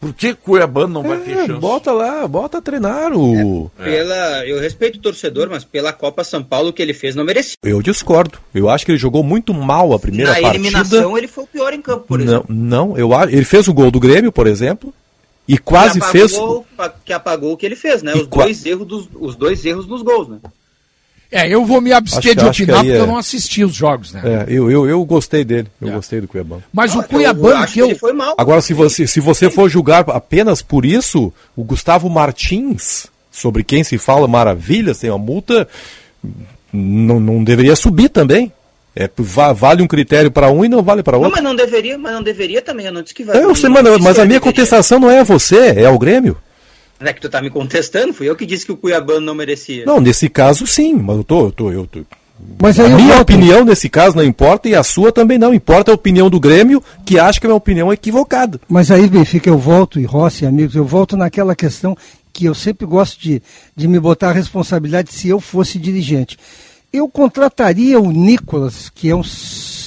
[0.00, 1.60] Por que Cuiabano não vai ter É, chance?
[1.60, 3.68] bota lá, bota a treinar o.
[3.76, 7.56] Pela, eu respeito o torcedor, mas pela Copa São Paulo que ele fez não merecia.
[7.64, 8.38] Eu discordo.
[8.54, 10.54] Eu acho que ele jogou muito mal a primeira Na partida.
[10.64, 12.46] eliminação ele foi o pior em campo, por exemplo.
[12.48, 13.32] Não, não, eu acho.
[13.34, 14.94] Ele fez o gol do Grêmio, por exemplo.
[15.48, 16.32] E quase que fez.
[16.34, 16.66] apagou,
[17.04, 18.12] Que apagou o que ele fez, né?
[18.14, 20.38] E Os, qua- dois erros dos, os dois erros nos gols, né?
[21.30, 24.12] É, eu vou me abster Acho de opinar porque é- eu não assisti os jogos,
[24.14, 24.22] né?
[24.24, 25.68] É, eu, eu, eu gostei dele.
[25.80, 26.62] Eu gostei do Cuiabano.
[26.72, 27.86] Mas o eu Cuiabano que eu.
[27.86, 28.34] que ele foi mal.
[28.38, 33.84] Agora, se você, se você for julgar apenas por isso, o Gustavo Martins, sobre quem
[33.84, 35.68] se fala maravilhas, tem uma multa,
[36.72, 38.52] não, não deveria subir também.
[38.96, 41.36] É, va- vale um critério para um e não vale para Não, outro.
[41.36, 42.86] mas não deveria, mas não deveria também.
[42.86, 43.36] Eu não disse que vai.
[43.36, 44.40] É, eu sei, não mas que a minha deveria.
[44.40, 46.36] contestação não é você, é o Grêmio.
[47.00, 49.34] Não é que tu tá me contestando, fui eu que disse que o Cuiabano não
[49.34, 49.84] merecia.
[49.84, 52.00] Não, nesse caso sim, mas eu tô, eu tô, eu tô.
[52.60, 55.52] Mas a minha opinião nesse caso não importa e a sua também não.
[55.52, 58.60] Importa a opinião do Grêmio, que acha que é uma opinião equivocada.
[58.68, 61.96] Mas aí, Benfica, eu volto, e Rossi, amigos, eu volto naquela questão
[62.32, 63.42] que eu sempre gosto de,
[63.74, 66.38] de me botar a responsabilidade se eu fosse dirigente.
[66.92, 69.22] Eu contrataria o Nicolas, que é um,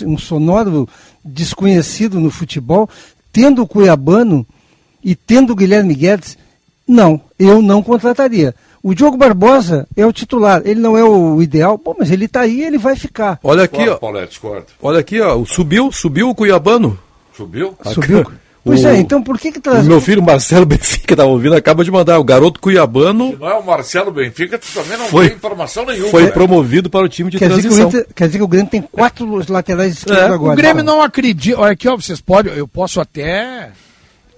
[0.06, 0.88] um sonoro
[1.24, 2.90] desconhecido no futebol,
[3.32, 4.46] tendo o Cuiabano
[5.04, 6.38] e tendo o Guilherme Guedes.
[6.92, 8.54] Não, eu não contrataria.
[8.84, 12.42] O Diogo Barbosa é o titular, ele não é o ideal, Pô, mas ele está
[12.42, 13.40] aí, ele vai ficar.
[13.44, 13.96] Olha aqui, ó.
[13.96, 14.66] Paulete, discorda.
[14.82, 15.44] Olha aqui, ó.
[15.46, 16.98] Subiu, subiu o Cuiabano.
[17.38, 17.76] Subiu?
[17.94, 18.26] Subiu.
[18.64, 19.88] Pois é, então por que que O traz...
[19.88, 22.20] meu filho Marcelo Benfica tá ouvindo, acaba de mandar.
[22.20, 25.84] O garoto cuiabano Se não é o Marcelo Benfica, tu também não Foi- tem informação
[25.86, 26.10] nenhuma.
[26.10, 26.30] foi né?
[26.32, 28.02] promovido para o time de Quer dizer, que o transição.
[28.02, 30.56] Inter- quer dizer que o Grêmio tem quatro laterais esquerdos O agora.
[30.56, 31.60] Grêmio não acredita.
[31.60, 32.54] Olha aqui, ó, vocês podem.
[32.54, 33.72] Eu posso até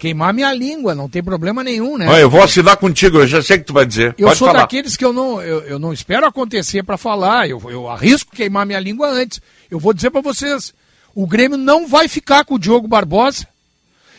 [0.03, 2.09] queimar minha língua, não tem problema nenhum, né?
[2.09, 4.13] Olha, eu vou assinar contigo, eu já sei o que tu vai dizer.
[4.17, 4.59] Eu Pode sou falar.
[4.59, 7.47] daqueles que eu não, eu, eu não espero acontecer para falar.
[7.47, 9.39] Eu, eu arrisco queimar minha língua antes.
[9.71, 10.73] Eu vou dizer para vocês:
[11.15, 13.47] o Grêmio não vai ficar com o Diogo Barbosa.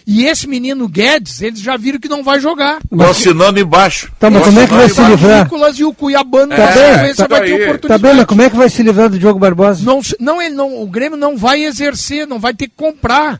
[0.06, 2.78] E esse menino Guedes, eles já viram que não vai jogar.
[2.88, 4.10] Tô assinando embaixo.
[4.18, 5.40] Tá, mas como é que vai se livrar?
[5.40, 7.88] O Nicolas e o Cuiabano É, tá vai ter oportunidade.
[7.88, 9.84] Tá bem, mas como é que vai se livrar do Diogo Barbosa?
[9.84, 13.38] Não, se- não, ele não, o Grêmio não vai exercer, não vai ter que comprar.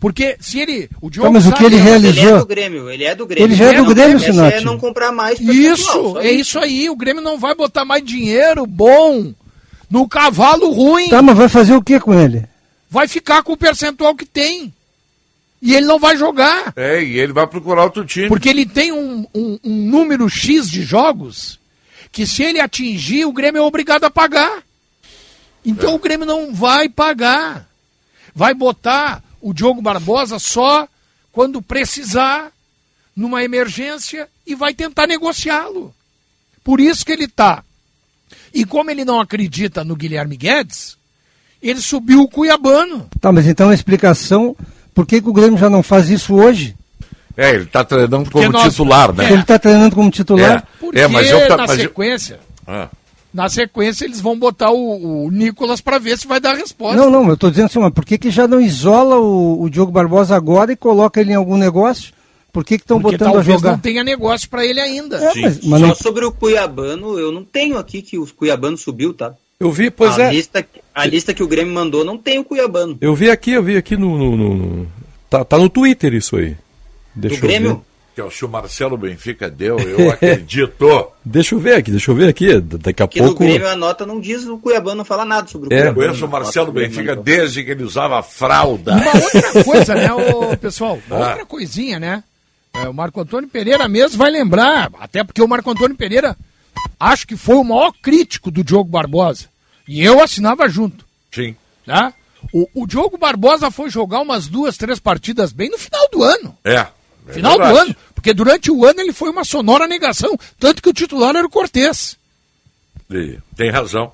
[0.00, 0.88] Porque se ele.
[1.00, 2.38] O Diogo Tá, mas o sabe- que ele Ele é realizou?
[2.38, 3.46] do Grêmio, ele é do Grêmio.
[3.46, 4.56] Ele já é do Grêmio, Sinote.
[4.56, 6.88] é não comprar mais Isso, é isso aí.
[6.88, 9.34] O Grêmio não vai botar mais dinheiro bom
[9.90, 11.08] no cavalo ruim.
[11.10, 12.44] Tá, mas vai fazer o que com ele?
[12.88, 14.72] Vai ficar com o percentual que tem.
[15.62, 16.72] E ele não vai jogar.
[16.74, 18.28] É, e ele vai procurar outro time.
[18.28, 21.60] Porque ele tem um, um- um número X de jogos
[22.10, 24.62] que se ele atingir, o Grêmio é obrigado a pagar.
[25.64, 27.68] Então o Grêmio não vai pagar.
[28.34, 30.86] Vai botar o Diogo Barbosa só
[31.32, 32.50] quando precisar,
[33.16, 35.94] numa emergência, e vai tentar negociá-lo.
[36.64, 37.62] Por isso que ele está.
[38.52, 40.96] E como ele não acredita no Guilherme Guedes,
[41.62, 43.08] ele subiu o Cuiabano.
[43.20, 44.56] Tá, mas então a explicação,
[44.94, 46.74] por que, que o Grêmio já não faz isso hoje?
[47.36, 49.32] É, ele tá treinando como nós- titular, né?
[49.32, 50.66] Ele está treinando como titular?
[50.78, 52.88] Porque É, mas eu tá- na mas eu- sequência, Ah.
[53.32, 56.96] Na sequência eles vão botar o, o Nicolas para ver se vai dar resposta.
[56.96, 59.70] Não, não, eu estou dizendo assim, mas por que, que já não isola o, o
[59.70, 62.12] Diogo Barbosa agora e coloca ele em algum negócio?
[62.52, 63.72] Por que estão botando a talvez jogar?
[63.72, 65.16] não tenha negócio para ele ainda.
[65.18, 68.76] É, mas, mas Só não, sobre o Cuiabano, eu não tenho aqui que o Cuiabano
[68.76, 69.34] subiu, tá?
[69.60, 70.30] Eu vi, pois a é.
[70.32, 72.96] Lista, a lista que o Grêmio mandou não tem o Cuiabano.
[73.00, 74.18] Eu vi aqui, eu vi aqui no.
[74.18, 74.86] no- no- no-
[75.28, 76.56] Tá, tá no Twitter isso aí.
[77.14, 77.58] Deixa Do eu ver.
[77.60, 77.84] Grêmio?
[78.14, 81.08] Que é o se o Marcelo Benfica deu, eu acredito.
[81.24, 82.60] Deixa eu ver aqui, deixa eu ver aqui.
[82.60, 83.44] Daqui a Porque no pouco.
[83.44, 85.76] Grêmio a nota não diz, o Cuiabano não fala nada sobre o É.
[85.76, 86.06] Eu Cuiabano.
[86.08, 88.92] conheço o Marcelo Benfica desde que ele usava fralda.
[88.94, 90.98] Uma outra coisa, né, ô, pessoal?
[91.06, 91.28] Uma Ah.
[91.30, 92.24] outra coisinha, né?
[92.74, 96.36] É, o Marco Antônio Pereira mesmo vai lembrar, até porque o Marco Antônio Pereira
[96.98, 99.46] acho que foi o maior crítico do Diogo Barbosa.
[99.88, 101.04] E eu assinava junto.
[101.32, 101.54] Sim.
[101.84, 102.12] Tá?
[102.52, 106.56] O, o Diogo Barbosa foi jogar umas duas, três partidas bem no final do ano.
[106.64, 106.86] É.
[107.30, 107.72] é Final verdade.
[107.74, 107.96] do ano.
[108.14, 110.38] Porque durante o ano ele foi uma sonora negação.
[110.58, 112.16] Tanto que o titular era o Cortez.
[113.10, 114.12] E Tem razão.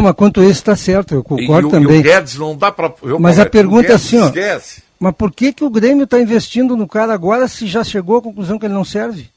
[0.00, 2.00] mas quanto a isso está certo, eu E, concordo o, e também.
[2.00, 2.92] o Guedes não dá pra.
[3.02, 4.26] eu, Mas a pergunta é assim, ó.
[4.26, 4.82] Esquece.
[5.00, 8.22] Mas por que, que o Grêmio está investindo no cara agora se já chegou à
[8.22, 9.28] conclusão que ele não serve?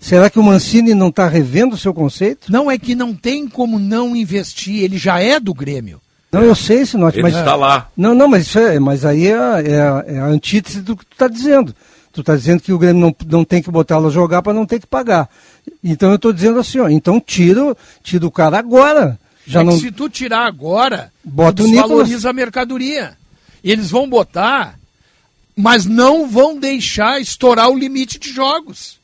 [0.00, 2.50] Será que o Mancini não está revendo o seu conceito?
[2.50, 6.00] Não é que não tem como não investir, ele já é do Grêmio.
[6.32, 7.36] Não, eu sei, Sinote, Ele mas...
[7.36, 7.90] está lá.
[7.96, 11.12] Não, não, mas, isso é, mas aí é, é é a antítese do que tu
[11.12, 11.74] está dizendo.
[12.12, 14.66] Tu está dizendo que o Grêmio não, não tem que botá-lo a jogar para não
[14.66, 15.28] ter que pagar.
[15.82, 19.18] Então eu estou dizendo assim, ó, então tira, o- tira o cara agora.
[19.46, 19.78] Já é não...
[19.78, 22.26] se tu tirar agora, Bota tu desvaloriza Nicolas.
[22.26, 23.16] a mercadoria.
[23.62, 24.78] Eles vão botar,
[25.56, 28.98] mas não vão deixar estourar o limite de jogos.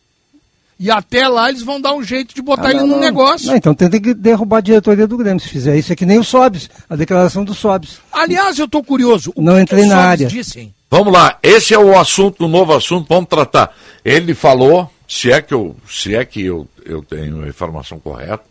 [0.79, 3.01] E até lá eles vão dar um jeito de botar Ah, ele não, no não.
[3.01, 3.47] negócio.
[3.49, 5.91] Não, então tem que derrubar a diretoria do Grêmio se fizer isso.
[5.93, 7.99] É que nem o Sobs, a declaração do Sobs.
[8.13, 9.33] Aliás, eu tô curioso.
[9.35, 10.27] O Não que entrei na área.
[10.27, 10.75] Dissem?
[10.91, 13.75] Vamos lá, esse é o assunto, o novo assunto, vamos tratar.
[14.05, 18.45] Ele falou, se é que eu, se é que eu, eu tenho a informação correta,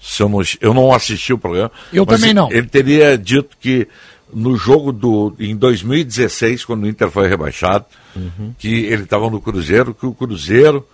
[0.00, 1.70] se eu, não, eu não assisti o programa.
[1.92, 2.50] Eu também não.
[2.50, 3.86] Ele teria dito que
[4.32, 7.84] no jogo do em 2016, quando o Inter foi rebaixado,
[8.16, 8.52] Uhum.
[8.58, 10.84] que ele estava no Cruzeiro, que o Cruzeiro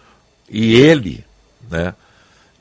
[0.51, 1.24] e ele,
[1.70, 1.94] né,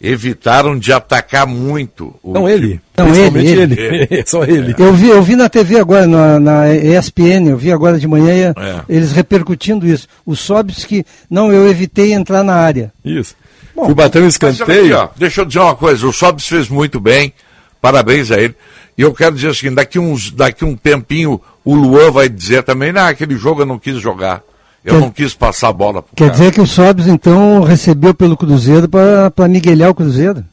[0.08, 2.80] evitaram de atacar muito o Não, ele.
[2.98, 4.24] Não, Principalmente ele, ele.
[4.28, 4.76] Só ele.
[4.78, 8.54] Eu vi, eu vi na TV agora, na, na ESPN, eu vi agora de manhã
[8.56, 8.82] É.
[8.88, 10.08] eles repercutindo isso.
[10.26, 12.94] O Sobis que, não, eu evitei entrar na área.
[13.04, 13.36] Isso.
[13.76, 14.86] Mas olha escanteio.
[14.86, 17.34] aqui, ó, deixa eu dizer uma coisa, o Sobs fez muito bem,
[17.82, 18.56] parabéns a ele.
[18.98, 22.64] E eu quero dizer o seguinte, daqui, uns, daqui um tempinho o Luan vai dizer
[22.64, 24.42] também, não, aquele jogo eu não quis jogar.
[24.86, 26.38] Eu Quer- não quis passar a bola pro Quer cara.
[26.38, 30.46] dizer que o Sobis, então, recebeu pelo Cruzeiro para miguelhar o Cruzeiro?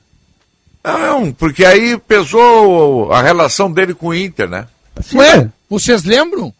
[0.82, 4.66] Não, porque aí pesou a relação dele com o Inter, né?
[5.14, 6.52] Ué, vocês lembram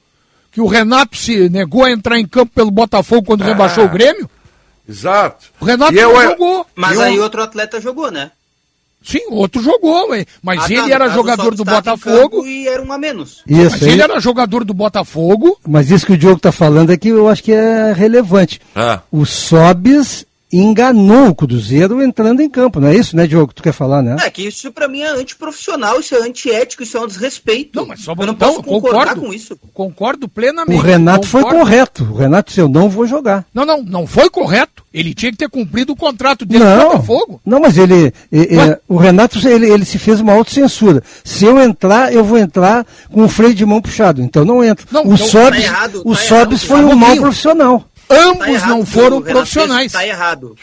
[0.53, 4.29] que o Renato se negou a entrar em campo pelo Botafogo quando rebaixou o Grêmio?
[4.89, 5.47] Exato.
[5.59, 6.67] O Renato E eu- não jogou.
[6.77, 8.31] Mas Eu- aí outro atleta jogou, né?
[9.03, 10.09] Sim, outro jogou,
[10.43, 12.47] mas Ah, tá, ele no era jogador do em Botafogo.
[12.47, 13.43] E era um a menos.
[13.47, 13.91] Isso mas aí.
[13.91, 15.59] ele era jogador do Botafogo.
[15.67, 18.61] Mas isso que o Diogo está falando é que eu acho que é relevante.
[18.75, 19.01] Ah.
[19.11, 23.53] O Sobis enganou o Cruzeiro entrando em campo, não é isso, né, Diogo?
[23.55, 24.17] Tu quer falar, né?
[24.25, 27.79] É que isso pra mim é antiprofissional, isso é antiético, isso é um desrespeito.
[27.81, 29.21] Não, mas só eu não então, posso concordar concordo.
[29.23, 29.59] com isso.
[29.73, 30.79] Concordo plenamente.
[30.79, 31.65] O Renato foi concordo.
[31.65, 32.05] correto.
[32.05, 33.45] O Renato disse, eu não vou jogar.
[33.55, 34.83] Não, não, não foi correto.
[34.93, 37.41] Ele tinha que ter cumprido o contrato dele com o Não, Botafogo.
[37.47, 38.79] não, mas ele, Ué?
[38.87, 41.03] o Renato, ele, ele se fez uma autocensura.
[41.25, 44.21] Se eu entrar, eu vou entrar com o freio de mão puxado.
[44.21, 44.87] Então não entro.
[44.91, 46.67] Não, o então- Sobis, tá errado, o tá Sobis errado.
[46.67, 47.85] foi Tá um mau profissional.
[48.11, 49.93] Ambos Tá errado, não foram Renato profissionais.
[49.93, 50.57] Tá errado.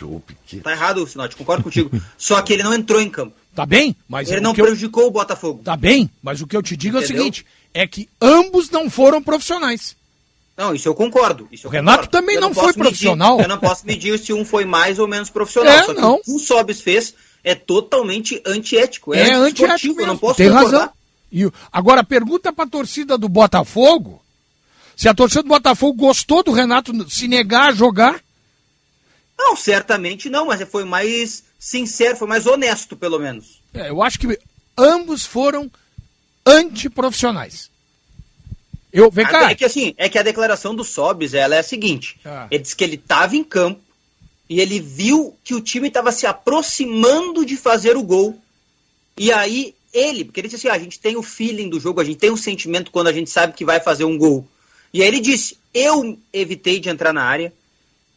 [0.63, 1.89] Tá errado, Sinote, concordo contigo.
[2.17, 3.33] Só que ele não entrou em campo.
[3.55, 5.61] Tá bem, mas ele o não que eu- prejudicou o Botafogo.
[5.63, 7.23] Tá bem, mas o que eu te digo é o Entendeu?
[7.23, 9.95] seguinte: é que ambos não foram profissionais.
[10.55, 11.47] Não, isso eu concordo.
[11.51, 12.11] Isso eu O Renato concordo.
[12.11, 13.39] também Eu não posso foi medir- profissional.
[13.41, 15.73] eu não posso medir se um foi mais ou menos profissional.
[15.73, 16.15] É, só que não.
[16.15, 17.13] o que o Sobis fez
[17.43, 19.13] é totalmente antiético.
[19.13, 20.19] É, antiesportivo, antiético Eu não mesmo.
[20.19, 20.79] posso Tem concordar.
[20.79, 20.89] razão.
[21.31, 24.21] E, agora, pergunta pra torcida do Botafogo
[24.99, 28.21] se a torcida do Botafogo gostou do Renato se negar a jogar.
[29.37, 33.61] Não, certamente não, mas foi mais sincero, foi mais honesto, pelo menos.
[33.73, 34.37] É, eu acho que
[34.77, 35.71] ambos foram
[36.45, 37.71] antiprofissionais.
[38.91, 39.49] Eu, vem cá.
[39.49, 42.19] É que assim, é que a declaração do Sobis, ela é a seguinte.
[42.25, 42.47] Ah.
[42.51, 43.79] Ele disse que ele estava em campo
[44.49, 48.37] e ele viu que o time estava se aproximando de fazer o gol.
[49.17, 52.01] E aí ele, porque ele disse assim, ah, a gente tem o feeling do jogo,
[52.01, 54.45] a gente tem o sentimento quando a gente sabe que vai fazer um gol.
[54.93, 57.53] E aí ele disse, eu evitei de entrar na área,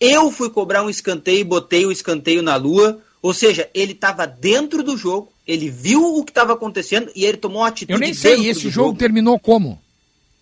[0.00, 3.00] eu fui cobrar um escanteio e botei o escanteio na lua.
[3.20, 7.36] Ou seja, ele estava dentro do jogo, ele viu o que estava acontecendo e ele
[7.36, 9.80] tomou uma atitude Eu nem sei, esse do jogo terminou como?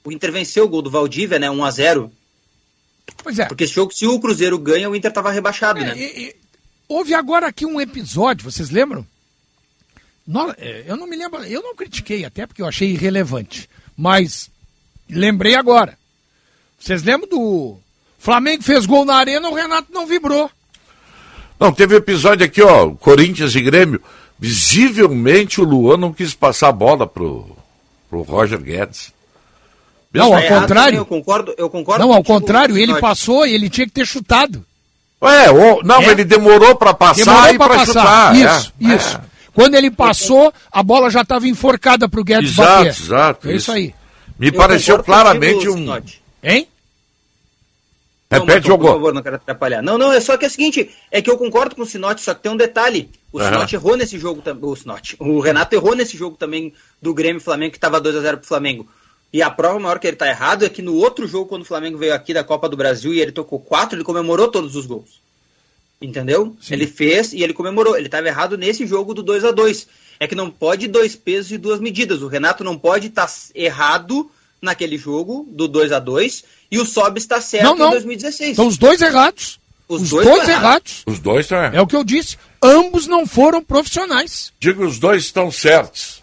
[0.04, 1.50] o Inter venceu o gol do Valdívia, né?
[1.50, 2.12] 1 a 0
[3.22, 3.46] Pois é.
[3.46, 5.94] Porque esse jogo, se o Cruzeiro ganha, o Inter tava rebaixado, né?
[6.88, 9.06] Houve agora aqui um episódio, vocês lembram?
[10.58, 13.68] É, eu não me lembro, eu não critiquei, até porque eu achei irrelevante.
[13.96, 14.50] Mas
[15.08, 15.98] lembrei agora.
[16.80, 17.76] Vocês lembram do
[18.18, 20.50] Flamengo fez gol na arena, o Renato não vibrou.
[21.58, 24.02] Não, teve episódio aqui, ó, Corinthians e Grêmio.
[24.38, 27.54] Visivelmente o Luan não quis passar a bola pro,
[28.08, 29.12] pro Roger Guedes.
[30.12, 30.96] Não, Tá ao errado contrário.
[30.98, 34.64] Eu concordo, eu concordo Não, ao contrário, ele passou e ele tinha que ter chutado.
[35.22, 36.06] Ué, ô, não, É.
[36.08, 37.86] ele demorou pra passar Demorou e passar.
[37.86, 38.34] chutar.
[38.36, 39.16] Isso, é, isso.
[39.18, 39.20] é.
[39.52, 42.88] Quando ele passou, a bola já estava enforcada pro Guedes Exato, bater.
[42.88, 43.72] exato, É isso isso.
[43.72, 43.94] aí.
[44.38, 45.76] Me Eu pareceu claramente contigo, um.
[45.78, 46.19] Sinote.
[46.42, 46.68] Hein?
[48.30, 49.82] Não, Repete, Marcão, Por favor, não quero atrapalhar.
[49.82, 52.22] Não, não, é só que é o seguinte, é que eu concordo com o Sinote,
[52.22, 53.10] só que tem um detalhe.
[53.32, 53.50] O Aham.
[53.50, 54.70] Sinote errou nesse jogo também.
[54.70, 55.16] O Sinote.
[55.18, 56.72] O Renato errou nesse jogo também
[57.02, 58.88] do Grêmio Flamengo, que estava 2x0 pro Flamengo.
[59.32, 61.64] E a prova maior que ele tá errado é que no outro jogo, quando o
[61.64, 64.86] Flamengo veio aqui da Copa do Brasil e ele tocou quatro, ele comemorou todos os
[64.86, 65.20] gols.
[66.00, 66.56] Entendeu?
[66.70, 67.96] Ele fez e ele comemorou.
[67.96, 69.86] Ele estava errado nesse jogo do 2 a 2
[70.18, 72.22] É que não pode dois pesos e duas medidas.
[72.22, 74.30] O Renato não pode estar errado
[74.60, 77.88] naquele jogo do 2 a 2 e o Sob está certo Não, não.
[77.88, 78.50] em 2016.
[78.50, 79.58] Estão os dois errados.
[79.88, 81.02] Os Os, dois dois, estão errados.
[81.06, 82.36] Os dois estão É o que eu disse.
[82.62, 84.52] Ambos não foram profissionais.
[84.60, 86.20] Digo, os dois estão certos.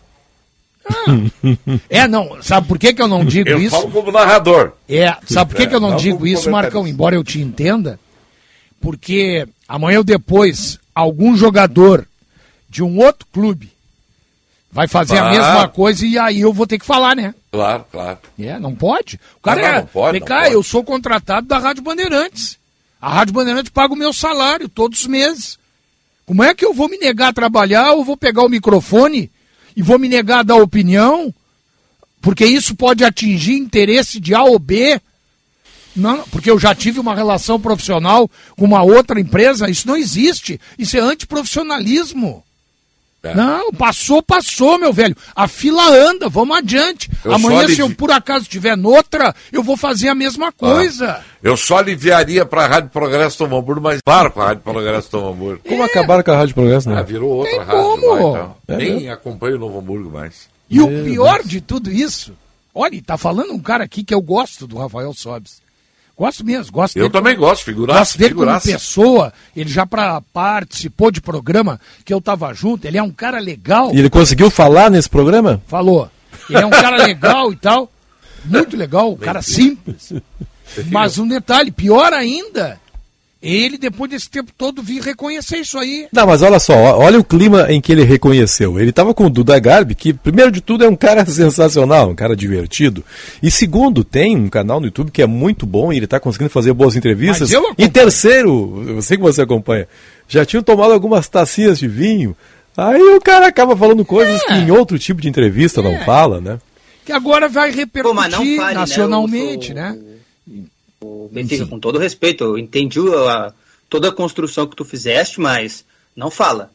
[1.90, 2.42] É, não.
[2.42, 3.72] Sabe por que, que eu não digo Eu isso?
[3.76, 4.72] falo como narrador.
[4.88, 6.50] É, sabe por que, que eu não É, não digo isso.
[6.50, 8.00] Marcão, embora eu te entenda?
[8.80, 12.08] Porque amanhã ou depois, algum jogador
[12.70, 13.72] de um outro clube
[14.72, 15.36] vai fazer a Claro.
[15.38, 17.34] mesma coisa e aí eu vou ter que falar, né?
[17.58, 18.20] Claro, claro.
[18.38, 19.20] É, não pode.
[19.38, 19.80] O cara Não, não, é.
[19.80, 20.54] não pode, Vem cá, pode.
[20.54, 22.56] eu sou contratado da Rádio Bandeirantes.
[23.02, 25.58] A Rádio Bandeirantes paga o meu salário todos os meses.
[26.24, 29.32] Como é que eu vou me negar a trabalhar ou vou pegar o microfone
[29.76, 31.34] e vou me negar a dar opinião?
[32.22, 35.02] Porque isso pode atingir interesse de A ou B.
[35.96, 39.68] Não, porque eu já tive uma relação profissional com uma outra empresa.
[39.68, 40.62] Isso não existe.
[40.78, 42.44] Isso é antiprofissionalismo.
[43.24, 43.34] É.
[43.34, 45.16] Não, passou, passou, meu velho.
[45.36, 47.10] A fila anda, vamos adiante.
[47.26, 50.52] Eu Amanhã, só se eu alivi- por acaso estiver noutra, eu vou fazer a mesma
[50.52, 51.22] coisa.
[51.44, 55.10] Eu só aliviaria para a Rádio Progresso Novo Hamburgo, mas para com a Rádio Progresso
[55.14, 55.62] Novo Hamburgo.
[55.68, 57.00] Como acabaram com a Rádio Progresso, né?
[57.00, 58.08] Ah, virou outra rádio como.
[58.14, 58.56] lá, então.
[58.68, 59.12] É Nem mesmo?
[59.12, 60.48] acompanho o Novo Hamburgo mais.
[60.70, 62.34] E o pior de tudo isso,
[62.74, 65.62] olha, tá falando um cara aqui que eu gosto do Rafael Sobes.
[66.18, 68.66] Gosto mesmo, gosto Eu dele também como- gosto, figuraça, Gosto dele figuraça.
[68.68, 73.12] como pessoa, ele já pra, participou de programa que eu tava junto, ele é um
[73.12, 73.94] cara legal.
[73.94, 75.62] E ele conseguiu falar nesse programa?
[75.68, 76.10] Falou.
[76.50, 77.92] Ele é um cara legal e tal.
[78.44, 80.12] Muito legal, um cara simples.
[80.92, 82.80] Mas um detalhe, pior ainda,
[83.42, 86.08] ele, depois desse tempo todo, vir reconhecer isso aí.
[86.12, 88.80] Não, mas olha só, olha o clima em que ele reconheceu.
[88.80, 92.16] Ele estava com o Duda Garbi, que, primeiro de tudo, é um cara sensacional, um
[92.16, 93.04] cara divertido.
[93.42, 96.50] E segundo, tem um canal no YouTube que é muito bom e ele está conseguindo
[96.50, 97.52] fazer boas entrevistas.
[97.52, 99.88] Mas eu E terceiro, eu sei que você acompanha,
[100.28, 102.36] já tinham tomado algumas tacinhas de vinho.
[102.76, 106.60] Aí o cara acaba falando coisas que em outro tipo de entrevista não fala, né?
[107.06, 108.80] Que agora vai Pô, mas não repercutir fale, né?
[108.82, 109.98] nacionalmente, Eu né?
[111.08, 113.54] O Benfica, com todo respeito, eu entendi a-
[113.90, 115.84] toda a construção que tu fizeste, mas
[116.16, 116.72] não fala.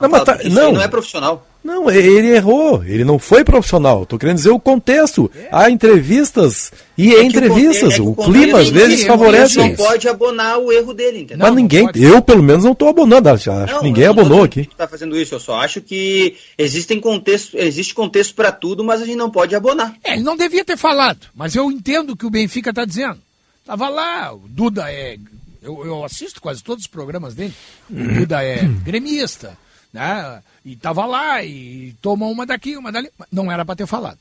[0.00, 0.72] Não, mas fala, tá- não.
[0.72, 1.46] não é profissional.
[1.62, 4.04] Não, ele errou, ele não foi profissional.
[4.04, 5.30] Tô querendo dizer o contexto.
[5.48, 7.98] Há entrevistas e É o entrevistas.
[7.98, 11.46] é o contexto clima às vezes favorece Não pode abonar o erro dele, entendeu?
[11.46, 13.28] Mas ninguém, eu pelo menos não estou abonando.
[13.28, 14.66] Acho, Não, que ninguém não abonou aqui.
[14.66, 19.00] que tá fazendo isso, eu só acho que existem contexto, existe contexto para tudo, mas
[19.00, 19.94] a gente não pode abonar.
[20.02, 23.18] É, ele não devia ter falado, mas eu entendo o que o Benfica está dizendo.
[23.64, 25.16] Tava lá, o Duda é.
[25.62, 27.54] Eu, eu assisto quase todos os programas dele.
[27.88, 29.56] O Duda é gremista,
[29.92, 30.42] né?
[30.64, 33.08] E tava lá e tomou uma daqui, uma dali.
[33.30, 34.18] Não era para ter falado.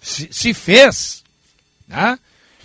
[0.00, 1.22] Se, se fez,
[1.88, 2.18] né?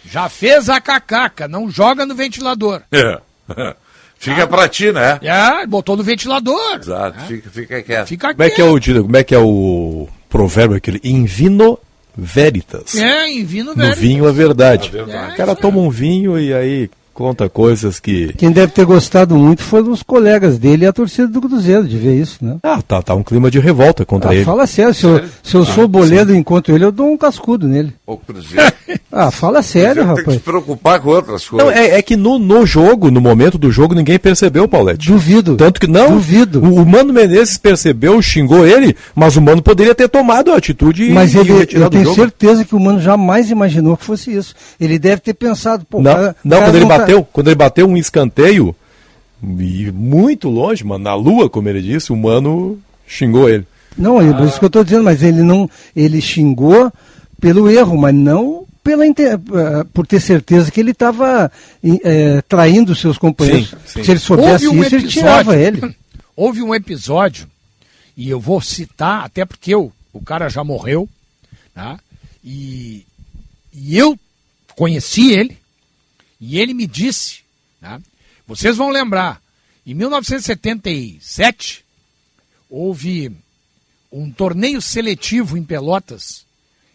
[0.05, 2.81] Já fez a cacaca, não joga no ventilador.
[3.57, 3.75] É.
[4.15, 5.19] Fica pra ti, né?
[5.23, 6.75] É, botou no ventilador.
[6.75, 8.07] Exato, fica, fica quieto.
[8.07, 11.01] Fica Como é que é o, ditado- como é, que é o provérbio aquele?
[11.03, 11.77] In vino
[12.17, 12.95] veritas.
[12.95, 13.95] É, em vino No velho.
[13.95, 14.89] vinho a verdade.
[14.89, 15.33] A verdade.
[15.33, 18.33] o cara toma um vinho e aí conta coisas que.
[18.33, 21.97] Quem deve ter gostado muito foram os colegas dele e a torcida do Cruzeiro de
[21.97, 22.57] ver isso, né?
[22.63, 24.45] Ah, tá, tá um clima de revolta contra Ah, ele.
[24.45, 27.17] fala sério, se eu, se eu Ah, sou boleiro e encontro ele, eu dou um
[27.17, 27.93] cascudo nele.
[28.05, 28.71] O Cruzeiro.
[29.13, 30.41] Ah, fala sério, Tem que se rapaz.
[30.41, 31.67] preocupar com outras coisas.
[31.69, 35.07] Não, é, é que no, no jogo, no momento do jogo, ninguém percebeu, Paulette.
[35.09, 35.57] Duvido.
[35.57, 36.11] Tanto que não.
[36.11, 36.61] Duvido.
[36.63, 41.09] O, o Mano Menezes percebeu, xingou ele, mas o Mano poderia ter tomado a atitude
[41.11, 42.15] Mas e, ele, e eu tenho jogo.
[42.15, 44.55] certeza que o Mano jamais imaginou que fosse isso.
[44.79, 47.55] Ele deve ter pensado, pô, Não, cara- não cara quando ele tá- bateu, quando ele
[47.55, 48.75] bateu um escanteio,
[49.43, 53.65] e muito longe, mano, na lua, como ele disse, o Mano xingou ele.
[53.97, 55.69] Não, é por isso que eu estou dizendo, mas ele não.
[55.95, 56.91] Ele xingou
[57.39, 59.13] pelo erro, mas não pela eh,
[59.93, 61.51] por ter certeza que ele estava
[62.47, 63.69] traindo seus companheiros.
[63.69, 64.03] Sim, sim.
[64.03, 65.95] Se ele soubesse Houve um isso, ele episódio- tirava ele.
[66.35, 67.47] Houve um episódio,
[68.15, 71.07] e eu vou citar, até porque eu, o cara já morreu,
[71.75, 71.99] tá?
[72.43, 73.05] e,
[73.73, 74.17] e eu
[74.75, 75.57] conheci ele,
[76.41, 77.41] e ele me disse,
[77.79, 78.01] tá?
[78.47, 79.39] vocês vão lembrar,
[79.85, 81.85] em 1977,
[82.67, 83.31] houve
[84.11, 86.43] um torneio seletivo em Pelotas,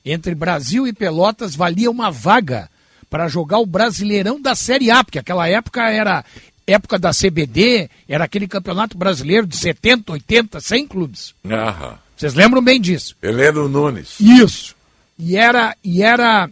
[0.05, 2.69] entre Brasil e Pelotas, valia uma vaga
[3.09, 6.25] para jogar o Brasileirão da Série A, porque aquela época era
[6.67, 11.35] época da CBD, era aquele campeonato brasileiro de 70, 80, 100 clubes.
[11.49, 11.99] Aham.
[12.17, 13.15] Vocês lembram bem disso?
[13.23, 14.19] Heleno Nunes.
[14.19, 14.75] Isso.
[15.19, 16.51] E era e era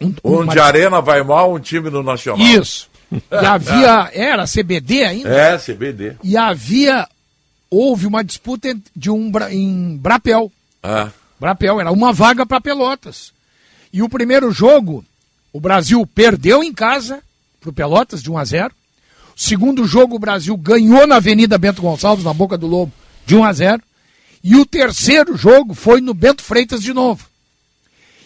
[0.00, 2.44] um, Um uma- arena vai mal, um time no Nacional.
[2.46, 2.88] Isso.
[3.12, 5.28] E havia era CBD ainda.
[5.28, 6.16] É, CBD.
[6.22, 7.08] E havia
[7.70, 10.50] houve uma disputa de um em Brapel.
[10.82, 11.08] Ah.
[11.38, 13.32] Brapel era uma vaga para Pelotas.
[13.92, 15.04] E o primeiro jogo,
[15.52, 17.20] o Brasil perdeu em casa
[17.60, 18.74] para o Pelotas de 1 a 0.
[19.36, 22.92] O segundo jogo, o Brasil ganhou na Avenida Bento Gonçalves, na Boca do Lobo,
[23.24, 23.82] de 1 a 0.
[24.42, 27.24] E o terceiro jogo foi no Bento Freitas de novo.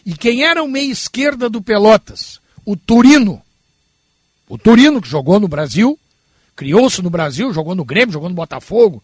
[0.04, 2.40] E quem era o meia esquerda do Pelotas?
[2.64, 3.40] O Turino.
[4.48, 5.98] O Turino, que jogou no Brasil,
[6.54, 9.02] criou-se no Brasil, jogou no Grêmio, jogou no Botafogo,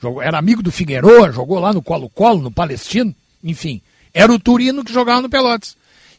[0.00, 3.80] jogou- era amigo do Figueroa, jogou lá no Colo-Colo, no Palestino, enfim.
[4.12, 5.76] Era o Turino que jogava no Pelotas.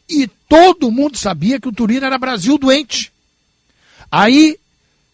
[0.08, 3.12] E todo mundo sabia que o Turino era Brasil doente.
[4.10, 4.58] Aí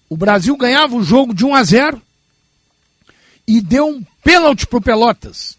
[0.09, 2.03] o Brasil ganhava o jogo de 1 a 0
[3.47, 5.57] e deu um pênalti pro Pelotas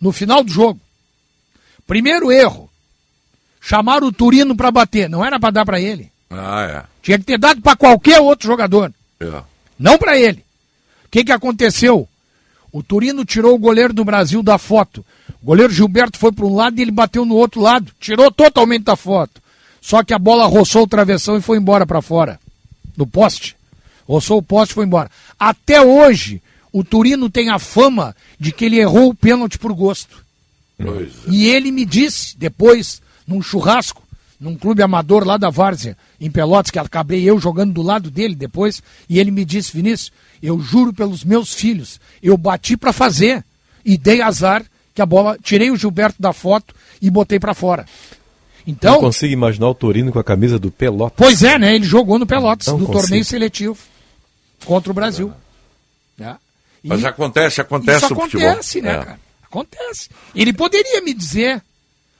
[0.00, 0.80] no final do jogo.
[1.86, 2.69] Primeiro erro.
[3.60, 6.10] Chamaram o Turino para bater, não era para dar para ele.
[6.30, 9.24] Ah, Tinha que ter dado para qualquer outro jogador, é.
[9.24, 9.42] é.
[9.78, 10.44] não para ele.
[11.04, 12.08] O que, que aconteceu?
[12.72, 15.04] O Turino tirou o goleiro do Brasil da foto.
[15.42, 17.90] O goleiro Gilberto foi para um lado e ele bateu no outro lado.
[17.98, 19.42] Tirou totalmente da foto.
[19.80, 22.38] Só que a bola roçou o travessão e foi embora para fora.
[22.96, 23.56] No poste.
[24.06, 25.10] Roçou o poste e foi embora.
[25.38, 26.40] Até hoje,
[26.72, 30.24] O Turino tem a fama de que ele errou o pênalti por gosto.
[30.76, 31.30] Pois é.
[31.30, 34.02] E ele me disse, depois, num churrasco,
[34.40, 38.34] num clube amador lá da Várzea, em Pelotas, que acabei eu jogando do lado dele
[38.34, 40.10] depois, e ele me disse, Vinícius,
[40.42, 43.44] eu juro pelos meus filhos, eu bati para fazer
[43.84, 47.86] e dei azar que a bola, tirei o Gilberto da foto e botei para fora.
[48.66, 51.14] Então, Não consigo imaginar o Torino com a camisa do Pelotas.
[51.16, 51.74] Pois é, né?
[51.74, 53.00] Ele jogou no Pelotas, Não no consigo.
[53.02, 53.78] torneio seletivo
[54.64, 55.32] contra o Brasil.
[56.18, 56.36] Né?
[56.82, 58.98] E Mas acontece, acontece isso acontece, né, É.
[58.98, 59.20] cara?
[59.44, 60.08] Acontece.
[60.34, 61.62] Ele poderia me dizer,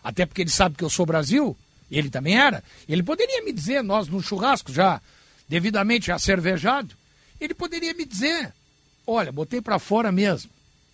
[0.03, 1.57] até porque ele sabe que eu sou Brasil,
[1.91, 5.01] ele também era, ele poderia me dizer, nós no churrasco já
[5.49, 6.95] devidamente já cervejado,
[7.41, 8.53] ele poderia me dizer,
[9.07, 10.51] olha, botei pra fora mesmo.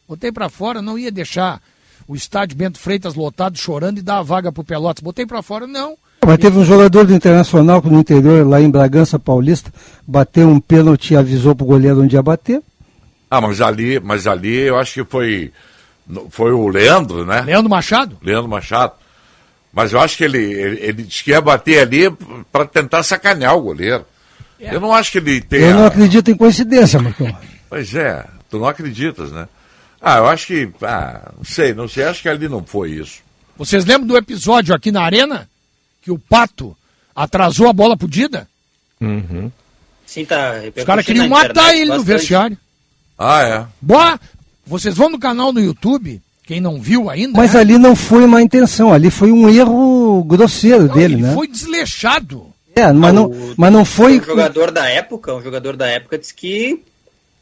[0.08, 1.60] Botei pra fora, não ia deixar
[2.06, 5.02] o estádio Bento Freitas lotado chorando e dar a vaga pro Pelotas.
[5.02, 5.96] Botei pra fora, não.
[6.24, 9.72] Mas teve um jogador do Internacional que no interior, lá em Bragança Paulista,
[10.06, 12.62] bateu um pênalti e avisou pro goleiro onde ia bater.
[13.28, 15.52] Ah, mas ali, mas ali eu acho que foi,
[16.30, 17.40] foi o Leandro, né?
[17.42, 18.18] Leandro Machado?
[18.22, 18.92] Leandro Machado.
[19.72, 22.10] Mas eu acho que ele, ele, ele disse que ia bater ali
[22.50, 24.06] para tentar sacanear o goleiro.
[24.58, 25.66] Eu não acho que ele tenha.
[25.66, 27.36] Eu não acredito em coincidência, Marcão.
[27.68, 29.46] Pois é, tu não acreditas, né?
[30.00, 30.70] Ah, eu acho que.
[30.82, 33.20] Ah, não sei, não sei, acho que ali não foi isso.
[33.56, 35.48] Vocês lembram do episódio aqui na Arena?
[36.00, 36.76] Que o Pato
[37.14, 38.48] atrasou a bola pro Dida?
[39.00, 39.50] Uhum.
[40.06, 40.54] Sim, tá.
[40.74, 42.56] Os caras queriam matar ele no vestiário.
[43.18, 43.66] Ah, é?
[43.80, 44.20] Boa!
[44.66, 47.38] Vocês vão no canal no YouTube, quem não viu ainda.
[47.38, 47.60] Mas né?
[47.60, 51.34] ali não foi uma intenção, ali foi um erro grosseiro dele, ele né?
[51.34, 52.46] foi desleixado.
[52.74, 54.18] É, mas não, mas não foi.
[54.20, 56.82] Um jogador da época, um jogador da época disse que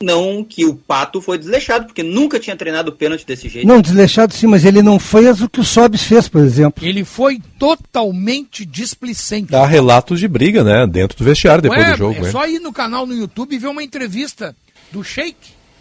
[0.00, 3.66] não, que o Pato foi desleixado, porque nunca tinha treinado pênalti desse jeito.
[3.66, 6.86] Não, desleixado sim, mas ele não fez o que o Sobis fez, por exemplo.
[6.86, 9.54] Ele foi totalmente displicente.
[9.54, 10.86] Há relatos de briga, né?
[10.86, 12.18] Dentro do vestiário depois Ué, do jogo.
[12.18, 12.30] é né?
[12.30, 14.54] só ir no canal no YouTube e ver uma entrevista
[14.92, 15.36] do Sheik,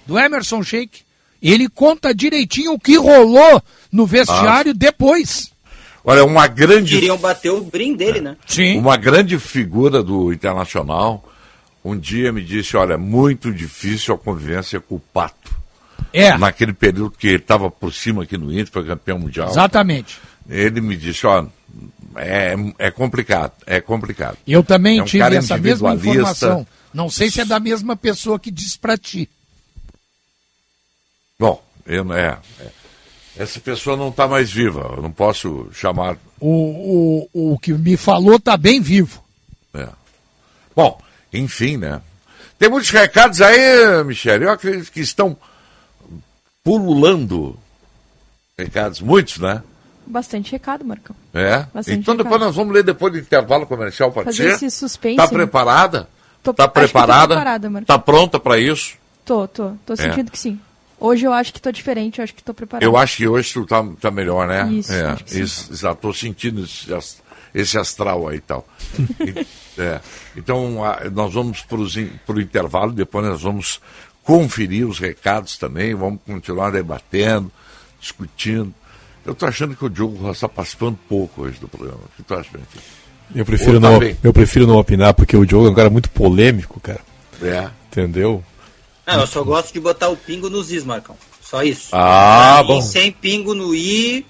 [0.08, 1.02] do Emerson Sheik.
[1.44, 3.62] Ele conta direitinho o que rolou
[3.92, 5.52] no vestiário depois.
[6.06, 6.96] Olha, uma grande.
[6.96, 8.38] Queriam bater o brim dele, né?
[8.48, 8.78] Sim.
[8.78, 11.24] Uma grande figura do Internacional
[11.84, 15.52] um dia me disse: olha, muito difícil a convivência com o Pato.
[16.14, 16.38] É.
[16.38, 19.50] Naquele período que ele estava por cima aqui no Inter, foi campeão mundial.
[19.50, 20.18] Exatamente.
[20.50, 21.46] Ele me disse: ó,
[22.16, 24.38] é, é complicado, é complicado.
[24.48, 26.66] Eu também É um tive essa mesma informação.
[26.94, 29.30] Não sei se é da mesma pessoa que disse pra ti.
[31.40, 32.68] Bom, eu, não- é, é.
[33.38, 36.18] essa pessoa não está mais viva, eu não posso chamar.
[36.40, 39.24] O, o, o que me falou tá bem vivo.
[39.74, 39.88] É.
[40.76, 41.00] Bom,
[41.32, 42.02] enfim, né?
[42.60, 44.46] Tem muitos recados aí, Michele.
[44.46, 45.36] Eu acredito que estão
[46.64, 47.58] pululando
[48.58, 49.62] recados, muitos, né?
[50.06, 51.16] Bastante recado, Marcão.
[51.34, 51.66] É.
[51.74, 52.48] Bastante então depois recado.
[52.48, 54.66] nós vamos ler depois do intervalo comercial, pode Fazer ser?
[54.66, 55.30] esse suspense, Tá né?
[55.30, 56.10] preparada?
[56.42, 57.28] Tô- tá que tô preparada?
[57.36, 57.88] preparada, Marcos.
[57.88, 58.96] tá pronta para isso?
[59.26, 59.72] Tô, tô.
[59.86, 59.96] Tô É.
[59.96, 60.60] sentindo que sim.
[61.06, 62.86] Hoje eu acho que tô diferente, eu acho que tô preparada.
[62.86, 64.72] Eu acho que hoje tu tá, tá melhor, né?
[64.72, 65.42] Isso, é, acho que sim.
[65.42, 67.20] isso, já tô sentindo esse, ast-
[67.54, 68.66] esse astral aí e tal.
[69.20, 69.46] E-
[69.82, 70.00] é.
[70.38, 71.78] Então, a- nós vamos para
[72.36, 73.82] o intervalo, depois nós vamos
[74.24, 77.52] conferir os recados também, vamos continuar debatendo,
[78.00, 78.74] discutindo.
[79.26, 81.98] Eu tô achando que o Diogo está participando pouco hoje do programa.
[82.06, 82.84] O que tu acha, Benfica?
[83.36, 84.18] Eu prefiro, Ou tá não, bem?
[84.24, 87.02] eu prefiro não opinar, porque o Diogo é um cara muito polêmico, cara.
[87.42, 87.70] É.
[87.92, 88.44] Entendeu?
[89.06, 91.16] Não, eu só gosto de botar o pingo nos is, Marcão.
[91.42, 91.90] Só isso.
[91.92, 92.82] Ah, mim, bom.
[92.82, 94.26] sem pingo no i,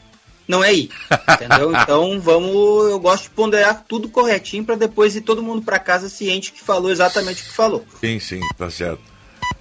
[0.47, 0.89] não é i.
[1.29, 1.71] Entendeu?
[1.75, 2.89] Então vamos.
[2.89, 6.61] Eu gosto de ponderar tudo corretinho pra depois ir todo mundo pra casa ciente que
[6.61, 7.85] falou exatamente o que falou.
[8.01, 9.01] Sim, sim, tá certo.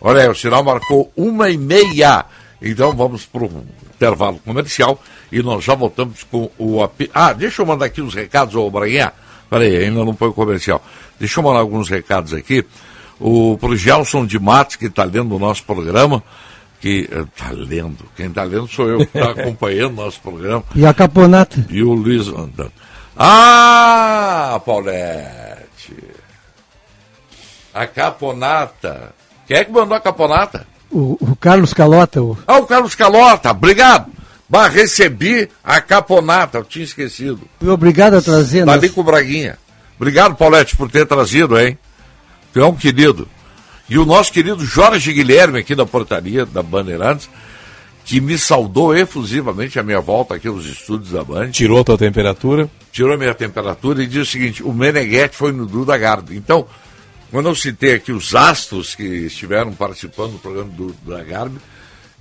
[0.01, 2.25] Olha aí, o sinal marcou uma e meia.
[2.61, 6.79] Então vamos para o intervalo comercial e nós já voltamos com o.
[7.13, 9.13] Ah, deixa eu mandar aqui os recados, ô Braguinha.
[9.51, 10.83] Peraí, ainda não foi o comercial.
[11.21, 12.65] Deixa eu mandar alguns recados aqui.
[13.23, 16.23] O pro Gelson de Matos, que está lendo o nosso programa,
[16.81, 20.65] que está lendo, quem está lendo sou eu, que está acompanhando o nosso programa.
[20.75, 21.65] E a caponata?
[21.71, 22.73] E o Luiz andando.
[23.17, 25.95] Ah, Paulette!
[27.73, 29.15] A caponata.
[29.47, 30.67] Quem é que mandou a caponata?
[30.91, 34.11] O, o Carlos Calota, o, Ah, o Carlos Calota, obrigado.
[34.49, 37.41] Bah, recebi a caponata, eu tinha esquecido.
[37.67, 38.67] obrigado a trazer.
[38.67, 39.57] Tá ali com o Braguinha.
[39.97, 41.79] Obrigado, Paulette, por ter trazido, hein?
[42.55, 43.29] É um querido.
[43.89, 47.29] E o nosso querido Jorge Guilherme, aqui da portaria da Bandeirantes,
[48.05, 51.51] que me saudou efusivamente a minha volta aqui aos estúdios da Band.
[51.51, 52.69] Tirou a tua temperatura.
[52.91, 56.37] Tirou a minha temperatura e disse o seguinte: o Meneghetti foi no Duda Garbi.
[56.37, 56.67] Então,
[57.31, 61.59] quando eu citei aqui os astros que estiveram participando do programa do Duda Garbi,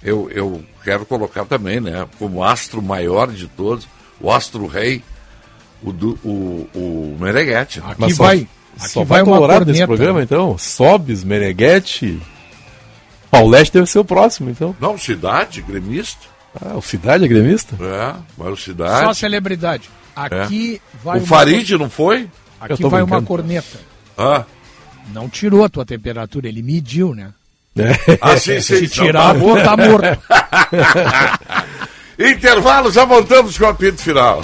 [0.04, 3.88] eu, eu quero colocar também, né, como astro maior de todos,
[4.20, 5.04] o astro rei,
[5.84, 7.80] o, Du- o, o Meneghetti.
[7.80, 7.86] né?
[7.92, 8.46] Aqui vai, Só
[8.80, 10.58] aqui vai vai uma colorado nesse programa, então?
[10.58, 12.22] Sobes, Meneghetti.
[13.30, 14.76] Paulete deve ser o próximo, então.
[14.80, 16.28] Não, cidade, gremista.
[16.62, 17.76] Ah, o Cidade é gremista?
[17.82, 19.06] É, mas o cidade.
[19.06, 19.90] Só celebridade.
[20.14, 20.98] Aqui É.
[21.04, 22.28] vai O uma Farid não foi?
[22.60, 23.28] Aqui vai uma brincando.
[23.28, 23.80] corneta.
[24.18, 24.44] Ah.
[25.14, 27.32] Não tirou a tua temperatura, ele mediu, né?
[28.20, 28.76] Ah, sim, sim.
[28.86, 29.56] Se então tirar, bom.
[29.64, 30.06] tá morto.
[32.20, 34.44] Intervalo, já voltamos com o apito final.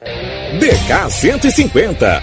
[0.00, 2.22] DK 150,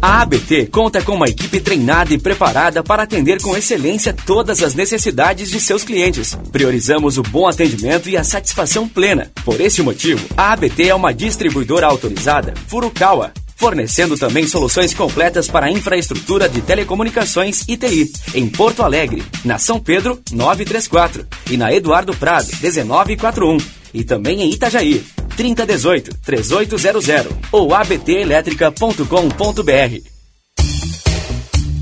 [0.00, 4.72] A ABT conta com uma equipe treinada e preparada para atender com excelência todas as
[4.72, 6.38] necessidades de seus clientes.
[6.52, 9.32] Priorizamos o bom atendimento e a satisfação plena.
[9.44, 15.66] Por esse motivo, a ABT é uma distribuidora autorizada Furukawa, fornecendo também soluções completas para
[15.66, 21.72] a infraestrutura de telecomunicações e TI, em Porto Alegre, na São Pedro 934 e na
[21.72, 23.58] Eduardo Prado 1941
[23.92, 25.04] e também em Itajaí
[25.36, 27.04] 3018 3800
[27.50, 30.18] ou abtelétrica.com.br.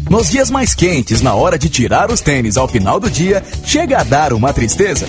[0.08, 3.98] Nos dias mais quentes, na hora de tirar os tênis ao final do dia, chega
[3.98, 5.08] a dar uma tristeza.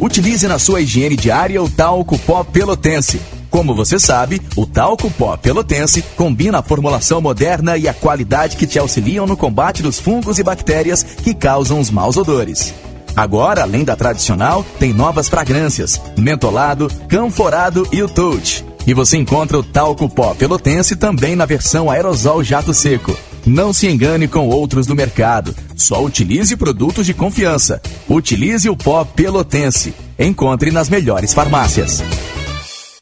[0.00, 3.20] Utilize na sua higiene diária o talco pó pelotense.
[3.50, 8.66] Como você sabe, o talco pó pelotense combina a formulação moderna e a qualidade que
[8.66, 12.74] te auxiliam no combate dos fungos e bactérias que causam os maus odores.
[13.16, 18.64] Agora, além da tradicional, tem novas fragrâncias: mentolado, canforado e o touch.
[18.86, 23.16] E você encontra o talco pó pelotense também na versão aerosol jato seco.
[23.44, 25.54] Não se engane com outros do mercado.
[25.74, 27.80] Só utilize produtos de confiança.
[28.08, 29.94] Utilize o pó pelotense.
[30.18, 32.02] Encontre nas melhores farmácias.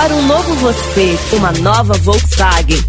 [0.00, 2.82] Para um novo você, uma nova Volkswagen.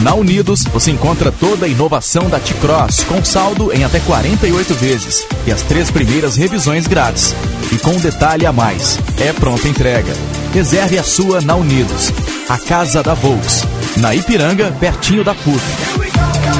[0.00, 5.24] Na Unidos, você encontra toda a inovação da T-Cross com saldo em até 48 vezes
[5.46, 7.32] e as três primeiras revisões grátis.
[7.72, 10.12] E com um detalhe a mais, é pronta entrega.
[10.52, 12.12] Reserve a sua na Unidos,
[12.48, 13.62] a casa da Volks,
[13.98, 15.62] na Ipiranga, pertinho da PUC.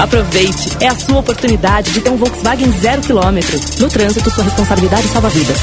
[0.01, 3.59] Aproveite, é a sua oportunidade de ter um Volkswagen zero quilômetro.
[3.81, 5.59] No trânsito, sua responsabilidade salva vidas.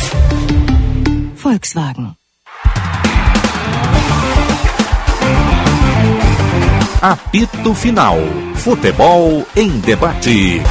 [1.36, 2.23] Volkswagen.
[7.04, 8.16] Apito Final.
[8.56, 10.62] Futebol em debate.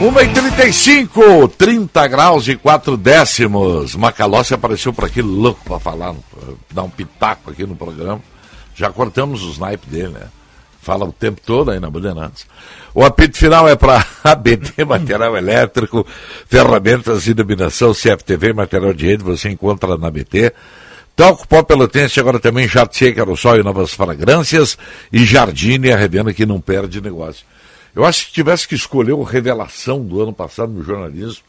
[0.00, 3.96] Uma e 35, 30 graus e 4 décimos.
[3.96, 6.14] Macalossi apareceu por aqui louco para falar,
[6.70, 8.20] dar um pitaco aqui no programa.
[8.76, 10.28] Já cortamos os naipes dele, né?
[10.80, 12.46] Fala o tempo todo aí na Bandeirantes.
[12.94, 16.06] O apito final é para ABT Material Elétrico,
[16.46, 20.52] ferramentas de iluminação, CFTV, material de rede, você encontra na ABT.
[21.16, 24.78] Talco Pó Pelotense, agora também Jardim Aerossol e novas fragrâncias.
[25.12, 27.44] E Jardine, a revenda que não perde negócio.
[27.94, 31.42] Eu acho que tivesse que escolher o revelação do ano passado no jornalismo,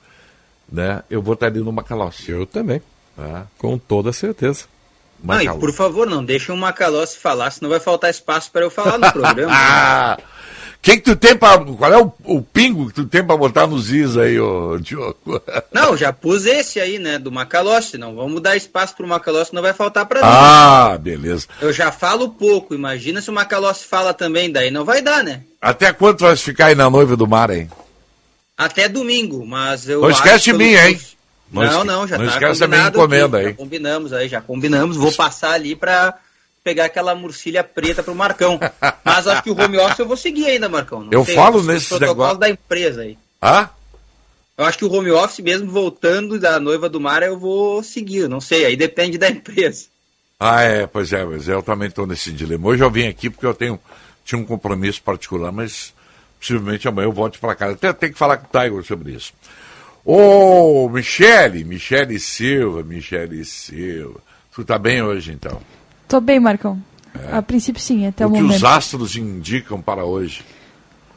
[0.72, 1.04] né?
[1.10, 2.32] Eu votaria no Macalossi.
[2.32, 2.82] Eu também.
[3.18, 3.44] É.
[3.58, 4.66] Com toda certeza.
[5.24, 5.60] Não, e Macalossi.
[5.60, 9.12] por favor, não deixem o Macalossi falar, senão vai faltar espaço para eu falar no
[9.12, 9.52] programa.
[9.56, 10.18] Ah!
[10.82, 13.68] Que que tu tem pra, qual é o, o pingo que tu tem pra botar
[13.68, 15.16] nos is aí, ô Diogo?
[15.72, 19.62] Não, já pus esse aí, né, do Macalossi, não vamos dar espaço pro Macalossi, não
[19.62, 20.28] vai faltar para mim.
[20.28, 21.48] Ah, beleza.
[21.62, 25.44] Eu já falo pouco, imagina se o Macalossi fala também, daí não vai dar, né?
[25.62, 27.70] Até quando tu vai ficar aí na noiva do mar, hein?
[28.58, 31.00] Até domingo, mas eu Não esquece de mim, hein?
[31.52, 33.52] Não Não, não, já não tá esquece da minha combinado encomenda aqui, aí.
[33.52, 34.98] Já combinamos aí, já combinamos.
[34.98, 36.18] Vou passar ali pra
[36.64, 38.60] pegar aquela murcilha preta pro Marcão.
[39.04, 41.02] Mas acho que o home office eu vou seguir ainda, Marcão.
[41.04, 43.18] Não Eu falo os nesses protocolos negócios- da empresa aí.
[43.42, 43.70] Ah?
[44.58, 48.28] Eu acho que o home office, mesmo voltando da noiva do mar, eu vou seguir.
[48.30, 49.86] Não sei, aí depende da empresa.
[50.40, 52.68] Ah, é, pois é, mas eu também estou nesse dilema.
[52.68, 53.80] Hoje eu vim aqui porque eu tenho,
[54.26, 55.94] tinha um compromisso particular, mas
[56.40, 57.74] possivelmente amanhã eu volte para casa.
[57.74, 59.34] Até tenho que falar com o Tiger sobre isso.
[60.04, 64.20] Ô, Michele, Michele Silva, Michele Silva.
[64.54, 65.62] Tu tá bem hoje, então?
[66.12, 66.78] Tô bem, Marcão.
[67.32, 68.58] A princípio, sim, até o, o que momento.
[68.58, 70.44] os astros indicam para hoje?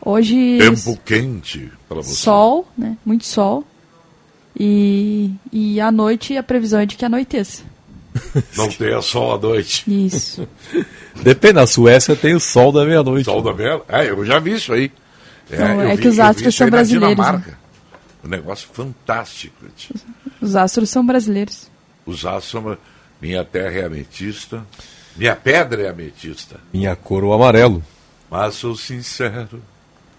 [0.00, 2.14] Hoje, Tempo quente para você.
[2.14, 2.96] sol, né?
[3.04, 3.64] Muito sol.
[4.56, 7.64] E, e à noite a previsão é de que anoiteça.
[8.56, 9.82] Não tenha sol à noite.
[9.88, 10.46] Isso.
[11.24, 13.24] Depende, na Suécia tem o sol da meia-noite.
[13.24, 14.92] Sol da meia É, eu já vi isso aí.
[15.50, 17.24] Então, eu é vi- que os astros são brasileiros, né?
[17.24, 17.58] Dinamarca.
[18.24, 19.56] Um negócio fantástico.
[20.40, 21.68] Os astros são brasileiros.
[22.06, 22.78] Os astros são.
[23.20, 24.64] Minha terra é ametista.
[25.16, 26.56] Minha pedra é ametista.
[26.72, 27.82] Minha cor o amarelo.
[28.30, 29.62] Mas sou sincero.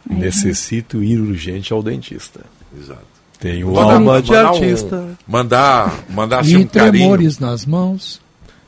[0.09, 2.41] Necessito ir urgente ao dentista.
[2.77, 3.01] Exato.
[3.39, 5.17] Tenho Mandar- alma de mandar um- artista.
[5.27, 6.91] mandar, mandar assim E um carinho.
[6.93, 8.21] tremores nas mãos.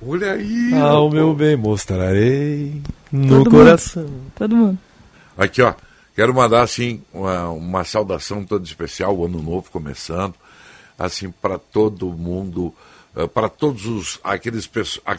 [0.05, 0.73] Olha aí.
[0.73, 2.81] Ao meu bem mostrarei
[3.11, 4.03] no Todo coração.
[4.03, 4.31] Mundo.
[4.35, 4.77] Todo mundo.
[5.37, 5.73] Aqui, ó.
[6.15, 10.33] Quero mandar, assim, uma, uma saudação toda especial, o ano novo começando,
[10.97, 12.73] assim, para todo mundo,
[13.25, 14.69] para todos os, aqueles,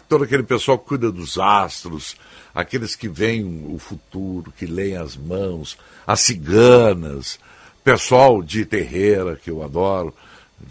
[0.08, 2.16] todo aquele pessoal que cuida dos astros,
[2.54, 7.38] aqueles que veem o futuro, que leem as mãos, as ciganas,
[7.82, 10.14] pessoal de terreira, que eu adoro,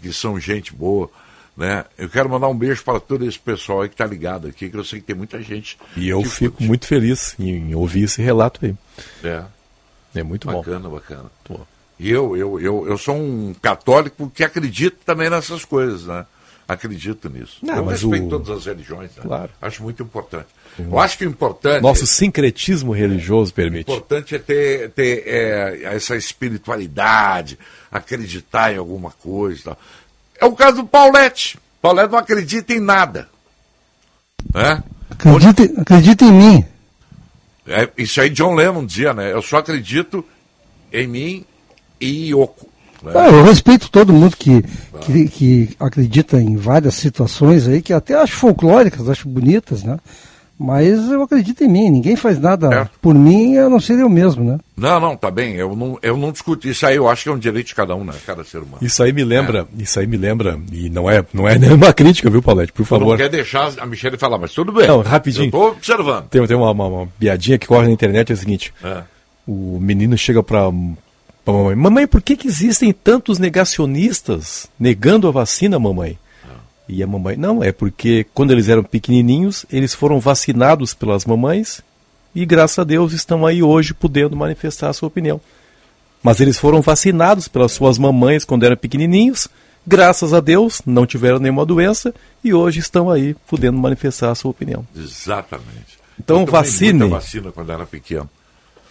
[0.00, 1.10] que são gente boa,
[1.56, 1.84] né?
[1.98, 4.76] Eu quero mandar um beijo para todo esse pessoal aí que tá ligado aqui, que
[4.76, 5.76] eu sei que tem muita gente.
[5.96, 8.76] E eu fico muito feliz em ouvir esse relato aí.
[9.24, 9.44] É.
[10.14, 10.58] É muito bom.
[10.58, 11.30] Bacana, bacana.
[11.98, 16.24] E eu, eu, eu, eu sou um católico que acredita também nessas coisas, né?
[16.68, 17.56] Acredito nisso.
[17.62, 19.22] Não, eu mas respeito o- todas as religiões, né?
[19.22, 19.50] Claro.
[19.62, 20.48] Acho muito importante.
[20.78, 21.82] Eu acho que o importante.
[21.82, 23.90] Nosso sincretismo religioso permite.
[23.90, 27.58] O importante é ter, ter é, essa espiritualidade,
[27.90, 29.62] acreditar em alguma coisa.
[29.64, 29.78] tal.
[30.38, 31.58] É o caso do Paulette.
[31.80, 33.28] Paulette não acredita em nada.
[34.54, 34.82] Né?
[35.10, 36.64] Acredita, acredita em mim.
[37.66, 39.32] É, isso aí John Lennon dizia, né?
[39.32, 40.22] Eu só acredito
[40.92, 41.44] em mim
[42.00, 42.68] e Yoko.
[43.02, 43.12] Né?
[43.14, 44.62] Ah, eu respeito todo mundo que,
[45.02, 49.98] que, que acredita em várias situações aí, que até acho folclóricas, acho bonitas, né?
[50.60, 54.42] Mas eu acredito em mim, ninguém faz nada por mim, eu não seria eu mesmo,
[54.42, 54.58] né?
[54.76, 55.54] Não, não, tá bem.
[55.54, 56.66] Eu não, eu não discuto.
[56.68, 58.12] Isso aí eu acho que é um direito de cada um, né?
[58.26, 58.78] Cada ser humano.
[58.82, 62.28] Isso aí me lembra, isso aí me lembra, e não é, não é nenhuma crítica,
[62.28, 63.16] viu, Paulette, por Tu não favor.
[63.16, 64.88] quer deixar a Michelle falar, mas tudo bem.
[64.88, 65.46] Não, rapidinho.
[65.46, 66.24] Eu tô observando.
[66.28, 68.74] Tem, tem uma, uma, uma piadinha que corre na internet, é o seguinte.
[68.82, 69.02] É.
[69.46, 70.68] O menino chega pra,
[71.52, 76.18] mamãe, mamãe, por que, que existem tantos negacionistas negando a vacina, mamãe?
[76.88, 81.82] E a mamãe, não, é porque quando eles eram pequenininhos, eles foram vacinados pelas mamães
[82.34, 85.38] e graças a Deus estão aí hoje podendo manifestar a sua opinião.
[86.22, 89.48] Mas eles foram vacinados pelas suas mamães quando eram pequenininhos,
[89.86, 94.50] graças a Deus não tiveram nenhuma doença e hoje estão aí podendo manifestar a sua
[94.50, 94.86] opinião.
[94.96, 95.98] Exatamente.
[96.18, 97.00] Então vacine.
[97.00, 98.28] muita vacina quando era pequeno.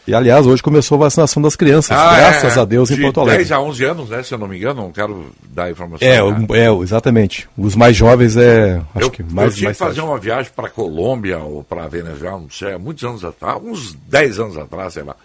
[0.08, 3.02] E aliás, hoje começou a vacinação das crianças, Ah, graças é, a Deus em de
[3.02, 3.40] Porto Alegre.
[3.40, 4.24] 10 a 11 anos, né?
[4.24, 6.08] Se eu não me engano, não quero dar informação.
[6.08, 7.50] É, o- é, exatamente.
[7.58, 10.10] Os mais jovens é, acho eu, que mais eu tive mais que fazer tarde.
[10.10, 14.40] uma viagem para Colômbia ou para Venezuela, não sei, há muitos anos atrás, uns 10
[14.40, 15.16] anos atrás, sei lá.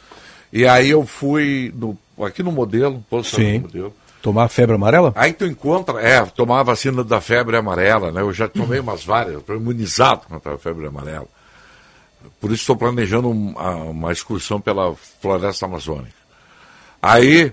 [0.53, 1.97] E aí eu fui no,
[2.27, 3.55] aqui no modelo, posto Sim.
[3.59, 3.95] no modelo.
[4.21, 5.13] Tomar febre amarela?
[5.17, 8.21] Aí tu encontra, é, tomar a vacina da febre amarela, né?
[8.21, 11.27] Eu já tomei umas várias, estou imunizado contra a febre amarela.
[12.41, 16.15] Por isso estou planejando um- a- uma excursão pela floresta amazônica.
[17.01, 17.53] Aí,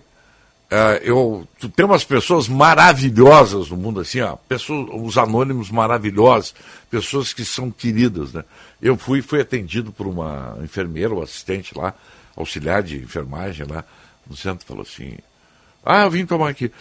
[0.69, 6.53] eh, eu, tem umas pessoas maravilhosas no mundo, assim, ó, pessoas, os anônimos maravilhosos,
[6.89, 8.43] pessoas que são queridas, né?
[8.81, 11.93] Eu fui, fui atendido por uma enfermeira ou assistente lá,
[12.35, 13.83] auxiliar de enfermagem lá,
[14.29, 15.17] no centro, falou assim,
[15.83, 16.71] ah, eu vim tomar aqui.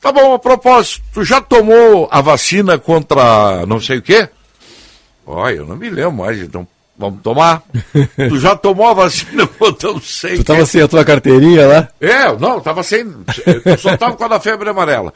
[0.00, 4.28] Tá bom, a propósito, tu já tomou a vacina contra não sei o quê?
[5.24, 6.66] Olha, eu não me lembro mais, então
[6.98, 7.62] vamos tomar.
[8.28, 11.66] tu já tomou a vacina contra não sei o Tu tava sem a tua carteirinha
[11.66, 11.88] lá?
[12.00, 13.06] É, não, tava sem.
[13.64, 15.12] Eu só tava com a da febre amarela.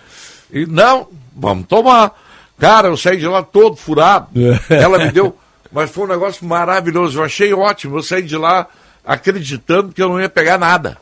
[0.53, 2.13] E não, vamos tomar.
[2.59, 4.29] Cara, eu saí de lá todo furado.
[4.69, 5.37] Ela me deu.
[5.73, 7.19] Mas foi um negócio maravilhoso.
[7.19, 7.99] Eu achei ótimo.
[7.99, 8.67] Eu saí de lá
[9.05, 10.99] acreditando que eu não ia pegar nada.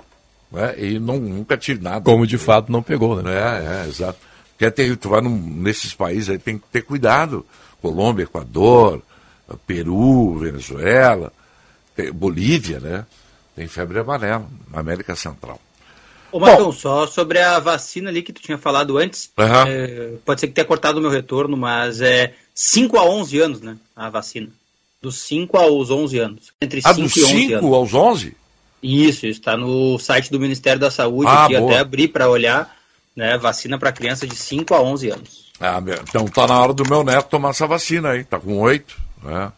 [0.52, 0.74] Né?
[0.78, 2.00] E não, nunca tive nada.
[2.02, 3.32] Como de fato não pegou, né?
[3.34, 4.18] É, é, exato.
[4.52, 7.44] Porque é ter, tu vai num, nesses países aí tem que ter cuidado.
[7.80, 9.02] Colômbia, Equador,
[9.56, 11.32] Peru, Venezuela,
[12.14, 13.06] Bolívia, né?
[13.56, 15.60] Tem febre amarela na América Central.
[16.30, 19.64] Ô, Marcão, só sobre a vacina ali que tu tinha falado antes, Aham.
[19.66, 23.60] é, pode ser que tenha cortado o meu retorno, mas é 5 a 11 anos,
[23.62, 24.48] né, a vacina.
[25.00, 26.52] Dos 5 aos 11 anos.
[26.60, 27.72] Entre Ah, 5 dos e 11 5 anos.
[27.74, 28.36] aos 11?
[28.82, 31.70] Isso, está no site do Ministério da Saúde, Ah, boa.
[31.72, 32.76] até abri para olhar,
[33.16, 35.48] né, vacina para crianças de 5 a 11 anos.
[35.58, 38.22] Ah, então tá na hora do meu neto tomar essa vacina aí.
[38.22, 38.96] Tá com 8.
[39.22, 39.52] Né?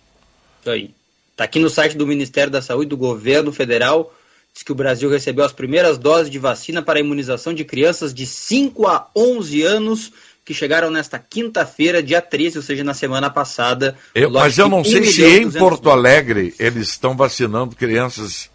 [0.60, 0.90] Isso aí.
[1.36, 4.14] Tá aqui no site do Ministério da Saúde do Governo Federal,
[4.52, 8.12] diz que o Brasil recebeu as primeiras doses de vacina para a imunização de crianças
[8.12, 10.12] de 5 a 11 anos
[10.44, 13.96] que chegaram nesta quinta-feira, dia 13, ou seja, na semana passada.
[14.14, 18.50] Eu- mas eu não 1 sei se em 200 Porto Alegre eles estão vacinando crianças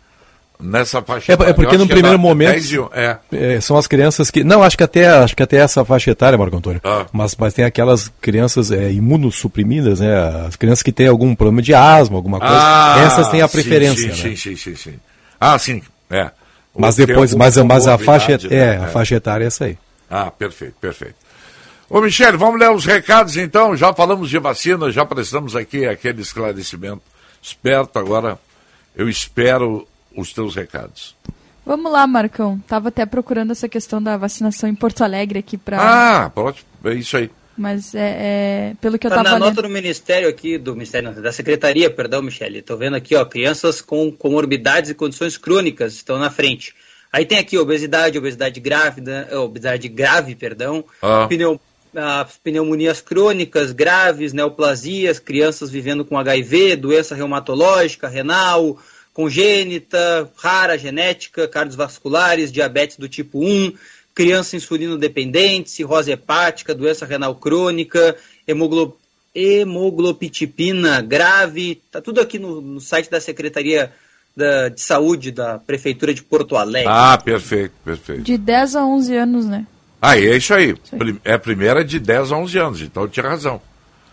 [0.60, 1.32] nessa faixa.
[1.32, 1.52] É, é etária.
[1.52, 3.18] Eu porque acho no primeiro da- momento 10 é.
[3.32, 6.38] é, são as crianças que não acho que até acho que até essa faixa etária,
[6.38, 6.82] Marco Antônio.
[6.84, 7.06] Ah.
[7.12, 10.46] Mas mas tem aquelas crianças é, imunossuprimidas, né?
[10.48, 12.56] As crianças que têm algum problema de asma, alguma coisa.
[12.58, 14.36] Ah, essas têm a sim, preferência, sim, né?
[14.36, 15.00] sim, sim, sim, sim.
[15.40, 16.32] Ah, sim, é.
[16.78, 18.86] Mas Ou tem depois, mas, mas a faixa comorbidade, é, né?
[18.86, 19.78] a faixa etária é essa aí.
[20.10, 21.16] Ah, perfeito, perfeito.
[21.90, 23.76] Ô, Michele, vamos ler os recados então.
[23.78, 27.02] Já falamos de vacina, já prestamos aqui aquele esclarecimento
[27.42, 28.00] esperto.
[28.00, 28.38] Agora
[28.96, 31.16] eu espero os teus recados.
[31.66, 32.60] Vamos lá, Marcão.
[32.68, 35.78] Tava até procurando essa questão da vacinação em Porto Alegre aqui para.
[36.26, 37.30] Ah, pronto, é isso aí.
[37.58, 39.46] Mas é, é, pelo que eu Tá tava na lendo.
[39.56, 42.60] nota do Ministério aqui, do Ministério, da Secretaria, perdão, Michele.
[42.60, 46.76] Estou vendo aqui, ó, crianças com comorbidades e condições crônicas estão na frente.
[47.12, 51.26] Aí tem aqui obesidade, obesidade grávida, eh, obesidade grave, perdão, Ah.
[51.30, 51.60] pneu-
[51.96, 58.78] ah, pneumonias crônicas graves, neoplasias, crianças vivendo com HIV, doença reumatológica, renal,
[59.16, 63.72] congênita, rara, genética, cardiovasculares, diabetes do tipo 1,
[64.14, 68.16] criança insulino dependente, cirrose hepática, doença renal crônica,
[68.46, 68.98] hemoglo-
[69.34, 73.92] hemoglobitipina grave, tá tudo aqui no, no site da Secretaria
[74.36, 76.90] da- de Saúde da Prefeitura de Porto Alegre.
[76.92, 78.22] Ah, perfeito, perfeito.
[78.24, 79.66] De 10 a 11 anos, né?
[80.02, 80.76] Ah, e é isso aí.
[80.98, 83.62] Prim- É a primeira de 10 a 11 anos, então eu tinha razão.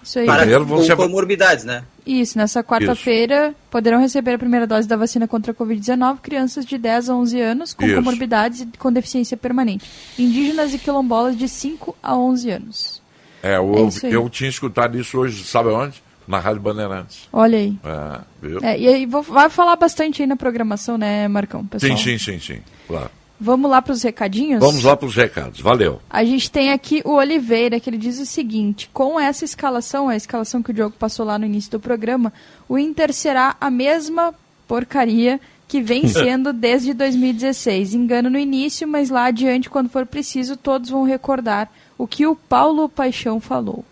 [0.03, 0.27] Isso aí.
[0.27, 1.85] Para Primeiro com comorbidades, né?
[2.05, 6.77] Isso, nessa quarta-feira poderão receber a primeira dose da vacina contra a Covid-19 crianças de
[6.77, 7.95] 10 a 11 anos com Isso.
[7.95, 9.89] comorbidades e com deficiência permanente.
[10.19, 13.03] Indígenas e quilombolas de 5 a 11 anos.
[13.43, 16.03] É, eu, É eu tinha escutado isso hoje, sabe onde?
[16.27, 17.29] Na Rádio Bandeirantes.
[17.33, 17.77] Olha aí.
[17.85, 18.59] É, viu?
[18.63, 21.97] É, e aí vou, vai falar bastante aí na programação, né, Marcão, pessoal?
[21.97, 23.11] sim, sim, sim, sim, claro.
[23.45, 24.61] Vamos lá para os recadinhos?
[24.61, 26.01] Vamos lá para os recados, valeu.
[26.09, 30.15] A gente tem aqui o Oliveira, que ele diz o seguinte: com essa escalação, a
[30.15, 32.33] escalação que o Diogo passou lá no início do programa,
[32.69, 34.33] o Inter será a mesma
[34.69, 37.95] porcaria que vem sendo desde 2016.
[37.95, 42.37] Engano no início, mas lá adiante, quando for preciso, todos vão recordar o que o
[42.37, 43.85] Paulo Paixão falou.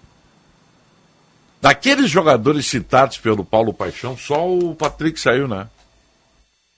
[1.60, 5.66] Daqueles jogadores citados pelo Paulo Paixão, só o Patrick saiu, né?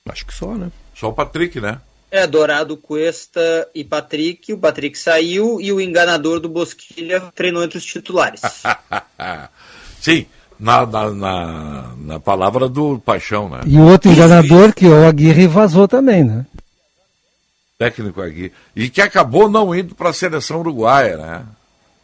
[0.08, 0.72] Acho que só, né?
[0.94, 1.78] Só o Patrick, né?
[2.12, 4.52] É, Dourado, Cuesta e Patrick.
[4.52, 8.42] O Patrick saiu e o enganador do Bosquilha treinou entre os titulares.
[9.98, 10.26] Sim,
[10.60, 13.62] na, na, na, na palavra do Paixão, né?
[13.66, 16.44] E o outro enganador, que é o Aguirre, vazou também, né?
[17.78, 18.52] Técnico aqui.
[18.76, 21.46] E que acabou não indo para a seleção uruguaia, né?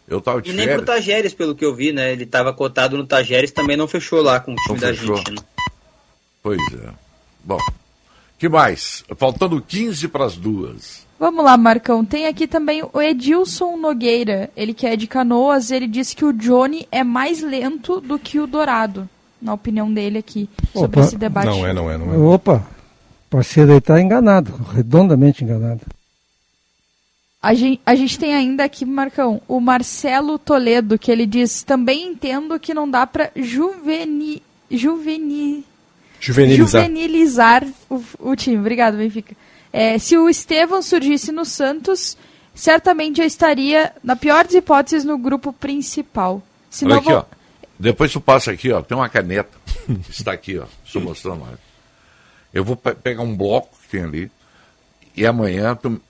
[0.08, 0.86] Eu tava de E nem pro férias.
[0.86, 2.12] Tajeres, pelo que eu vi, né?
[2.12, 5.16] Ele estava cotado no Tajeres, também não fechou lá com o time Não da fechou.
[5.16, 5.44] Argentina.
[6.42, 6.88] Pois é.
[7.44, 7.58] Bom,
[8.38, 9.04] que mais?
[9.16, 11.06] Faltando 15 para as duas.
[11.18, 12.04] Vamos lá, Marcão.
[12.04, 14.50] Tem aqui também o Edilson Nogueira.
[14.56, 18.38] Ele que é de Canoas, ele disse que o Johnny é mais lento do que
[18.38, 19.08] o Dourado.
[19.42, 21.00] Na opinião dele aqui, sobre Opa.
[21.00, 21.46] esse debate.
[21.46, 22.34] Não é, não é, não é.
[22.34, 22.66] Opa,
[23.26, 25.80] o parceiro aí está enganado, redondamente enganado.
[27.40, 32.08] A gente, a gente tem ainda aqui, Marcão, o Marcelo Toledo, que ele diz: também
[32.08, 35.64] entendo que não dá pra juveni, juveni,
[36.20, 36.82] Juvenilizar.
[36.82, 38.58] juvenilizar o, o time.
[38.58, 39.34] Obrigado, Benfica.
[39.72, 42.16] É, se o Estevão surgisse no Santos,
[42.54, 46.42] certamente já estaria, na pior das hipóteses, no grupo principal.
[46.70, 47.24] Se Olha não, aqui, vou- ó.
[47.78, 48.82] Depois tu passa aqui, ó.
[48.82, 49.50] Tem uma caneta.
[50.10, 50.64] Está aqui, ó.
[50.84, 51.42] Estou mostrando.
[51.42, 51.58] Olha.
[52.52, 54.30] Eu vou pe- pegar um bloco que tem ali.
[55.16, 56.00] E amanhã, tu-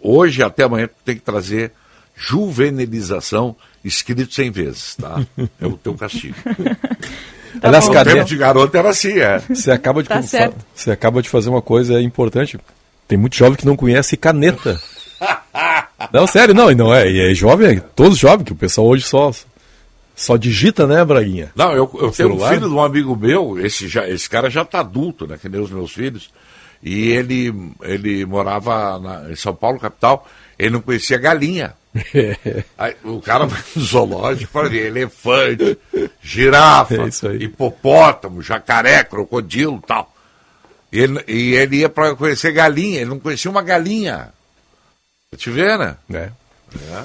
[0.00, 1.72] hoje até amanhã, tu tem que trazer
[2.16, 3.54] juvenilização
[3.84, 5.20] escrito 100 vezes, tá?
[5.60, 6.36] É o teu castigo.
[7.62, 8.12] Aliás, o cadê?
[8.14, 9.40] tempo de garoto era assim, é.
[9.48, 12.58] Você acaba de Tá fa- você acaba de fazer uma coisa importante.
[13.06, 14.80] Tem muito jovem que não conhece caneta.
[16.12, 18.86] não, sério, não, e não é, e é jovem, é todos jovens, que o pessoal
[18.88, 19.30] hoje só
[20.16, 21.50] Só digita, né, Braguinha?
[21.56, 22.54] Não, eu, eu tenho um celular?
[22.54, 25.36] filho de um amigo meu, esse, já, esse cara já tá adulto, né?
[25.40, 26.30] Que nem os meus filhos.
[26.82, 27.52] E ele,
[27.82, 30.28] ele morava na- em São Paulo, capital,
[30.58, 31.72] ele não conhecia galinha.
[32.76, 35.78] Aí, o cara vai no zoológico fala de elefante,
[36.22, 40.12] girafa, É hipopótamo, jacaré, crocodilo e tal.
[40.92, 44.32] E ele, e ele ia para conhecer galinha, ele não conhecia uma galinha.
[45.30, 45.96] Pra te ver, né?
[46.12, 46.30] É.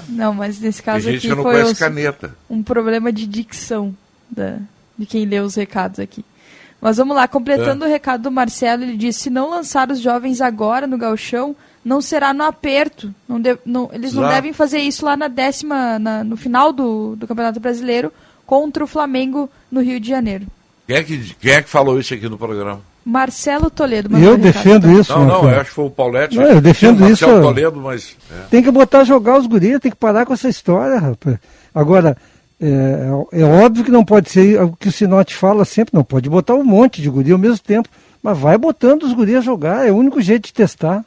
[0.08, 2.34] Não, mas nesse caso gente aqui que não foi conhece os- caneta.
[2.48, 3.94] um problema de dicção
[4.28, 4.58] da,
[4.98, 6.24] de quem lê os recados aqui.
[6.80, 7.88] Mas vamos lá, completando É.
[7.88, 11.54] o recado do Marcelo, ele diz: se não lançar os jovens agora no galchão,
[11.84, 13.12] não será no aperto.
[13.28, 17.16] Não de- não- eles não devem fazer isso lá na décima, na- no final do,
[17.16, 18.12] do Campeonato Brasileiro
[18.46, 20.46] contra o Flamengo no Rio de Janeiro.
[20.86, 22.80] Quem é que, quem é que falou isso aqui no programa?
[23.04, 24.16] Marcelo Toledo.
[24.18, 25.52] Eu defendo isso, Não, não, Marcelo.
[25.54, 26.36] eu acho que foi o Paulette.
[26.36, 27.24] Não, eu defendo Tinha o isso.
[27.26, 28.16] Marcelo Toledo, mas.
[28.30, 28.42] é.
[28.50, 31.38] Tem que botar a jogar os gurias, tem que parar com essa história, rapaz.
[31.74, 32.16] Agora,
[32.60, 36.28] é, é óbvio que não pode ser o que o Sinote fala sempre, não pode
[36.28, 37.88] botar um monte de guria ao mesmo tempo,
[38.22, 41.02] mas vai botando os gurias a jogar, é o único jeito de testar.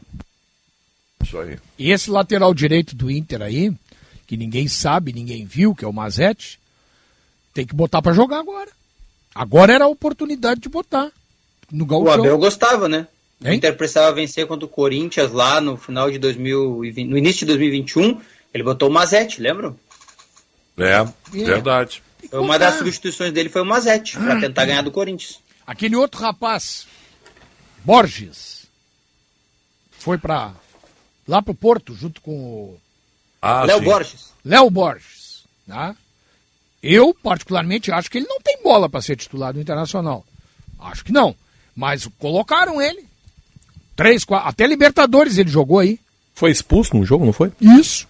[1.23, 1.57] Isso aí.
[1.79, 3.71] E esse lateral direito do Inter aí,
[4.27, 6.59] que ninguém sabe, ninguém viu, que é o Mazete,
[7.53, 8.69] tem que botar pra jogar agora.
[9.33, 11.11] Agora era a oportunidade de botar.
[11.71, 12.13] No O Gauchão.
[12.13, 13.07] Abel gostava, né?
[13.41, 13.55] O Hein?
[13.55, 18.21] Inter precisava vencer contra o Corinthians lá no final de 2020, no início de 2021.
[18.53, 19.75] Ele botou o Mazete, lembram?
[20.77, 22.03] É, verdade.
[22.29, 25.39] Foi Uma das substituições dele foi o Mazete, pra tentar ganhar do Corinthians.
[25.67, 26.87] Aquele outro rapaz,
[27.83, 28.65] Borges,
[29.91, 30.53] foi pra
[31.27, 32.79] lá pro Porto junto com o
[33.41, 33.83] Ah, Léo sim.
[33.85, 34.33] Borges.
[34.43, 35.43] Léo Borges.
[35.67, 35.95] Tá?
[36.81, 40.25] Eu, particularmente, acho que ele não tem bola para ser titular do Internacional.
[40.79, 41.33] Acho que não.
[41.75, 43.05] Mas colocaram ele.
[43.95, 45.99] Três, quatro, até Libertadores ele jogou aí.
[46.35, 47.51] Foi expulso num jogo, não foi?
[47.61, 48.07] Isso.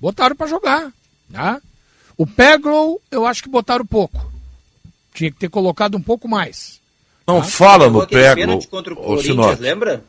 [0.00, 0.92] Botaram para jogar.
[1.32, 1.60] Tá?
[2.16, 4.32] O Peglow, eu acho que botaram pouco.
[5.14, 6.80] Tinha que ter colocado um pouco mais.
[7.26, 7.46] Não Tá?
[7.46, 8.00] fala no
[8.66, 10.04] contra o Corinthians, lembra?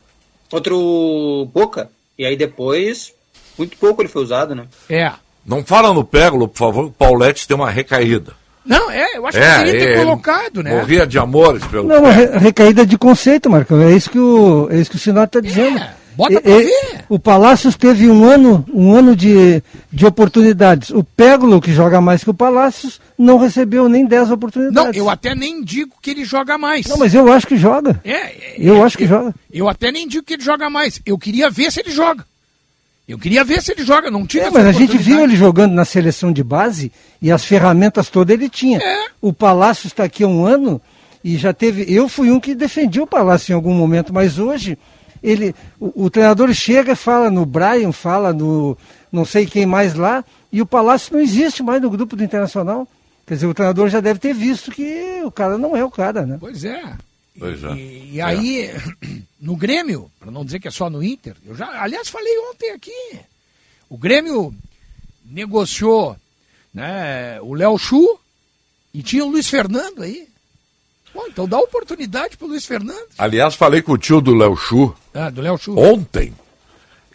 [0.50, 1.90] Contra o Boca.
[2.18, 3.12] E aí depois,
[3.58, 4.64] muito pouco ele foi usado, né?
[4.88, 5.12] É.
[5.44, 8.32] Não fala no Pégolo, por favor, que o Paulette tem uma recaída.
[8.64, 10.74] Não, é, eu acho É, que teria que ter ele colocado, né?
[10.74, 14.66] Morria de amores pelo Não, uma re- recaída de conceito, Marcão, é isso que o,
[14.72, 15.80] é isso que o Sinote está dizendo.
[16.16, 17.04] Bota pra e- ver.
[17.08, 19.62] O Palácios teve um ano, um ano de,
[19.92, 20.90] de oportunidades.
[20.90, 24.96] O Pégolo, que joga mais que o Palácios, não recebeu nem 10 Não, oportunidades.
[24.98, 26.86] eu até nem digo que ele joga mais.
[26.86, 28.00] Não, mas eu acho que joga.
[28.04, 29.34] É, eu acho que joga.
[29.52, 31.00] Eu até nem digo que ele joga mais.
[31.04, 32.24] Eu queria ver se ele joga.
[33.08, 34.10] Eu queria ver se ele joga.
[34.10, 36.90] Não tive É, mas a gente viu ele jogando na seleção de base
[37.22, 38.78] e as ferramentas todas ele tinha.
[38.78, 39.04] É.
[39.20, 40.80] O Palácio está aqui há um ano
[41.22, 41.84] e já teve.
[41.88, 44.76] Eu fui um que defendi o Palácio em algum momento, mas hoje
[45.26, 48.78] ele, o, o treinador chega e fala no Brian, fala no
[49.10, 52.86] não sei quem mais lá, e o Palácio não existe mais no grupo do Internacional.
[53.26, 56.24] Quer dizer, o treinador já deve ter visto que o cara não é o cara,
[56.24, 56.36] né?
[56.38, 56.96] Pois é.
[57.38, 57.72] Pois é.
[57.72, 58.70] E, e aí,
[59.40, 62.70] no Grêmio, para não dizer que é só no Inter, eu já, aliás, falei ontem
[62.70, 63.18] aqui.
[63.88, 64.54] O Grêmio
[65.24, 66.16] negociou
[66.72, 68.18] né, o Léo Chu
[68.94, 70.28] e tinha o Luiz Fernando aí.
[71.12, 73.08] Pô, então dá oportunidade pro Luiz Fernando.
[73.16, 75.78] Aliás, falei com o tio do Léo Chu Ah, do Léo Chu.
[75.78, 76.32] ontem.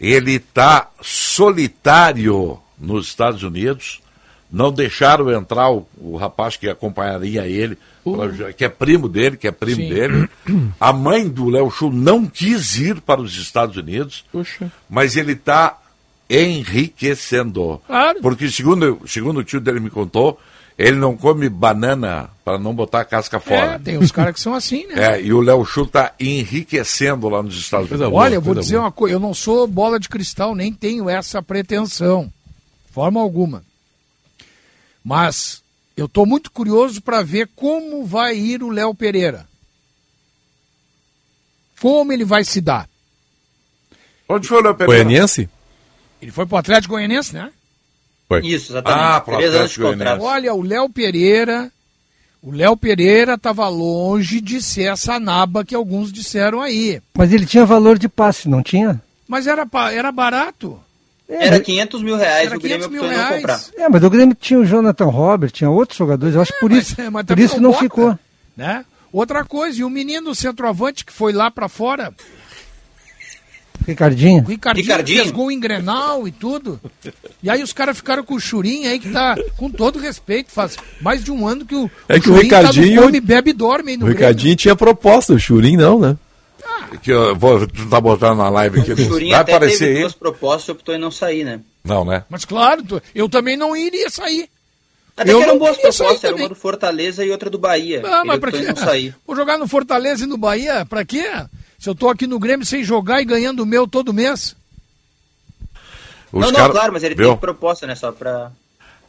[0.00, 4.00] Ele está solitário nos Estados Unidos.
[4.50, 9.48] Não deixaram entrar o, o rapaz que acompanharia ele, pra- que é primo dele, que
[9.48, 9.88] é primo Sim.
[9.88, 10.28] dele.
[10.78, 14.24] A mãe do Léo Chu não quis ir para os Estados Unidos,
[14.90, 15.78] mas ele está
[16.28, 17.80] enriquecendo.
[17.86, 18.18] Claro.
[18.20, 20.38] Porque, segundo, segundo o tio dele me contou,
[20.78, 23.74] ele não come banana para não botar a casca fora.
[23.74, 24.94] É, tem uns caras que são assim, né?
[25.14, 28.12] É, e o Léo Chu está enriquecendo lá nos Estados Unidos.
[28.12, 31.42] Olha, eu vou dizer uma coisa, eu não sou bola de cristal, nem tenho essa
[31.42, 32.32] pretensão,
[32.90, 33.62] forma alguma.
[35.04, 35.62] Mas
[35.96, 39.46] eu estou muito curioso para ver como vai ir o Léo Pereira.
[41.80, 42.88] Como ele vai se dar.
[44.28, 45.04] Onde foi o Léo Pereira?
[45.04, 45.48] Goianiense?
[46.20, 47.50] Ele foi pro Atlético Goianiense, né?
[48.40, 48.46] Foi.
[48.46, 49.02] Isso, exatamente.
[49.02, 50.22] Ah, pro Três anos de contrato.
[50.22, 51.70] Olha, o Léo Pereira,
[52.42, 57.00] o Léo Pereira estava longe de ser essa naba que alguns disseram aí.
[57.16, 59.00] Mas ele tinha valor de passe, não tinha?
[59.28, 60.78] Mas era, era barato.
[61.28, 63.36] Era 500 mil reais, Era o Grêmio 500 mil reais.
[63.36, 63.60] comprar.
[63.76, 66.70] É, mas o Grêmio tinha o Jonathan Robert, tinha outros jogadores, eu acho que por
[66.70, 67.82] mas- isso, mas por isso não não bota.
[67.82, 68.18] ficou.
[68.56, 68.84] né?
[69.12, 72.12] Outra coisa, e o menino centroavante que foi lá pra fora,
[73.86, 74.42] Ricardinho.
[74.42, 75.18] o Ricardinho, Ricardinho.
[75.20, 76.80] fez gol em Grenal e tudo.
[77.42, 80.76] E aí os caras ficaram com o Churinho aí que tá, com todo respeito, faz
[81.00, 83.50] mais de um ano que o, É que o Churinho Ricardinho- tá no come, bebe
[83.50, 86.16] e dorme aí no O Ricardinho tinha proposta, o Churim não, né?
[87.02, 88.92] Que eu vou tu tá botando na live aqui.
[88.92, 90.00] O Churinho Vai até aparecer teve aí?
[90.02, 91.60] duas propostas e optou em não sair, né?
[91.82, 92.24] Não, né?
[92.28, 92.82] Mas claro,
[93.14, 94.48] eu também não iria sair.
[95.16, 98.02] Até Eu que eram não boas propostas, era uma do Fortaleza e outra do Bahia.
[98.04, 98.60] Ah, mas pra quê?
[98.62, 99.14] não sair.
[99.26, 101.24] Vou jogar no Fortaleza e no Bahia, pra quê?
[101.82, 104.54] Se eu tô aqui no Grêmio sem jogar e ganhando o meu todo mês.
[106.30, 107.30] Os não, não, cara- claro, mas ele Viu?
[107.30, 107.96] tem proposta, né?
[107.96, 108.52] Só pra.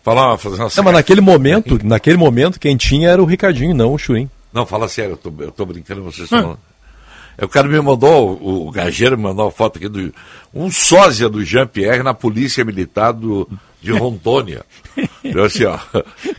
[0.02, 3.94] Falar, fazer uma Não, mas naquele momento, naquele momento, quem tinha era o Ricardinho, não
[3.94, 4.28] o Churim.
[4.52, 6.58] Não, fala sério, eu tô, eu tô brincando, vocês estão.
[7.40, 10.12] O cara me mandou, o, o Gageiro me mandou uma foto aqui do.
[10.52, 13.48] Um sósia do Jean-Pierre na Polícia Militar do,
[13.80, 14.66] de Rondônia.
[15.24, 15.78] Eu assim, ó.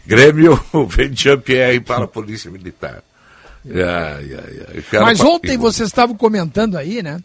[0.05, 3.05] Grêmio vem de Jean-Pierre para a Polícia Militar.
[3.67, 4.79] Ai, ai, ai.
[4.79, 7.21] O cara Mas ontem vocês estavam comentando aí, né?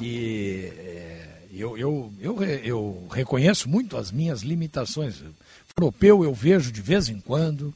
[0.00, 5.16] E é, eu, eu, eu, eu reconheço muito as minhas limitações.
[5.76, 7.72] Europeu eu vejo de vez em quando.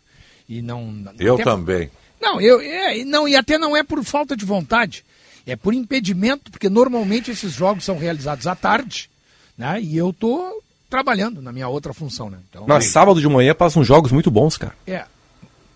[0.48, 1.02] E não.
[1.18, 1.90] Eu até- também.
[2.20, 5.04] Não, eu, é, e não, e até não é por falta de vontade.
[5.46, 9.10] É por impedimento, porque normalmente esses jogos são realizados à tarde,
[9.58, 9.78] né?
[9.80, 12.38] E eu tô trabalhando na minha outra função, né?
[12.48, 14.74] Então, Mas sábado de manhã passam jogos muito bons, cara.
[14.86, 15.04] é.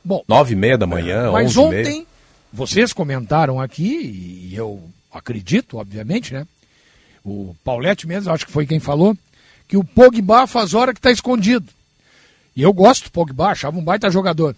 [0.04, 1.80] Bom, Nove e meia da manhã, mas onze e meia.
[1.82, 2.06] ontem,
[2.52, 6.46] vocês comentaram aqui, e eu acredito, obviamente, né?
[7.24, 9.16] O Paulette mesmo, acho que foi quem falou,
[9.66, 11.66] que o Pogba faz hora que está escondido.
[12.56, 14.56] E eu gosto do Pogba, achava um baita jogador.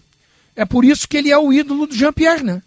[0.55, 2.61] É por isso que ele é o ídolo do Jean-Pierre, né?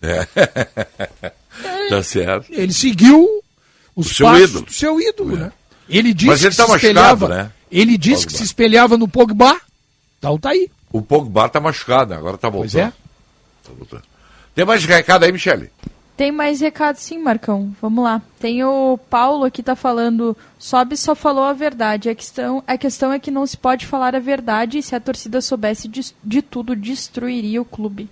[0.00, 0.24] É.
[1.88, 2.46] tá certo.
[2.50, 3.26] Ele seguiu
[3.96, 4.64] os O seu passos ídolo.
[4.66, 5.52] do seu ídolo, né?
[5.88, 7.52] Ele disse Mas ele que tá se machucado, espelhava, né?
[7.70, 8.38] Ele disse que Pogba.
[8.38, 9.60] se espelhava no Pogba.
[10.18, 10.70] Então tá aí.
[10.92, 12.72] O Pogba tá machucado, agora tá voltando.
[12.72, 12.92] Pois é.
[13.68, 14.02] Tá voltando.
[14.54, 15.70] Tem mais recado aí, Michele?
[16.16, 17.72] Tem mais recado sim, Marcão.
[17.80, 18.20] Vamos lá.
[18.40, 22.08] Tem o Paulo aqui tá falando, Sobe só falou a verdade.
[22.10, 25.00] A questão, a questão é que não se pode falar a verdade e se a
[25.00, 28.10] torcida soubesse de, de tudo, destruiria o clube.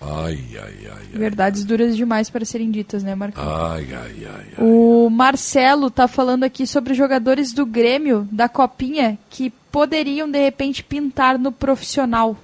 [0.00, 3.42] Ai, ai, ai, Verdades duras demais para serem ditas, né, Marcão?
[3.46, 4.46] ai, ai, ai.
[4.58, 10.84] O Marcelo tá falando aqui sobre jogadores do Grêmio, da Copinha, que poderiam, de repente,
[10.84, 12.36] pintar no profissional.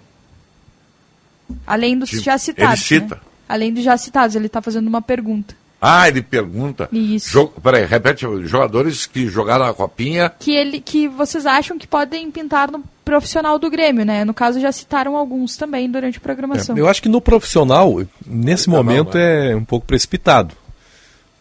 [1.66, 2.90] Além dos Tipo, já citados.
[2.90, 3.14] ele cita.
[3.16, 3.20] né?
[3.48, 5.54] Além dos já citados, ele tá fazendo uma pergunta.
[5.82, 6.88] Ah, ele pergunta.
[6.92, 7.30] Isso.
[7.30, 7.48] Jo...
[7.48, 10.30] Peraí, repete, jogadores que jogaram a copinha.
[10.38, 14.22] Que, ele, que vocês acham que podem pintar no profissional do Grêmio, né?
[14.24, 16.76] No caso, já citaram alguns também durante a programação.
[16.76, 19.52] Eu acho que no profissional, nesse Tá momento, vai.
[19.52, 20.54] é um pouco precipitado.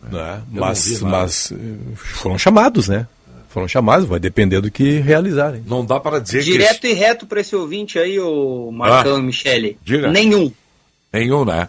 [0.01, 0.41] Né?
[0.53, 1.55] Eu não Mas, mas eh,
[1.95, 3.05] foram chamados, né?
[3.49, 5.63] Foram chamados, vai depender do que realizarem.
[5.65, 9.23] Não dá para dizer Direto e reto pra esse ouvinte aí, o Marcão Ah, e
[9.23, 9.77] Michele.
[9.83, 10.07] diga.
[10.11, 10.51] Nenhum.
[11.11, 11.67] Nenhum, né?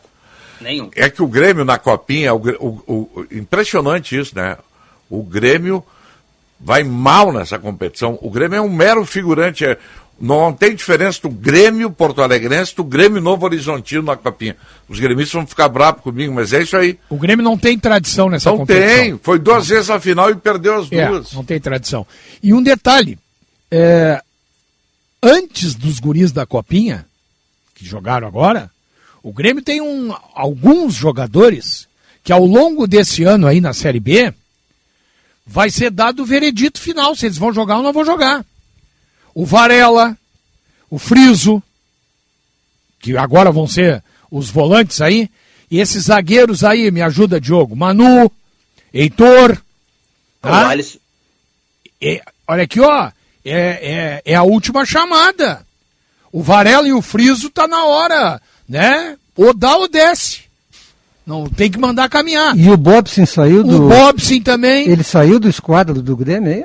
[0.60, 0.90] Nenhum.
[0.94, 2.82] É que o Grêmio na copinha, o, o-
[3.16, 4.58] o- impressionante isso, né?
[5.08, 5.82] O Grêmio
[6.60, 8.18] vai mal nessa competição.
[8.20, 9.64] O Grêmio é um mero figurante.
[9.64, 9.78] é-
[10.20, 14.54] não tem diferença do Grêmio Porto Alegrense do Grêmio Novo Horizontino na copinha.
[14.88, 16.98] Os gremistas vão ficar bravos comigo, mas é isso aí.
[17.08, 18.96] O Grêmio não tem tradição nessa Não competição.
[18.96, 19.18] tem.
[19.22, 21.32] Foi duas vezes a final e perdeu as É, duas.
[21.32, 22.06] não tem tradição.
[22.42, 23.18] E um detalhe,
[23.70, 24.22] é,
[25.22, 27.06] antes dos guris da Copinha,
[27.74, 28.70] que jogaram agora,
[29.22, 31.88] o Grêmio tem um, alguns jogadores
[32.22, 34.34] que ao longo desse ano aí na Série B,
[35.46, 38.44] vai ser dado o veredito final, se eles vão jogar ou não vão jogar.
[39.34, 40.16] O Varela,
[40.88, 41.62] o Friso,
[42.98, 45.30] que agora vão ser os volantes aí,
[45.70, 48.30] e esses zagueiros aí, me ajuda, Diogo, Manu,
[48.92, 49.56] Heitor,
[50.40, 50.62] tá?
[52.02, 53.10] É, olha aqui, ó.
[53.44, 55.64] É, é, é a última chamada.
[56.32, 59.16] O Varela e o Friso tá na hora, né?
[59.36, 60.42] Ou dá ou desce.
[61.26, 62.56] Não tem que mandar caminhar.
[62.56, 63.86] E o Bobson saiu do.
[63.86, 64.88] O Bobson também.
[64.88, 66.64] Ele saiu do esquadro do Grêmio aí?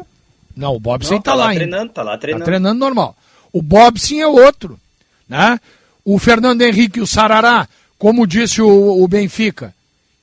[0.56, 1.60] Não, o Bobson Não, tá, tá lá lá ainda.
[1.66, 2.44] treinando, tá lá treinando.
[2.44, 3.16] Tá treinando normal.
[3.52, 4.80] O Bobson é outro,
[5.28, 5.60] né?
[6.04, 7.68] O Fernando Henrique e o Sarará,
[7.98, 9.74] como disse o, o Benfica,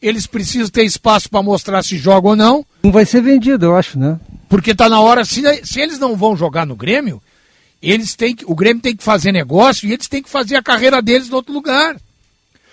[0.01, 2.67] eles precisam ter espaço para mostrar se jogam ou não.
[2.83, 4.19] Não vai ser vendido, eu acho, né?
[4.49, 7.23] Porque tá na hora, se, se eles não vão jogar no Grêmio,
[7.81, 10.63] eles têm que, o Grêmio tem que fazer negócio e eles têm que fazer a
[10.63, 11.97] carreira deles em outro lugar.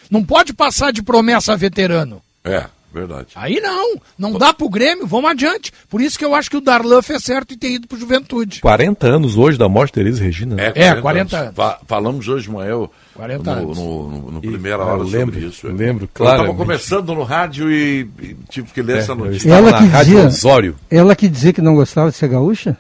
[0.10, 2.22] Não pode passar de promessa a veterano.
[2.44, 3.28] É, verdade.
[3.36, 5.72] Aí não, não dá pro Grêmio, vamos adiante.
[5.90, 8.62] Por isso que eu acho que o Darlan fez certo em ter ido pro Juventude.
[8.62, 10.56] 40 anos hoje da morte de Teresa Regina.
[10.56, 10.72] né?
[10.76, 11.56] É, 40 anos.
[11.56, 13.78] Fa- falamos hoje de manhã eu- 40 no, anos.
[13.78, 15.68] no, no- no E- primeira ah, hora eu sobre lembro, isso.
[15.68, 16.46] eu lembro, Eu claramente.
[16.52, 19.48] estava começando no rádio e, e tive que ler É, essa eu notícia.
[19.50, 20.28] estava Ela na que Rádio dizia.
[20.28, 20.76] Osório.
[20.90, 22.78] Ela que dizia que não gostava de ser gaúcha?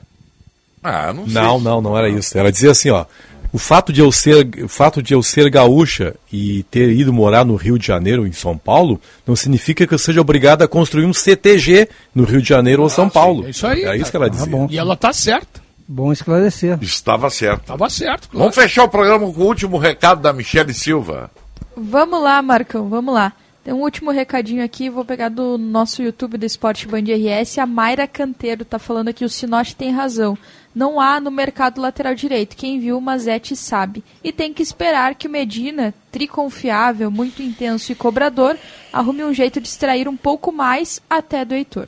[0.82, 1.34] Ah, não sei.
[1.34, 2.38] Não, não, não era isso.
[2.38, 3.06] Ela dizia assim, ó.
[3.52, 7.44] O fato de eu ser, o fato de eu ser gaúcha e ter ido morar
[7.44, 11.06] no Rio de Janeiro, em São Paulo, não significa que eu seja obrigado a construir
[11.06, 13.48] um CTG no Rio de Janeiro ou São Paulo.
[13.48, 14.46] é isso aí, É isso que ela Ah, dizia.
[14.46, 14.68] bom.
[14.70, 15.62] E ela tá certa.
[15.88, 16.78] Bom esclarecer.
[16.82, 17.64] Estava certo.
[17.66, 18.38] Tava certo, claro.
[18.44, 21.32] Vamos fechar o programa com o último recado da Michele Silva.
[21.76, 23.34] Vamos lá, Marcão, vamos lá.
[23.64, 27.58] Tem um último recadinho aqui, vou pegar do nosso YouTube do Esporte Band RS.
[27.58, 30.38] A Mayra Canteiro tá falando aqui, o Sinote tem razão.
[30.74, 32.56] Não há no mercado lateral direito.
[32.56, 34.04] Quem viu o Mazete sabe.
[34.24, 38.58] E tem que esperar que o Medina, triconfiável, muito intenso e cobrador,
[38.94, 41.88] arrume um jeito de extrair um pouco mais até do Heitor.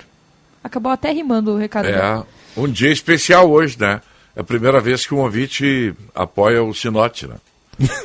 [0.63, 1.85] Acabou até rimando o recado.
[1.85, 1.97] dele.
[1.97, 2.23] É
[2.57, 4.01] um dia especial hoje, né?
[4.35, 7.35] É a primeira vez que um ouvinte apoia o Sinote, né?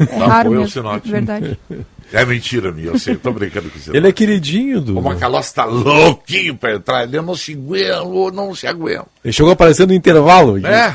[0.00, 1.10] É raro apoia o mesmo, Sinote.
[1.10, 1.58] verdade.
[2.12, 3.96] É mentira minha, eu sei, tô brincando com você.
[3.96, 4.98] Ele é queridinho do.
[4.98, 9.06] O Macalossi tá louquinho pra entrar, ele não se aguenta, não se aguenta.
[9.24, 10.64] Ele chegou aparecendo no intervalo.
[10.66, 10.94] É.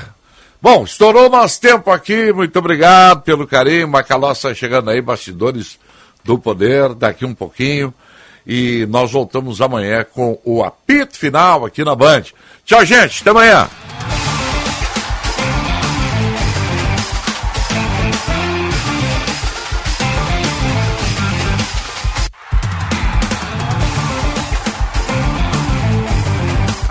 [0.61, 3.87] Bom, estourou nosso tempo aqui, muito obrigado pelo carinho.
[3.87, 5.77] Macalossi tá chegando aí, bastidores
[6.23, 7.93] do poder, daqui um pouquinho.
[8.45, 12.23] E nós voltamos amanhã com o apito final aqui na Band.
[12.65, 13.69] Tchau, gente, até amanhã.